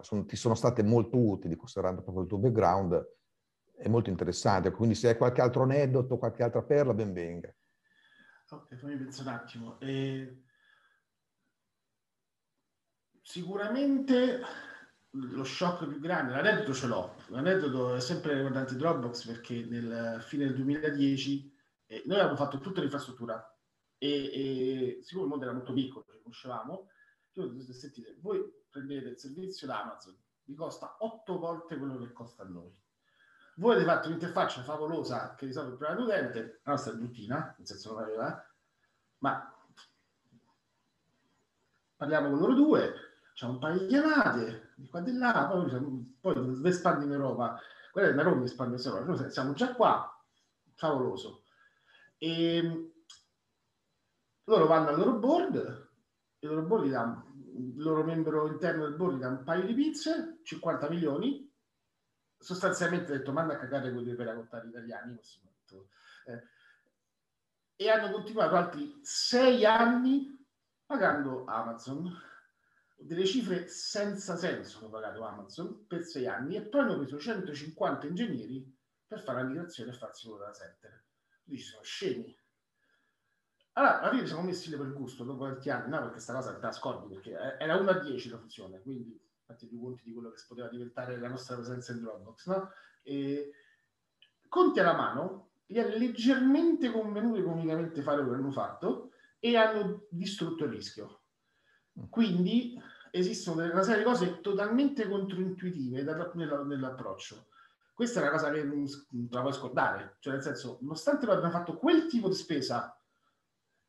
sono, 0.00 0.24
ti 0.24 0.36
sono 0.36 0.54
state 0.54 0.82
molto 0.82 1.18
utili, 1.18 1.56
considerando 1.56 2.02
proprio 2.02 2.22
il 2.22 2.28
tuo 2.28 2.38
background, 2.38 3.06
è 3.76 3.88
molto 3.88 4.10
interessante. 4.10 4.70
Quindi 4.70 4.94
se 4.94 5.08
hai 5.08 5.16
qualche 5.16 5.40
altro 5.40 5.62
aneddoto, 5.62 6.18
qualche 6.18 6.42
altra 6.42 6.62
perla, 6.62 6.94
ben 6.94 7.12
venga. 7.12 7.54
Ok, 8.50 8.76
fammi 8.76 8.96
pensare 8.96 9.28
un 9.28 9.34
attimo. 9.34 9.80
Eh, 9.80 10.42
sicuramente 13.20 14.40
lo 15.14 15.44
shock 15.44 15.86
più 15.86 16.00
grande, 16.00 16.32
l'aneddoto 16.32 16.72
ce 16.72 16.86
l'ho, 16.86 17.16
l'aneddoto 17.28 17.94
è 17.94 18.00
sempre 18.00 18.34
riguardante 18.34 18.76
Dropbox 18.76 19.26
perché 19.26 19.64
nel 19.64 20.22
fine 20.22 20.46
del 20.46 20.54
2010 20.54 21.54
eh, 21.86 22.02
noi 22.06 22.18
abbiamo 22.18 22.36
fatto 22.36 22.60
tutta 22.60 22.80
l'infrastruttura 22.80 23.54
e, 23.98 24.08
e 24.08 24.98
siccome 25.02 25.24
il 25.24 25.30
mondo 25.30 25.44
era 25.44 25.54
molto 25.54 25.74
piccolo, 25.74 26.06
ci 26.10 26.18
conoscevamo, 26.22 26.88
io 27.32 27.72
sentite, 27.72 28.16
voi 28.20 28.42
prendete 28.70 29.08
il 29.08 29.18
servizio 29.18 29.66
da 29.66 29.82
Amazon, 29.82 30.16
vi 30.44 30.54
costa 30.54 30.96
otto 31.00 31.38
volte 31.38 31.76
quello 31.76 31.98
che 31.98 32.12
costa 32.12 32.42
a 32.42 32.46
noi. 32.46 32.74
Voi 33.56 33.74
avete 33.74 33.86
fatto 33.86 34.08
un'interfaccia 34.08 34.62
favolosa 34.62 35.34
che 35.34 35.44
risolve 35.44 35.72
il 35.72 35.76
problema 35.76 36.00
dell'utente, 36.00 36.60
la 36.62 36.72
nostra 36.72 36.92
è 36.92 36.96
bruttina, 36.96 37.54
nel 37.58 37.66
senso 37.66 37.92
non 37.92 38.02
aveva, 38.02 38.50
ma 39.18 39.54
parliamo 41.96 42.30
con 42.30 42.38
loro 42.38 42.54
due, 42.54 42.94
c'è 43.34 43.44
un 43.44 43.58
paio 43.58 43.80
di 43.80 43.86
chiamate, 43.86 44.61
di 44.82 44.88
qua 44.88 45.00
di 45.00 45.12
là, 45.12 45.48
poi, 45.50 46.18
poi 46.20 46.68
espandi 46.68 47.04
in 47.04 47.12
Europa, 47.12 47.58
quella 47.92 48.08
è 48.08 48.12
una 48.12 48.22
Roma 48.22 48.44
espande 48.44 48.76
in 48.76 48.82
Europa, 48.84 49.04
noi 49.04 49.30
siamo 49.30 49.52
già 49.52 49.74
qua, 49.74 50.22
favoloso. 50.74 51.44
E 52.18 52.92
loro 54.44 54.66
vanno 54.66 54.88
al 54.88 54.98
loro 54.98 55.18
board, 55.18 55.90
il 56.40 56.48
loro 56.48 56.62
board 56.62 56.86
gli 56.86 56.90
dà, 56.90 57.24
il 57.56 57.76
loro 57.76 58.02
membro 58.02 58.48
interno 58.48 58.84
del 58.84 58.96
board 58.96 59.16
gli 59.16 59.20
dà 59.20 59.28
un 59.28 59.44
paio 59.44 59.64
di 59.64 59.74
pizze, 59.74 60.40
50 60.42 60.88
milioni, 60.88 61.50
sostanzialmente 62.38 63.12
ha 63.12 63.16
detto 63.16 63.32
manda 63.32 63.54
a 63.54 63.58
cagare 63.58 63.92
quelli 63.92 64.14
per 64.14 64.26
raccontare 64.26 64.66
italiani 64.66 65.16
eh, 66.26 66.42
e 67.76 67.88
hanno 67.88 68.10
continuato 68.10 68.56
altri 68.56 68.98
sei 69.02 69.64
anni 69.64 70.44
pagando 70.84 71.44
Amazon 71.46 72.12
delle 73.04 73.26
cifre 73.26 73.68
senza 73.68 74.36
senso 74.36 74.78
hanno 74.78 74.88
pagato 74.88 75.24
Amazon 75.24 75.86
per 75.86 76.04
sei 76.04 76.26
anni 76.26 76.56
e 76.56 76.62
poi 76.62 76.82
hanno 76.82 76.98
preso 76.98 77.18
150 77.18 78.06
ingegneri 78.06 78.78
per 79.06 79.20
fare 79.20 79.42
la 79.42 79.48
migrazione 79.48 79.90
e 79.90 79.94
farsi 79.94 80.28
un 80.28 80.38
data 80.38 80.52
center 80.52 81.04
dici 81.42 81.64
sono 81.64 81.82
scemi 81.82 82.36
allora 83.74 84.00
alla 84.00 84.10
fine 84.10 84.26
siamo 84.26 84.42
messi 84.42 84.70
lì 84.70 84.76
per 84.76 84.92
gusto 84.92 85.24
dopo 85.24 85.44
tanti 85.44 85.70
anni 85.70 85.90
no 85.90 85.96
perché 85.96 86.12
questa 86.12 86.34
cosa 86.34 86.54
te 86.54 86.60
la 86.60 86.72
scordi 86.72 87.14
perché 87.14 87.32
era 87.58 87.76
1 87.76 87.90
a 87.90 87.98
10 87.98 88.30
la 88.30 88.38
funzione 88.38 88.80
quindi 88.80 89.20
fatti 89.52 89.66
più 89.66 89.80
conti 89.80 90.02
di 90.04 90.12
quello 90.12 90.30
che 90.30 90.42
poteva 90.46 90.68
diventare 90.68 91.18
la 91.18 91.28
nostra 91.28 91.56
presenza 91.56 91.92
in 91.92 92.00
Dropbox, 92.00 92.46
no? 92.46 92.70
E, 93.02 93.52
conti 94.48 94.80
alla 94.80 94.94
mano, 94.94 95.50
gli 95.66 95.76
è 95.76 95.96
leggermente 95.96 96.90
convenuto 96.90 97.38
economicamente 97.38 98.02
fare 98.02 98.22
quello 98.22 98.36
che 98.36 98.42
hanno 98.42 98.52
fatto 98.52 99.12
e 99.38 99.56
hanno 99.56 100.06
distrutto 100.10 100.64
il 100.64 100.70
rischio. 100.70 101.20
Quindi 102.08 102.80
esistono 103.14 103.62
una 103.62 103.82
serie 103.82 103.98
di 103.98 104.04
cose 104.04 104.40
totalmente 104.40 105.06
controintuitive 105.06 106.02
nell'approccio. 106.02 107.48
Questa 107.92 108.18
è 108.18 108.22
una 108.22 108.32
cosa 108.32 108.50
che 108.50 108.64
non, 108.64 108.86
la 109.30 109.40
puoi 109.42 109.52
scordare, 109.52 110.16
cioè 110.20 110.32
nel 110.32 110.42
senso, 110.42 110.78
nonostante 110.80 111.26
abbiano 111.26 111.50
fatto 111.50 111.76
quel 111.76 112.06
tipo 112.06 112.28
di 112.28 112.34
spesa 112.34 112.98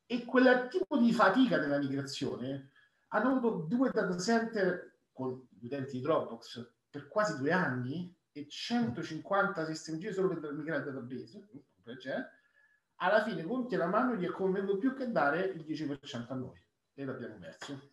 e 0.06 0.26
quel 0.26 0.68
tipo 0.70 0.98
di 0.98 1.14
fatica 1.14 1.58
nella 1.58 1.78
migrazione, 1.78 2.72
hanno 3.08 3.30
avuto 3.30 3.66
due 3.66 3.92
data 3.92 4.18
center 4.20 4.98
con 5.14 5.48
gli 5.50 5.68
utenti 5.68 5.98
di 5.98 6.02
Dropbox 6.02 6.70
per 6.90 7.08
quasi 7.08 7.38
due 7.38 7.54
anni 7.54 8.14
e 8.34 8.46
150 8.48 9.66
sistemi 9.66 10.00
G 10.00 10.12
solo 10.12 10.28
per 10.38 10.52
migrare 10.52 10.80
il 10.80 10.94
database, 10.94 11.48
alla 12.98 13.24
fine 13.24 13.44
conti 13.44 13.76
alla 13.76 13.88
mano 13.88 14.16
gli 14.16 14.26
è 14.26 14.32
convenuto 14.32 14.78
più 14.78 14.94
che 14.94 15.10
dare 15.10 15.46
il 15.46 15.64
10% 15.64 16.26
a 16.28 16.36
noi 16.36 16.62
e 16.94 17.06
l'abbiamo 17.06 17.38
perso. 17.38 17.92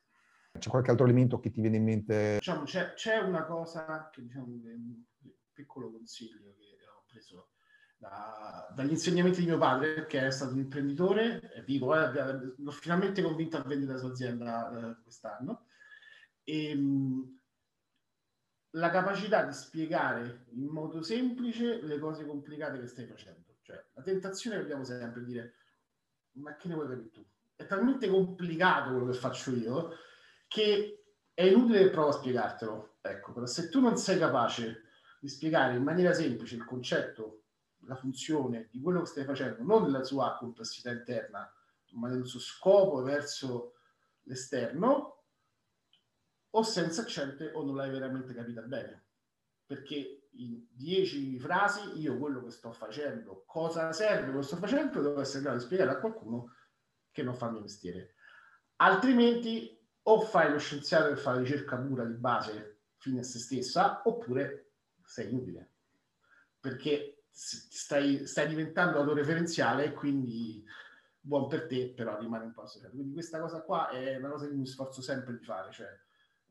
C'è 0.58 0.68
qualche 0.68 0.90
altro 0.90 1.04
elemento 1.04 1.38
che 1.38 1.50
ti 1.50 1.60
viene 1.60 1.76
in 1.76 1.84
mente? 1.84 2.34
Diciamo, 2.38 2.64
c'è, 2.64 2.94
c'è 2.94 3.18
una 3.18 3.44
cosa 3.44 4.10
che 4.10 4.22
diciamo 4.22 4.46
un 4.46 5.02
piccolo 5.52 5.90
consiglio 5.90 6.54
che 6.58 6.86
ho 6.86 7.04
preso 7.06 7.50
da, 7.96 8.72
dagli 8.74 8.90
insegnamenti 8.90 9.40
di 9.40 9.46
mio 9.46 9.58
padre, 9.58 10.06
che 10.06 10.26
è 10.26 10.30
stato 10.30 10.52
un 10.52 10.60
imprenditore, 10.60 11.40
è 11.52 11.62
vivo, 11.62 11.94
eh, 11.94 12.54
l'ho 12.56 12.70
finalmente 12.70 13.22
convinto 13.22 13.58
a 13.58 13.62
vendere 13.62 13.92
la 13.92 13.98
sua 13.98 14.10
azienda 14.10 14.90
eh, 14.90 15.02
quest'anno 15.02 15.66
e, 16.42 16.70
ehm, 16.70 17.38
la 18.74 18.90
capacità 18.90 19.44
di 19.44 19.52
spiegare 19.52 20.46
in 20.52 20.66
modo 20.66 21.02
semplice 21.02 21.82
le 21.82 21.98
cose 21.98 22.24
complicate 22.24 22.80
che 22.80 22.86
stai 22.86 23.06
facendo. 23.06 23.58
Cioè, 23.62 23.84
la 23.94 24.02
tentazione 24.02 24.56
che 24.56 24.62
abbiamo 24.62 24.84
sempre 24.84 25.24
di 25.24 25.32
dire, 25.32 25.54
ma 26.32 26.56
che 26.56 26.68
ne 26.68 26.74
vuoi 26.74 26.88
capire 26.88 27.10
tu? 27.10 27.26
È 27.54 27.66
talmente 27.66 28.08
complicato 28.08 28.90
quello 28.90 29.10
che 29.10 29.18
faccio 29.18 29.50
io 29.54 29.90
che 30.50 31.04
è 31.32 31.44
inutile 31.44 31.90
provo 31.90 32.08
a 32.08 32.12
spiegartelo. 32.12 32.96
Ecco, 33.02 33.32
però 33.32 33.46
se 33.46 33.68
tu 33.68 33.80
non 33.80 33.96
sei 33.96 34.18
capace 34.18 34.82
di 35.20 35.28
spiegare 35.28 35.76
in 35.76 35.82
maniera 35.84 36.12
semplice 36.12 36.56
il 36.56 36.64
concetto, 36.64 37.44
la 37.84 37.94
funzione 37.94 38.68
di 38.72 38.80
quello 38.80 39.00
che 39.00 39.06
stai 39.06 39.24
facendo, 39.24 39.62
non 39.62 39.84
nella 39.84 40.02
sua 40.02 40.36
complessità 40.36 40.90
interna, 40.90 41.50
ma 41.92 42.08
nel 42.08 42.26
suo 42.26 42.40
scopo 42.40 43.00
verso 43.02 43.74
l'esterno, 44.22 45.22
o 46.50 46.62
senza 46.64 47.02
accente 47.02 47.52
o 47.52 47.64
non 47.64 47.76
l'hai 47.76 47.90
veramente 47.90 48.34
capita 48.34 48.62
bene. 48.62 49.04
Perché 49.64 50.30
in 50.32 50.66
dieci 50.68 51.38
frasi 51.38 52.00
io 52.00 52.18
quello 52.18 52.42
che 52.42 52.50
sto 52.50 52.72
facendo, 52.72 53.44
cosa 53.46 53.92
serve 53.92 54.24
quello 54.24 54.40
che 54.40 54.46
sto 54.46 54.56
facendo, 54.56 55.00
devo 55.00 55.20
essere 55.20 55.38
in 55.38 55.44
grado 55.44 55.58
di 55.58 55.64
spiegare 55.64 55.90
a 55.90 56.00
qualcuno 56.00 56.54
che 57.12 57.22
non 57.22 57.36
fa 57.36 57.46
il 57.46 57.52
mio 57.52 57.60
mestiere. 57.60 58.14
Altrimenti 58.76 59.79
o 60.12 60.20
fai 60.20 60.50
lo 60.50 60.58
scienziato 60.58 61.08
che 61.08 61.16
fa 61.16 61.32
la 61.32 61.40
ricerca 61.40 61.76
pura 61.76 62.04
di 62.04 62.14
base 62.14 62.78
fine 62.96 63.20
a 63.20 63.22
se 63.22 63.38
stessa, 63.38 64.02
oppure 64.04 64.72
sei 65.04 65.30
inutile. 65.30 65.70
Perché 66.58 67.24
stai, 67.30 68.26
stai 68.26 68.48
diventando 68.48 68.98
autoreferenziale 68.98 69.84
e 69.84 69.92
quindi 69.92 70.62
buon 71.20 71.48
per 71.48 71.66
te, 71.66 71.92
però 71.94 72.18
rimane 72.18 72.44
un 72.44 72.52
po'. 72.52 72.64
Quindi 72.90 73.12
questa 73.12 73.40
cosa 73.40 73.62
qua 73.62 73.88
è 73.88 74.16
una 74.16 74.30
cosa 74.30 74.46
che 74.46 74.54
mi 74.54 74.66
sforzo 74.66 75.00
sempre 75.00 75.38
di 75.38 75.44
fare, 75.44 75.72
cioè 75.72 75.98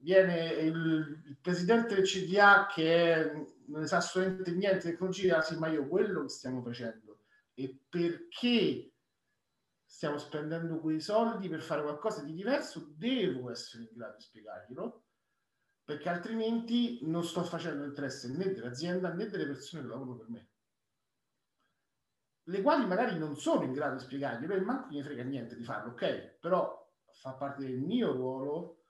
viene 0.01 0.51
il, 0.51 1.22
il, 1.26 1.38
presidente 1.41 1.95
del 1.95 2.05
CDA 2.05 2.68
che 2.74 3.32
non 3.66 3.86
sa 3.86 3.97
assolutamente 3.97 4.51
niente 4.51 4.86
di 4.86 4.91
tecnologia, 4.91 5.41
sì, 5.41 5.57
ma 5.57 5.68
io 5.68 5.88
quello 5.88 6.22
che 6.24 6.30
stiamo 6.30 6.62
facendo 6.62 7.20
e 7.53 7.78
perché 7.89 8.91
stiamo 9.90 10.20
spendendo 10.20 10.80
quei 10.80 11.00
soldi 11.02 11.50
per 11.50 11.62
fare 11.62 11.82
qualcosa 11.82 12.24
di 12.24 12.34
diverso, 12.34 12.94
devo 12.96 13.50
essere 13.50 13.84
in 13.84 13.90
grado 13.92 14.18
di 14.18 14.22
spiegarglielo, 14.22 15.04
perché 15.84 16.10
altrimenti 16.10 17.00
non 17.08 17.24
sto 17.24 17.44
facendo 17.44 17.84
interesse 17.86 18.30
né 18.30 18.52
dell'azienda 18.54 19.12
né 19.12 19.26
delle 19.26 19.48
persone 19.48 19.82
che 19.82 19.88
lavorano 19.88 20.18
per 20.18 20.30
me, 20.30 20.50
le 22.44 22.62
quali 22.62 22.86
magari 22.86 23.18
non 23.18 23.36
sono 23.36 23.64
in 23.64 23.74
grado 23.74 23.96
di 23.96 24.04
spiegarglielo 24.04 24.54
e 24.54 24.62
manco 24.62 24.90
mi 24.90 25.02
frega 25.02 25.24
niente 25.24 25.56
di 25.56 25.64
farlo, 25.64 25.94
ok? 25.94 26.38
Però 26.40 26.88
fa 27.12 27.34
parte 27.34 27.66
del 27.66 27.80
mio 27.80 28.12
ruolo 28.12 28.84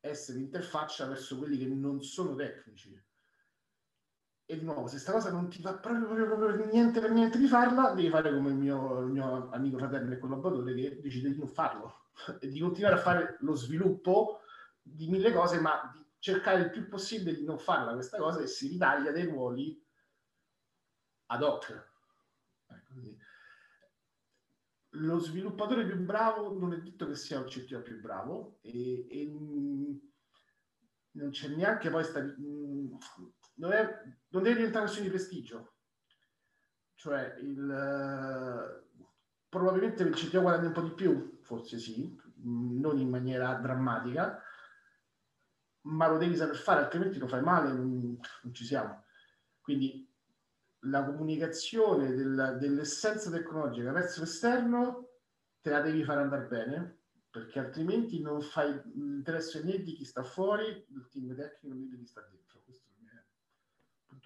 essere 0.00 0.38
interfaccia 0.38 1.06
verso 1.06 1.36
quelli 1.36 1.58
che 1.58 1.66
non 1.66 2.02
sono 2.02 2.34
tecnici. 2.34 2.98
E 4.48 4.58
di 4.58 4.64
nuovo, 4.64 4.86
se 4.86 4.92
questa 4.92 5.10
cosa 5.10 5.32
non 5.32 5.48
ti 5.48 5.60
fa 5.60 5.74
proprio, 5.74 6.06
proprio, 6.06 6.36
proprio, 6.36 6.66
niente 6.66 7.00
per 7.00 7.10
niente 7.10 7.36
di 7.36 7.48
farla, 7.48 7.90
devi 7.90 8.08
fare 8.08 8.32
come 8.32 8.50
il 8.50 8.56
mio, 8.56 9.00
il 9.00 9.10
mio 9.10 9.50
amico 9.50 9.76
fratello 9.76 10.12
e 10.12 10.18
collaboratore 10.18 10.72
che 10.72 11.00
decide 11.00 11.30
di 11.30 11.38
non 11.38 11.48
farlo 11.48 12.10
e 12.38 12.48
di 12.48 12.60
continuare 12.60 12.94
a 12.94 13.02
fare 13.02 13.36
lo 13.40 13.56
sviluppo 13.56 14.42
di 14.80 15.08
mille 15.08 15.32
cose, 15.32 15.58
ma 15.58 15.90
di 15.92 16.04
cercare 16.20 16.62
il 16.62 16.70
più 16.70 16.88
possibile 16.88 17.34
di 17.34 17.44
non 17.44 17.58
farla 17.58 17.94
questa 17.94 18.18
cosa 18.18 18.40
e 18.40 18.46
si 18.46 18.68
ritaglia 18.68 19.10
dei 19.10 19.24
ruoli 19.24 19.84
ad 21.26 21.42
hoc. 21.42 21.94
Ecco, 22.68 22.94
lo 24.90 25.18
sviluppatore 25.18 25.84
più 25.84 25.96
bravo 26.04 26.56
non 26.56 26.72
è 26.72 26.78
detto 26.78 27.06
che 27.06 27.16
sia 27.16 27.40
il 27.40 27.46
CTO 27.46 27.82
più 27.82 28.00
bravo 28.00 28.58
e, 28.62 29.06
e 29.10 29.26
non 31.10 31.30
c'è 31.30 31.48
neanche 31.48 31.90
poi 31.90 32.04
sta, 32.04 32.22
non, 33.56 33.72
è, 33.72 34.02
non 34.28 34.42
deve 34.42 34.56
diventare 34.56 34.84
questione 34.84 35.08
di 35.08 35.14
prestigio. 35.14 35.74
Cioè, 36.94 37.36
il, 37.40 38.84
probabilmente 39.48 40.02
il 40.02 40.14
CTO 40.14 40.40
guadagna 40.40 40.68
un 40.68 40.72
po' 40.72 40.82
di 40.82 40.92
più, 40.92 41.38
forse 41.42 41.78
sì, 41.78 42.18
non 42.42 42.98
in 42.98 43.08
maniera 43.08 43.54
drammatica, 43.54 44.42
ma 45.82 46.08
lo 46.08 46.18
devi 46.18 46.36
saper 46.36 46.56
fare, 46.56 46.80
altrimenti 46.80 47.18
lo 47.18 47.28
fai 47.28 47.42
male, 47.42 47.72
non, 47.72 48.18
non 48.42 48.54
ci 48.54 48.64
siamo. 48.64 49.04
Quindi 49.60 50.10
la 50.80 51.04
comunicazione 51.04 52.14
della, 52.14 52.52
dell'essenza 52.52 53.30
tecnologica 53.30 53.92
verso 53.92 54.20
l'esterno 54.20 55.10
te 55.60 55.70
la 55.70 55.80
devi 55.80 56.04
fare 56.04 56.20
andare 56.20 56.46
bene, 56.46 56.98
perché 57.30 57.58
altrimenti 57.58 58.20
non 58.20 58.40
fai 58.40 58.80
l'interesse 58.94 59.62
né 59.62 59.80
di 59.80 59.94
chi 59.94 60.04
sta 60.04 60.22
fuori, 60.22 60.84
del 60.88 61.08
team 61.08 61.34
tecnico 61.34 61.74
né 61.74 61.88
di 61.88 61.98
chi 61.98 62.06
sta 62.06 62.20
dentro. 62.22 62.45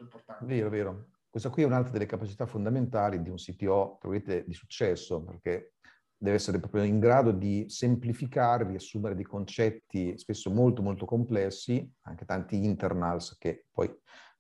Punto 0.01 0.17
importante. 0.17 0.47
Vero, 0.47 0.71
vero. 0.71 1.07
Questa 1.29 1.51
qui 1.51 1.63
è 1.63 1.67
un'altra 1.67 1.93
delle 1.93 2.07
capacità 2.07 2.47
fondamentali 2.47 3.23
di 3.23 3.29
un 3.29 3.37
CTO, 3.37 4.01
di 4.03 4.55
successo, 4.55 5.23
perché 5.23 5.75
deve 6.17 6.37
essere 6.37 6.59
proprio 6.59 6.83
in 6.83 6.99
grado 6.99 7.33
di 7.33 7.67
semplificare, 7.69 8.67
riassumere 8.67 9.15
dei 9.15 9.25
concetti 9.25 10.19
spesso 10.19 10.51
molto 10.51 10.83
molto 10.83 11.05
complessi, 11.05 11.89
anche 12.03 12.25
tanti 12.25 12.65
internals 12.65 13.37
che 13.39 13.67
poi 13.71 13.95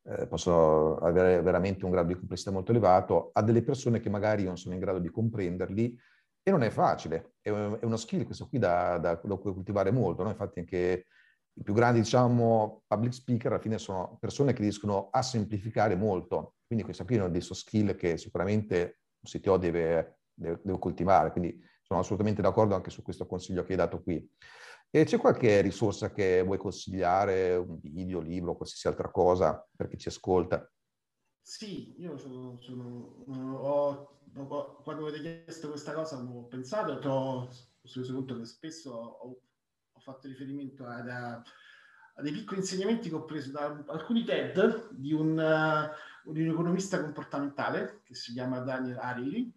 eh, 0.05 0.27
possono 0.27 0.97
avere 0.97 1.43
veramente 1.43 1.85
un 1.85 1.91
grado 1.91 2.09
di 2.09 2.17
complessità 2.17 2.51
molto 2.51 2.73
elevato, 2.73 3.31
a 3.35 3.43
delle 3.43 3.63
persone 3.63 4.01
che 4.01 4.11
magari 4.11 4.45
non 4.45 4.57
sono 4.57 4.75
in 4.75 4.81
grado 4.81 4.99
di 4.99 5.11
comprenderli 5.11 5.97
e 6.43 6.51
non 6.51 6.63
è 6.63 6.71
facile, 6.71 7.35
è, 7.41 7.51
uno 7.51 7.97
skill 7.97 8.25
questo 8.25 8.49
qui 8.49 8.59
da, 8.59 8.99
da, 8.99 9.21
da 9.23 9.37
coltivare 9.39 9.91
molto, 9.91 10.23
no? 10.23 10.31
infatti 10.31 10.59
anche 10.59 11.07
i 11.61 11.63
più 11.63 11.75
grandi, 11.75 12.01
diciamo, 12.01 12.85
public 12.87 13.13
speaker 13.13 13.53
alla 13.53 13.61
fine 13.61 13.77
sono 13.77 14.17
persone 14.19 14.55
che 14.55 14.63
riescono 14.63 15.11
a 15.11 15.21
semplificare 15.21 15.95
molto, 15.95 16.55
quindi 16.67 16.85
questo 16.87 17.05
qui 17.05 17.17
è 17.17 17.19
uno 17.19 17.29
dei 17.29 17.43
soft 17.43 17.61
skill 17.61 17.95
che 17.97 18.17
sicuramente 18.17 19.01
un 19.21 19.31
CTO 19.31 19.59
deve, 19.59 20.21
deve, 20.33 20.61
deve 20.65 20.79
coltivare, 20.79 21.31
quindi 21.31 21.63
sono 21.83 22.01
assolutamente 22.01 22.41
d'accordo 22.41 22.75
anche 22.75 22.89
su 22.89 23.03
questo 23.03 23.27
consiglio 23.27 23.63
che 23.65 23.73
hai 23.73 23.79
dato 23.79 24.03
qui. 24.03 24.27
E 24.89 25.05
c'è 25.05 25.19
qualche 25.19 25.61
risorsa 25.61 26.11
che 26.11 26.43
vuoi 26.43 26.57
consigliare, 26.57 27.57
un 27.57 27.79
video, 27.79 28.21
libro, 28.21 28.57
qualsiasi 28.57 28.89
altra 28.89 29.11
cosa 29.11 29.63
per 29.77 29.89
chi 29.89 29.99
ci 29.99 30.09
ascolta? 30.09 30.67
Sì, 31.43 31.95
io 32.01 32.17
sono, 32.17 32.57
sono, 32.61 33.23
ho, 33.27 34.19
ho, 34.35 34.83
quando 34.83 35.07
avete 35.07 35.45
chiesto 35.45 35.69
questa 35.69 35.93
cosa 35.93 36.17
ho 36.17 36.47
pensato 36.47 36.99
e 36.99 37.07
ho 37.07 37.49
reso 37.83 38.15
conto 38.15 38.39
che 38.39 38.47
spesso 38.47 38.93
ho, 38.93 39.41
ho 40.01 40.13
fatto 40.13 40.27
riferimento 40.27 40.87
a, 40.87 40.97
a, 40.97 41.43
a, 42.15 42.23
dei 42.23 42.33
piccoli 42.33 42.61
insegnamenti 42.61 43.09
che 43.11 43.15
ho 43.15 43.25
preso 43.25 43.51
da 43.51 43.85
alcuni 43.89 44.25
TED 44.25 44.89
di 44.93 45.13
un, 45.13 45.39
uh, 45.39 46.33
di 46.33 46.43
un 46.43 46.51
economista 46.51 47.01
comportamentale 47.01 48.01
che 48.05 48.15
si 48.15 48.33
chiama 48.33 48.61
Daniel 48.61 48.97
Hariri, 48.97 49.53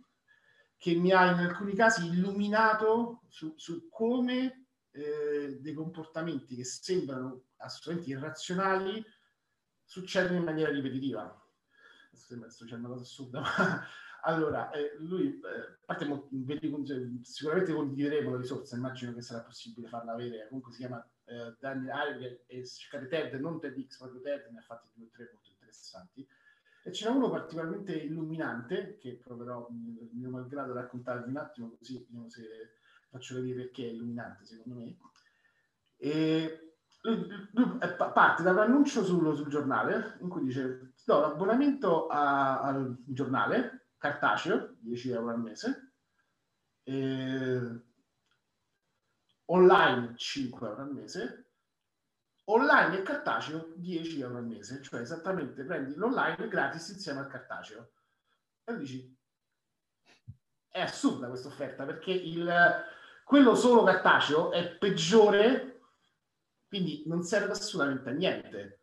che 0.77 0.93
mi 0.95 1.11
ha 1.11 1.31
in 1.31 1.39
alcuni 1.39 1.73
casi 1.73 2.07
illuminato 2.07 3.21
su, 3.29 3.53
su 3.55 3.87
come 3.89 4.65
eh, 4.91 5.57
dei 5.61 5.73
comportamenti 5.73 6.57
che 6.57 6.65
sembrano 6.65 7.45
assolutamente 7.57 8.11
irrazionali 8.11 9.03
succedono 9.85 10.39
in 10.39 10.43
maniera 10.43 10.71
ripetitiva. 10.71 11.41
Sembra 12.11 12.47
che 12.47 12.53
sto 12.53 12.65
dicendo 12.65 12.87
una 12.87 12.95
cosa 12.95 13.07
assurda, 13.07 13.39
ma 13.41 13.83
allora, 14.25 14.69
eh, 14.71 14.95
lui, 14.99 15.27
eh, 15.27 15.77
a 15.85 15.95
parte 15.95 16.05
sicuramente 17.23 17.73
condivideremo 17.73 18.31
la 18.31 18.37
risorsa, 18.37 18.77
immagino 18.77 19.13
che 19.13 19.21
sarà 19.21 19.41
possibile 19.41 19.87
farla 19.87 20.13
avere, 20.13 20.47
comunque 20.47 20.71
si 20.71 20.79
chiama 20.79 21.05
eh, 21.25 21.55
Daniel 21.59 21.91
Harvey 21.91 22.39
e 22.45 22.65
cercate 22.65 23.07
TED, 23.07 23.39
non 23.39 23.59
TEDx, 23.59 23.97
proprio 23.97 24.21
TED, 24.21 24.49
ne 24.51 24.59
ha 24.59 24.61
fatti 24.61 24.89
due 24.93 25.07
o 25.07 25.09
tre 25.11 25.29
molto 25.33 25.49
interessanti. 25.49 26.25
E 26.85 26.91
ce 26.91 27.05
n'è 27.07 27.15
uno 27.15 27.29
particolarmente 27.29 27.93
illuminante, 27.95 28.97
che 28.97 29.19
proverò, 29.21 29.67
mio 29.69 30.29
malgrado, 30.29 30.73
raccontarvi 30.73 31.29
un 31.29 31.37
attimo, 31.37 31.75
così 31.77 31.97
vediamo 31.99 32.29
se 32.29 32.43
faccio 33.09 33.35
capire 33.35 33.63
perché 33.63 33.85
è 33.85 33.91
illuminante, 33.91 34.45
secondo 34.45 34.79
me. 34.79 34.97
E 35.97 36.75
lui, 37.01 37.27
lui 37.51 37.77
parte 38.13 38.43
da 38.43 38.51
un 38.51 38.59
annuncio 38.59 39.03
sul, 39.03 39.35
sul, 39.35 39.49
giornale 39.49 40.17
in 40.21 40.29
cui 40.29 40.43
dice 40.43 40.93
do 41.03 41.19
l'abbonamento 41.19 42.07
a, 42.07 42.61
al 42.61 42.95
giornale 43.05 43.82
cartaceo, 44.03 44.75
10 44.79 45.11
euro 45.11 45.29
al 45.29 45.39
mese, 45.39 45.93
online 49.45 50.17
5 50.17 50.67
euro 50.67 50.81
al 50.81 50.91
mese, 50.91 51.51
online 52.45 52.97
e 52.97 53.01
cartaceo 53.03 53.71
10 53.77 54.19
euro 54.19 54.37
al 54.39 54.45
mese, 54.45 54.81
cioè 54.81 54.99
esattamente 54.99 55.63
prendi 55.63 55.95
l'online 55.95 56.49
gratis 56.49 56.89
insieme 56.89 57.21
al 57.21 57.29
cartaceo. 57.29 57.93
E 58.65 58.77
dici, 58.77 59.17
è 60.67 60.81
assurda 60.81 61.29
questa 61.29 61.47
offerta 61.47 61.85
perché 61.85 62.11
il, 62.11 62.53
quello 63.23 63.55
solo 63.55 63.83
cartaceo 63.83 64.51
è 64.51 64.75
peggiore, 64.75 65.79
quindi 66.67 67.03
non 67.05 67.23
serve 67.23 67.53
assolutamente 67.53 68.09
a 68.09 68.13
niente. 68.13 68.79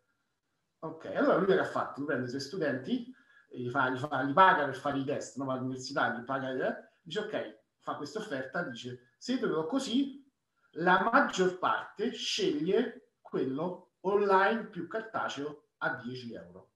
Ok, 0.78 1.04
allora 1.14 1.36
lui 1.36 1.48
che 1.48 1.58
ha 1.58 1.64
fatto? 1.64 2.06
Prende 2.06 2.24
i 2.24 2.28
suoi 2.30 2.40
studenti, 2.40 3.14
li, 3.50 3.68
fa, 3.68 3.88
li, 3.88 3.98
fa, 3.98 4.22
li 4.22 4.32
paga 4.32 4.64
per 4.64 4.76
fare 4.76 4.98
i 4.98 5.04
test, 5.04 5.36
no? 5.36 5.50
all'università, 5.50 6.14
li 6.14 6.24
paga, 6.24 6.50
eh? 6.50 6.88
dice 7.02 7.20
ok, 7.20 7.58
fa 7.78 7.96
questa 7.96 8.18
offerta, 8.18 8.62
dice 8.62 9.12
se 9.18 9.34
io 9.34 9.46
lo 9.46 9.66
così, 9.66 10.26
la 10.74 11.02
maggior 11.02 11.58
parte 11.58 12.12
sceglie 12.12 13.14
quello 13.20 13.94
online 14.00 14.66
più 14.66 14.86
cartaceo 14.86 15.70
a 15.78 15.96
10 15.96 16.34
euro. 16.34 16.70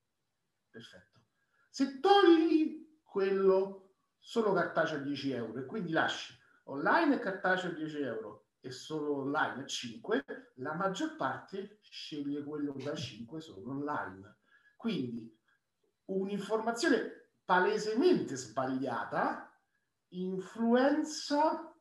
Perfetto. 0.71 1.21
Se 1.69 2.01
togli 2.01 3.01
quello 3.03 3.97
solo 4.19 4.53
cartaceo 4.53 4.99
a 4.99 5.03
10 5.03 5.33
euro 5.33 5.59
e 5.61 5.67
quindi 5.67 5.93
lasci 5.93 6.37
online 6.65 7.17
e 7.17 7.19
cartaceo 7.19 7.71
a 7.71 7.75
10 7.75 8.01
euro 8.01 8.47
e 8.61 8.71
solo 8.71 9.17
online 9.17 9.63
a 9.63 9.67
5, 9.67 10.25
la 10.57 10.75
maggior 10.75 11.17
parte 11.17 11.79
sceglie 11.83 12.43
quello 12.43 12.73
da 12.73 12.95
5 12.95 13.41
solo 13.41 13.71
online. 13.71 14.37
Quindi 14.77 15.31
un'informazione 16.07 17.31
palesemente 17.45 18.37
sbagliata 18.37 19.51
influenza 20.09 21.75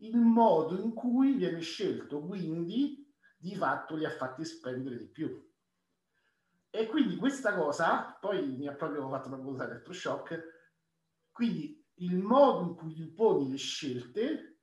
il 0.00 0.16
modo 0.16 0.78
in 0.80 0.92
cui 0.92 1.32
viene 1.32 1.60
scelto 1.60 2.20
quindi 2.20 3.06
di 3.36 3.54
fatto 3.54 3.94
li 3.94 4.04
ha 4.04 4.10
fatti 4.10 4.44
spendere 4.44 4.98
di 4.98 5.06
più. 5.06 5.46
E 6.70 6.86
quindi 6.86 7.16
questa 7.16 7.54
cosa 7.54 8.16
poi 8.20 8.56
mi 8.56 8.68
ha 8.68 8.74
proprio 8.74 9.08
fatto 9.08 9.28
proprio 9.28 9.50
usare 9.50 9.70
elettroshock. 9.72 10.56
Quindi 11.30 11.84
il 11.94 12.16
modo 12.16 12.68
in 12.68 12.74
cui 12.74 12.94
tu 12.94 13.14
poni 13.14 13.48
le 13.48 13.56
scelte, 13.56 14.60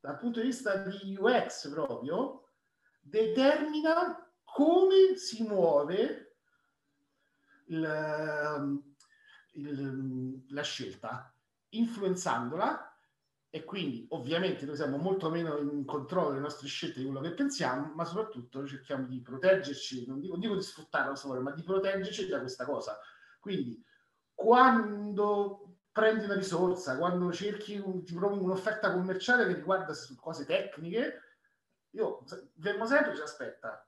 dal 0.00 0.18
punto 0.18 0.40
di 0.40 0.46
vista 0.46 0.76
di 0.76 1.16
UX 1.18 1.70
proprio, 1.70 2.50
determina 3.00 4.30
come 4.42 5.16
si 5.16 5.42
muove 5.44 6.25
il, 7.66 8.82
il, 9.52 10.44
la 10.48 10.62
scelta, 10.62 11.32
influenzandola 11.70 12.90
e 13.48 13.64
quindi 13.64 14.06
ovviamente 14.10 14.66
noi 14.66 14.76
siamo 14.76 14.98
molto 14.98 15.30
meno 15.30 15.56
in 15.58 15.84
controllo 15.84 16.30
delle 16.30 16.42
nostre 16.42 16.68
scelte 16.68 16.98
di 16.98 17.06
quello 17.06 17.20
che 17.20 17.32
pensiamo, 17.32 17.92
ma 17.94 18.04
soprattutto 18.04 18.66
cerchiamo 18.66 19.06
di 19.06 19.20
proteggerci, 19.22 20.06
non 20.06 20.20
dico, 20.20 20.36
dico 20.36 20.54
di 20.54 20.62
sfruttare 20.62 21.08
la 21.08 21.14
storia, 21.14 21.42
ma 21.42 21.52
di 21.52 21.62
proteggerci 21.62 22.26
da 22.28 22.40
questa 22.40 22.64
cosa. 22.64 22.98
Quindi 23.40 23.82
quando 24.34 25.78
prendi 25.90 26.24
una 26.24 26.34
risorsa, 26.34 26.98
quando 26.98 27.32
cerchi 27.32 27.78
un, 27.78 28.04
ti 28.04 28.12
provi 28.12 28.38
un'offerta 28.38 28.92
commerciale 28.92 29.46
che 29.46 29.54
riguarda 29.54 29.94
cose 30.16 30.44
tecniche, 30.44 31.22
io 31.92 32.24
fermo 32.60 32.84
sempre 32.84 33.16
ci 33.16 33.22
aspetta. 33.22 33.85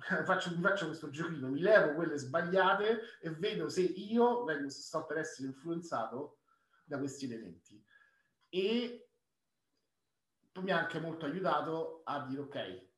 Faccio, 0.24 0.50
mi 0.50 0.62
faccio 0.62 0.86
questo 0.86 1.10
giochino, 1.10 1.48
mi 1.48 1.60
levo 1.60 1.94
quelle 1.94 2.16
sbagliate 2.16 3.18
e 3.20 3.30
vedo 3.30 3.68
se 3.68 3.82
io 3.82 4.44
vengo, 4.44 4.68
sto 4.68 5.04
per 5.04 5.18
essere 5.18 5.48
influenzato 5.48 6.38
da 6.84 6.98
questi 6.98 7.26
elementi 7.26 7.84
e 8.48 9.08
mi 10.54 10.70
ha 10.72 10.78
anche 10.78 11.00
molto 11.00 11.26
aiutato 11.26 12.02
a 12.04 12.26
dire 12.26 12.40
ok, 12.40 12.88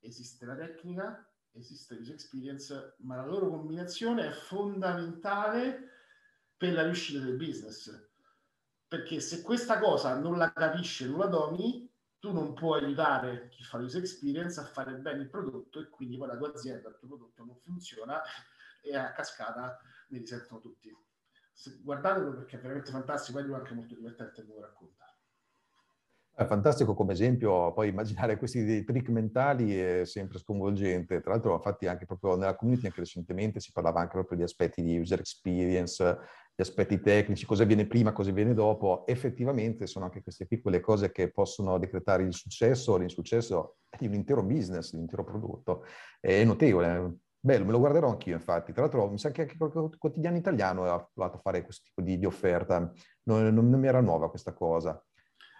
esiste 0.00 0.46
la 0.46 0.54
tecnica, 0.54 1.28
esiste 1.52 1.94
user 1.94 2.14
experience, 2.14 2.94
ma 2.98 3.16
la 3.16 3.26
loro 3.26 3.48
combinazione 3.48 4.28
è 4.28 4.30
fondamentale 4.30 5.88
per 6.56 6.72
la 6.72 6.82
riuscita 6.82 7.18
del 7.18 7.36
business. 7.36 8.08
Perché 8.86 9.20
se 9.20 9.42
questa 9.42 9.78
cosa 9.78 10.18
non 10.18 10.36
la 10.36 10.52
capisce, 10.52 11.06
non 11.06 11.18
la 11.18 11.26
domini, 11.26 11.89
tu 12.20 12.32
non 12.32 12.52
puoi 12.52 12.84
aiutare 12.84 13.48
chi 13.48 13.64
fa 13.64 13.78
l'user 13.78 14.02
experience 14.02 14.60
a 14.60 14.64
fare 14.64 14.92
bene 14.94 15.22
il 15.22 15.30
prodotto 15.30 15.80
e 15.80 15.88
quindi 15.88 16.18
poi 16.18 16.28
la 16.28 16.36
tua 16.36 16.50
azienda, 16.50 16.90
il 16.90 16.96
tuo 16.98 17.08
prodotto 17.08 17.44
non 17.44 17.56
funziona 17.56 18.20
e 18.82 18.94
a 18.94 19.12
cascata 19.12 19.80
ne 20.08 20.18
risentono 20.18 20.60
tutti. 20.60 20.94
Guardatelo 21.82 22.34
perché 22.34 22.58
è 22.58 22.60
veramente 22.60 22.90
fantastico, 22.90 23.38
è 23.38 23.42
anche 23.42 23.74
molto 23.74 23.94
divertente 23.94 24.44
come 24.46 24.60
racconta. 24.60 25.00
È 26.32 26.44
fantastico 26.44 26.94
come 26.94 27.12
esempio, 27.12 27.72
poi 27.72 27.88
immaginare 27.88 28.38
questi 28.38 28.82
trick 28.84 29.08
mentali 29.08 29.76
è 29.76 30.04
sempre 30.06 30.38
sconvolgente. 30.38 31.20
Tra 31.20 31.32
l'altro, 31.32 31.54
infatti, 31.54 31.86
anche 31.86 32.06
proprio 32.06 32.36
nella 32.36 32.54
community, 32.54 32.86
anche 32.86 33.00
recentemente, 33.00 33.60
si 33.60 33.72
parlava 33.72 34.00
anche 34.00 34.12
proprio 34.12 34.38
di 34.38 34.44
aspetti 34.44 34.82
di 34.82 34.98
user 34.98 35.20
experience, 35.20 36.18
di 36.60 36.68
aspetti 36.68 37.00
tecnici, 37.00 37.46
cosa 37.46 37.64
viene 37.64 37.86
prima, 37.86 38.12
cosa 38.12 38.30
viene 38.30 38.52
dopo. 38.52 39.06
Effettivamente 39.06 39.86
sono 39.86 40.04
anche 40.04 40.22
queste 40.22 40.46
piccole 40.46 40.80
cose 40.80 41.10
che 41.10 41.30
possono 41.30 41.78
decretare 41.78 42.22
il 42.22 42.34
successo 42.34 42.92
o 42.92 42.96
l'insuccesso 42.98 43.76
di 43.98 44.06
un 44.06 44.12
intero 44.12 44.42
business, 44.42 44.90
di 44.90 44.96
un 44.96 45.02
intero 45.02 45.24
prodotto. 45.24 45.84
È 46.20 46.44
notevole. 46.44 47.16
Bello, 47.40 47.64
me 47.64 47.72
lo 47.72 47.78
guarderò 47.78 48.10
anch'io, 48.10 48.34
infatti. 48.34 48.72
Tra 48.72 48.82
l'altro, 48.82 49.08
mi 49.08 49.18
sa 49.18 49.30
che 49.30 49.42
anche 49.42 49.56
il 49.58 49.96
quotidiano 49.98 50.36
italiano 50.36 50.84
ha 50.84 51.10
provato 51.10 51.38
a 51.38 51.40
fare 51.40 51.64
questo 51.64 51.84
tipo 51.86 52.02
di, 52.02 52.18
di 52.18 52.26
offerta. 52.26 52.78
Non, 53.22 53.54
non, 53.54 53.70
non 53.70 53.80
mi 53.80 53.86
era 53.86 54.02
nuova 54.02 54.28
questa 54.28 54.52
cosa. 54.52 55.02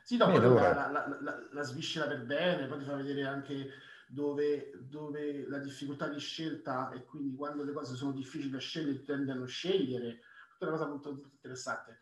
Sì, 0.05 0.19
no, 0.19 0.27
poi 0.27 0.41
la, 0.41 0.91
la, 0.91 1.19
la, 1.21 1.49
la, 1.51 1.63
sviscera 1.63 2.07
per 2.07 2.27
bene, 2.27 2.67
poi 2.67 2.79
ti 2.79 2.85
fa 2.85 2.97
vedere 2.97 3.23
anche 3.23 3.69
dove, 4.09 4.73
dove, 4.81 5.47
la 5.49 5.59
difficoltà 5.59 6.09
di 6.09 6.19
scelta 6.19 6.91
e 6.91 7.05
quindi 7.05 7.37
quando 7.37 7.65
le 7.65 7.73
cose 7.73 7.95
sono 7.95 8.13
difficili 8.13 8.51
da 8.51 8.59
scegliere 8.59 9.05
tende 9.05 9.33
a 9.33 9.47
scegliere. 9.47 10.21
Tutta 10.61 10.73
una 10.73 10.79
cosa 10.79 10.91
molto, 10.91 11.13
molto 11.13 11.31
interessante. 11.33 12.01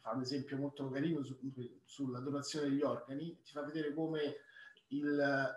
Fa 0.00 0.10
un 0.10 0.20
esempio 0.20 0.58
molto 0.58 0.90
carino 0.90 1.24
su, 1.24 1.38
sulla 1.82 2.20
donazione 2.20 2.68
degli 2.68 2.82
organi, 2.82 3.40
ti 3.42 3.52
fa 3.52 3.62
vedere 3.62 3.94
come 3.94 4.36
il 4.88 5.50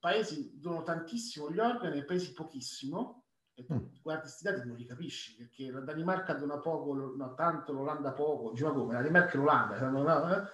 paesi 0.00 0.58
donano 0.58 0.82
tantissimo 0.82 1.52
gli 1.52 1.60
organi 1.60 1.98
e 1.98 2.04
paesi 2.04 2.32
pochissimo. 2.32 3.26
E 3.54 3.64
tu 3.64 3.74
mm. 3.74 4.02
guardi 4.02 4.22
questi 4.22 4.42
dati 4.42 4.66
non 4.66 4.76
li 4.76 4.84
capisci 4.84 5.36
perché 5.36 5.70
la 5.70 5.80
Danimarca 5.80 6.34
dona 6.34 6.58
poco, 6.58 7.14
no, 7.14 7.34
tanto, 7.34 7.72
l'Olanda 7.72 8.12
poco. 8.12 8.50
Diceva 8.50 8.72
come? 8.72 8.94
La 8.94 9.02
Danimarca 9.02 9.34
e 9.34 9.36
l'Olanda. 9.36 9.88
No, 9.88 10.34
eh? 10.34 10.48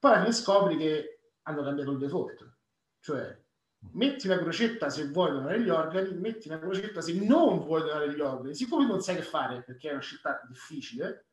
Poi 0.00 0.14
alla 0.14 0.32
scopri 0.32 0.76
che 0.76 1.30
hanno 1.42 1.62
cambiato 1.62 1.92
il 1.92 1.98
default, 1.98 2.56
cioè 2.98 3.40
metti 3.92 4.26
una 4.26 4.38
crocetta 4.38 4.90
se 4.90 5.08
vuoi 5.08 5.30
donare 5.30 5.60
gli 5.60 5.68
organi, 5.68 6.14
metti 6.14 6.48
una 6.48 6.58
crocetta 6.58 7.00
se 7.00 7.12
non 7.14 7.60
vuoi 7.60 7.82
donare 7.82 8.12
gli 8.12 8.20
organi. 8.20 8.54
Siccome 8.54 8.86
non 8.86 9.00
sai 9.00 9.16
che 9.16 9.22
fare 9.22 9.62
perché 9.62 9.88
è 9.90 9.92
una 9.92 10.00
città 10.00 10.40
difficile, 10.48 11.26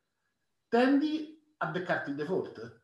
tendi 0.67 1.39
a 1.57 1.67
beccarti 1.67 2.11
il 2.11 2.15
default. 2.15 2.79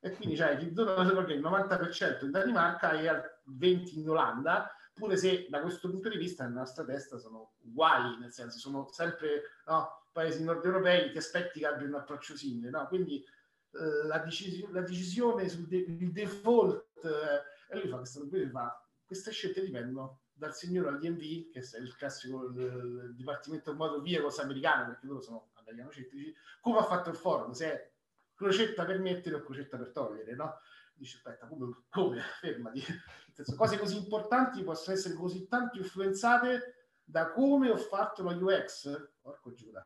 E 0.00 0.12
quindi 0.12 0.36
c'è 0.36 0.52
cioè, 0.52 0.56
chi 0.58 0.72
dona 0.72 1.02
gli 1.02 1.32
il 1.32 1.40
90% 1.40 2.24
in 2.24 2.30
Danimarca 2.30 2.92
e 2.92 3.08
al 3.08 3.22
20% 3.58 3.98
in 3.98 4.08
Olanda, 4.08 4.70
pure 4.94 5.16
se 5.16 5.46
da 5.48 5.60
questo 5.60 5.90
punto 5.90 6.08
di 6.08 6.16
vista 6.16 6.44
nella 6.44 6.60
nostra 6.60 6.84
testa 6.84 7.18
sono 7.18 7.54
uguali, 7.62 8.16
nel 8.18 8.32
senso 8.32 8.58
sono 8.58 8.88
sempre 8.90 9.42
no, 9.66 10.06
paesi 10.12 10.44
nord 10.44 10.64
europei, 10.64 11.10
ti 11.10 11.18
aspetti 11.18 11.60
che 11.60 11.66
abbiano 11.66 11.96
un 11.96 12.00
approccio 12.00 12.36
simile. 12.36 12.70
No? 12.70 12.86
Quindi 12.86 13.24
eh, 13.72 14.06
la, 14.06 14.18
decis- 14.18 14.68
la, 14.70 14.80
decisione 14.80 15.48
sul 15.48 15.66
de- 15.66 16.10
default, 16.12 16.86
eh, 17.02 17.76
e 17.76 17.80
lui 17.80 17.88
fa 17.88 17.96
questa, 17.96 18.20
lui 18.20 18.48
fa, 18.48 18.87
queste 19.08 19.30
scelte 19.30 19.64
dipendono 19.64 20.20
dal 20.34 20.54
signore 20.54 20.90
al 20.90 21.00
che 21.00 21.60
è 21.60 21.78
il 21.78 21.96
classico 21.96 22.44
il, 22.44 23.14
Dipartimento 23.16 23.74
Motor 23.74 24.02
Vehicles 24.02 24.38
americano, 24.38 24.88
perché 24.88 25.06
loro 25.06 25.22
sono 25.22 25.48
americano-centrici, 25.54 26.34
come 26.60 26.78
ha 26.78 26.84
fatto 26.84 27.08
il 27.08 27.16
forum, 27.16 27.52
se 27.52 27.72
è 27.72 27.92
crocetta 28.34 28.84
per 28.84 29.00
mettere 29.00 29.36
o 29.36 29.42
crocetta 29.42 29.78
per 29.78 29.92
togliere, 29.92 30.34
no? 30.34 30.60
Dice, 30.92 31.16
aspetta, 31.16 31.46
come, 31.46 31.84
come? 31.88 32.20
Fermati. 32.38 32.84
Senso, 33.32 33.56
cose 33.56 33.78
così 33.78 33.96
importanti 33.96 34.62
possono 34.62 34.94
essere 34.94 35.14
così 35.14 35.48
tanto 35.48 35.78
influenzate 35.78 36.90
da 37.02 37.30
come 37.30 37.70
ho 37.70 37.78
fatto 37.78 38.22
la 38.22 38.36
UX? 38.36 39.12
Porco 39.22 39.54
giura. 39.54 39.82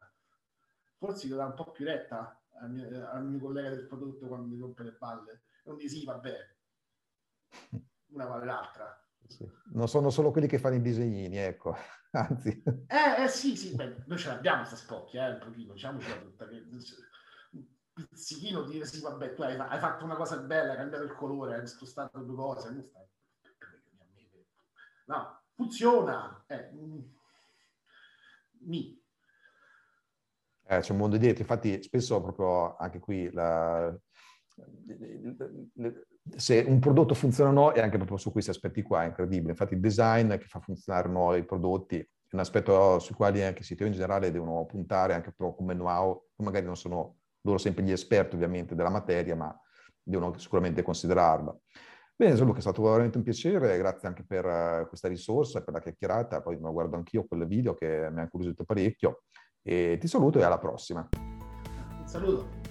Forse 0.97 1.29
ti 1.29 1.35
dà 1.35 1.47
un 1.47 1.55
po' 1.55 1.71
più 1.71 1.85
retta 1.85 2.43
al 2.61 2.71
mio, 2.71 3.09
al 3.09 3.25
mio, 3.25 3.39
collega 3.39 3.71
del 3.71 3.87
prodotto 3.87 4.27
quando 4.27 4.49
mi 4.49 4.59
rompe 4.59 4.83
le 4.83 4.97
balle. 4.99 5.43
Non 5.65 5.77
dici 5.77 6.01
sì, 6.01 6.05
vabbè, 6.05 6.57
una 8.09 8.27
vale 8.27 8.45
l'altra. 8.45 9.02
Sì. 9.27 9.51
Non 9.73 9.89
sono 9.89 10.11
solo 10.11 10.31
quelli 10.31 10.47
che 10.47 10.59
fanno 10.59 10.77
i 10.77 10.83
disegnini, 10.83 11.39
ecco, 11.39 11.75
anzi. 12.13 12.63
Eh, 12.87 13.25
eh 13.25 13.29
sì, 13.29 13.57
sì, 13.57 13.75
beh, 13.75 14.05
noi 14.07 14.19
ce 14.19 14.29
l'abbiamo 14.29 14.59
questa 14.59 14.77
spocchia, 14.77 15.29
eh, 15.29 15.33
un 15.33 15.39
pochino, 15.39 15.73
diciamoci 15.73 16.09
la 16.09 16.17
tutta, 16.17 16.49
che 16.49 16.65
un 16.69 17.67
pizzichino 17.93 18.63
dire 18.63 18.85
sì, 18.85 19.01
vabbè, 19.01 19.35
tu 19.35 19.43
hai, 19.43 19.57
hai, 19.57 19.79
fatto 19.79 20.05
una 20.05 20.17
cosa 20.17 20.39
bella, 20.39 20.73
hai 20.73 20.79
cambiato 20.79 21.05
il 21.05 21.15
colore, 21.15 21.55
hai 21.55 21.67
spostato 21.67 22.19
due 22.21 22.37
cose, 22.37 22.71
non 22.71 22.83
stai... 22.83 23.07
No, 25.07 25.43
funziona. 25.55 26.45
Eh, 26.47 26.71
mm, 26.73 27.01
mi, 28.65 29.03
eh, 30.73 30.81
c'è 30.81 30.93
un 30.93 30.99
mondo 30.99 31.17
dietro, 31.19 31.43
infatti 31.43 31.83
spesso 31.83 32.21
proprio 32.23 32.77
anche 32.77 32.99
qui 32.99 33.31
la, 33.31 33.95
se 36.37 36.65
un 36.67 36.79
prodotto 36.79 37.15
funziona 37.15 37.51
o 37.51 37.53
no 37.53 37.73
è 37.73 37.81
anche 37.81 37.97
proprio 37.97 38.17
su 38.17 38.31
questi 38.31 38.51
aspetti 38.51 38.83
qua, 38.83 39.03
è 39.03 39.07
incredibile. 39.07 39.51
Infatti 39.51 39.75
il 39.75 39.81
design 39.81 40.37
che 40.37 40.47
fa 40.47 40.61
funzionare 40.61 41.09
nuovi 41.09 41.45
prodotti 41.45 41.99
è 41.99 42.07
un 42.33 42.41
aspetto 42.41 42.99
su 42.99 43.15
quali 43.15 43.43
anche 43.43 43.63
i 43.63 43.65
siti 43.65 43.85
in 43.85 43.93
generale 43.93 44.31
devono 44.31 44.65
puntare 44.65 45.15
anche 45.15 45.33
proprio 45.37 45.57
come 45.57 45.75
know-how, 45.75 46.29
magari 46.37 46.65
non 46.65 46.77
sono 46.77 47.17
loro 47.43 47.59
sempre 47.59 47.83
gli 47.83 47.91
esperti 47.91 48.37
ovviamente 48.37 48.75
della 48.75 48.89
materia, 48.89 49.37
ma 49.37 49.55
devono 50.03 50.37
sicuramente 50.39 50.83
considerarla. 50.83 51.57
Bene, 52.15 52.35
Gianluca, 52.37 52.59
è 52.59 52.61
stato 52.61 52.83
veramente 52.83 53.19
un 53.19 53.25
piacere, 53.25 53.77
grazie 53.79 54.07
anche 54.07 54.25
per 54.25 54.87
questa 54.89 55.09
risorsa, 55.09 55.63
per 55.63 55.75
la 55.75 55.81
chiacchierata, 55.81 56.41
poi 56.41 56.57
me 56.57 56.63
lo 56.63 56.73
guardo 56.73 56.97
anch'io 56.97 57.27
quel 57.27 57.47
video 57.47 57.75
che 57.75 58.09
mi 58.11 58.21
ha 58.21 58.23
incuriosito 58.23 58.65
parecchio. 58.65 59.25
E 59.61 59.97
ti 59.99 60.07
saluto 60.07 60.39
e 60.39 60.43
alla 60.45 60.59
prossima. 60.59 61.09
Un 61.17 62.07
saluto. 62.07 62.62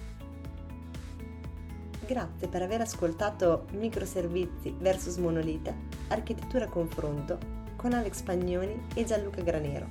Grazie 2.12 2.46
per 2.46 2.60
aver 2.60 2.82
ascoltato 2.82 3.64
Microservizi 3.70 4.76
vs 4.78 5.16
Monolite, 5.16 5.74
Architettura 6.08 6.66
Confronto 6.66 7.38
con 7.74 7.94
Alex 7.94 8.20
Pagnoni 8.20 8.88
e 8.94 9.04
Gianluca 9.04 9.40
Granero. 9.40 9.86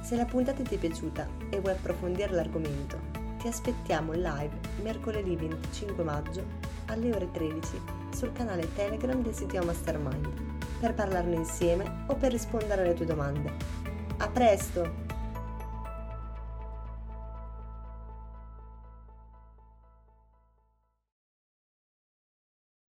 Se 0.00 0.16
la 0.16 0.24
puntata 0.24 0.62
ti 0.62 0.76
è 0.76 0.78
piaciuta 0.78 1.28
e 1.50 1.60
vuoi 1.60 1.74
approfondire 1.74 2.32
l'argomento, 2.32 2.98
ti 3.36 3.48
aspettiamo 3.48 4.12
live 4.14 4.58
mercoledì 4.82 5.36
25 5.36 6.02
maggio 6.02 6.42
alle 6.86 7.14
ore 7.14 7.30
13 7.32 7.82
sul 8.14 8.32
canale 8.32 8.72
Telegram 8.72 9.20
del 9.20 9.34
sito 9.34 9.62
Mastermind 9.62 10.26
per 10.80 10.94
parlarne 10.94 11.34
insieme 11.34 12.04
o 12.06 12.14
per 12.14 12.32
rispondere 12.32 12.80
alle 12.80 12.94
tue 12.94 13.04
domande. 13.04 13.52
A 14.16 14.28
presto! 14.28 15.07